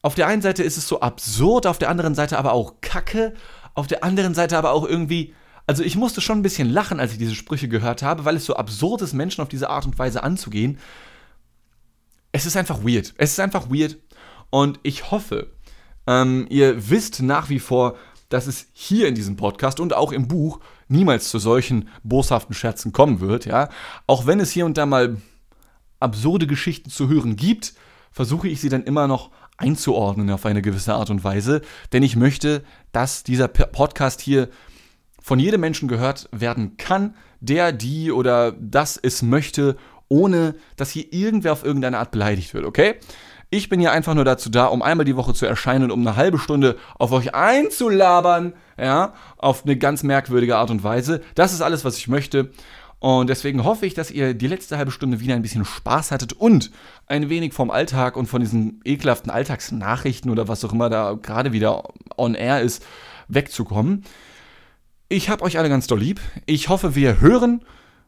auf 0.00 0.14
der 0.14 0.28
einen 0.28 0.42
Seite 0.42 0.62
ist 0.62 0.76
es 0.76 0.86
so 0.86 1.00
absurd, 1.00 1.66
auf 1.66 1.78
der 1.78 1.90
anderen 1.90 2.14
Seite 2.14 2.38
aber 2.38 2.52
auch 2.52 2.80
kacke, 2.80 3.34
auf 3.74 3.88
der 3.88 4.04
anderen 4.04 4.34
Seite 4.34 4.56
aber 4.56 4.72
auch 4.72 4.86
irgendwie. 4.86 5.34
Also 5.66 5.82
ich 5.82 5.96
musste 5.96 6.20
schon 6.20 6.38
ein 6.38 6.42
bisschen 6.42 6.70
lachen, 6.70 7.00
als 7.00 7.12
ich 7.12 7.18
diese 7.18 7.34
Sprüche 7.34 7.68
gehört 7.68 8.02
habe, 8.02 8.24
weil 8.24 8.36
es 8.36 8.44
so 8.44 8.54
absurd 8.54 9.02
ist, 9.02 9.12
Menschen 9.12 9.42
auf 9.42 9.48
diese 9.48 9.70
Art 9.70 9.86
und 9.86 9.98
Weise 9.98 10.22
anzugehen. 10.22 10.78
Es 12.32 12.46
ist 12.46 12.56
einfach 12.56 12.82
weird. 12.84 13.14
Es 13.16 13.32
ist 13.32 13.40
einfach 13.40 13.70
weird. 13.70 13.98
Und 14.50 14.80
ich 14.82 15.10
hoffe, 15.10 15.52
ähm, 16.06 16.46
ihr 16.48 16.90
wisst 16.90 17.22
nach 17.22 17.48
wie 17.48 17.60
vor, 17.60 17.96
dass 18.32 18.46
es 18.46 18.68
hier 18.72 19.08
in 19.08 19.14
diesem 19.14 19.36
Podcast 19.36 19.80
und 19.80 19.94
auch 19.94 20.12
im 20.12 20.28
Buch 20.28 20.60
niemals 20.88 21.28
zu 21.28 21.38
solchen 21.38 21.88
boshaften 22.02 22.54
Scherzen 22.54 22.92
kommen 22.92 23.20
wird, 23.20 23.46
ja. 23.46 23.68
Auch 24.06 24.26
wenn 24.26 24.40
es 24.40 24.50
hier 24.50 24.66
und 24.66 24.78
da 24.78 24.86
mal 24.86 25.18
absurde 26.00 26.46
Geschichten 26.46 26.90
zu 26.90 27.08
hören 27.08 27.36
gibt, 27.36 27.74
versuche 28.10 28.48
ich 28.48 28.60
sie 28.60 28.68
dann 28.68 28.84
immer 28.84 29.06
noch 29.06 29.30
einzuordnen 29.56 30.30
auf 30.30 30.46
eine 30.46 30.62
gewisse 30.62 30.94
Art 30.94 31.10
und 31.10 31.24
Weise, 31.24 31.60
denn 31.92 32.02
ich 32.02 32.16
möchte, 32.16 32.64
dass 32.90 33.22
dieser 33.22 33.48
Podcast 33.48 34.20
hier 34.20 34.48
von 35.20 35.38
jedem 35.38 35.60
Menschen 35.60 35.88
gehört 35.88 36.28
werden 36.32 36.76
kann, 36.78 37.14
der, 37.40 37.72
die 37.72 38.10
oder 38.10 38.52
das 38.52 38.96
es 38.96 39.22
möchte, 39.22 39.76
ohne 40.08 40.54
dass 40.76 40.90
hier 40.90 41.12
irgendwer 41.12 41.52
auf 41.52 41.64
irgendeine 41.64 41.98
Art 41.98 42.10
beleidigt 42.10 42.54
wird, 42.54 42.64
okay? 42.64 42.96
Ich 43.54 43.68
bin 43.68 43.80
hier 43.80 43.92
einfach 43.92 44.14
nur 44.14 44.24
dazu 44.24 44.48
da, 44.48 44.64
um 44.64 44.80
einmal 44.80 45.04
die 45.04 45.14
Woche 45.14 45.34
zu 45.34 45.44
erscheinen, 45.44 45.90
um 45.90 46.00
eine 46.00 46.16
halbe 46.16 46.38
Stunde 46.38 46.78
auf 46.98 47.12
euch 47.12 47.34
einzulabern, 47.34 48.54
ja, 48.78 49.12
auf 49.36 49.66
eine 49.66 49.76
ganz 49.76 50.02
merkwürdige 50.02 50.56
Art 50.56 50.70
und 50.70 50.82
Weise. 50.82 51.20
Das 51.34 51.52
ist 51.52 51.60
alles, 51.60 51.84
was 51.84 51.98
ich 51.98 52.08
möchte. 52.08 52.50
Und 52.98 53.28
deswegen 53.28 53.62
hoffe 53.62 53.84
ich, 53.84 53.92
dass 53.92 54.10
ihr 54.10 54.32
die 54.32 54.46
letzte 54.46 54.78
halbe 54.78 54.90
Stunde 54.90 55.20
wieder 55.20 55.34
ein 55.34 55.42
bisschen 55.42 55.66
Spaß 55.66 56.12
hattet 56.12 56.32
und 56.32 56.70
ein 57.08 57.28
wenig 57.28 57.52
vom 57.52 57.70
Alltag 57.70 58.16
und 58.16 58.24
von 58.24 58.40
diesen 58.40 58.80
ekelhaften 58.86 59.30
Alltagsnachrichten 59.30 60.30
oder 60.30 60.48
was 60.48 60.64
auch 60.64 60.72
immer 60.72 60.88
da 60.88 61.12
gerade 61.12 61.52
wieder 61.52 61.82
on 62.16 62.34
air 62.34 62.62
ist, 62.62 62.82
wegzukommen. 63.28 64.04
Ich 65.10 65.28
hab 65.28 65.42
euch 65.42 65.58
alle 65.58 65.68
ganz 65.68 65.86
doll 65.86 66.00
lieb. 66.00 66.22
Ich 66.46 66.70
hoffe, 66.70 66.94
wir 66.94 67.20
hören, 67.20 67.62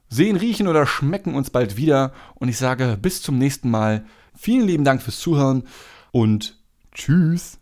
sehen, 0.09 0.37
riechen 0.37 0.69
oder 0.69 0.87
schmecken 0.87 1.35
uns 1.35 1.51
bald 1.51 1.77
wieder. 1.77 2.15
Und 2.35 2.49
ich 2.49 2.57
sage 2.57 2.97
bis 2.99 3.21
zum 3.21 3.37
nächsten 3.37 3.69
Mal. 3.69 4.07
Vielen 4.37 4.67
lieben 4.67 4.85
Dank 4.85 5.03
fürs 5.03 5.19
Zuhören 5.21 5.65
und 6.13 6.57
tschüss. 6.93 7.59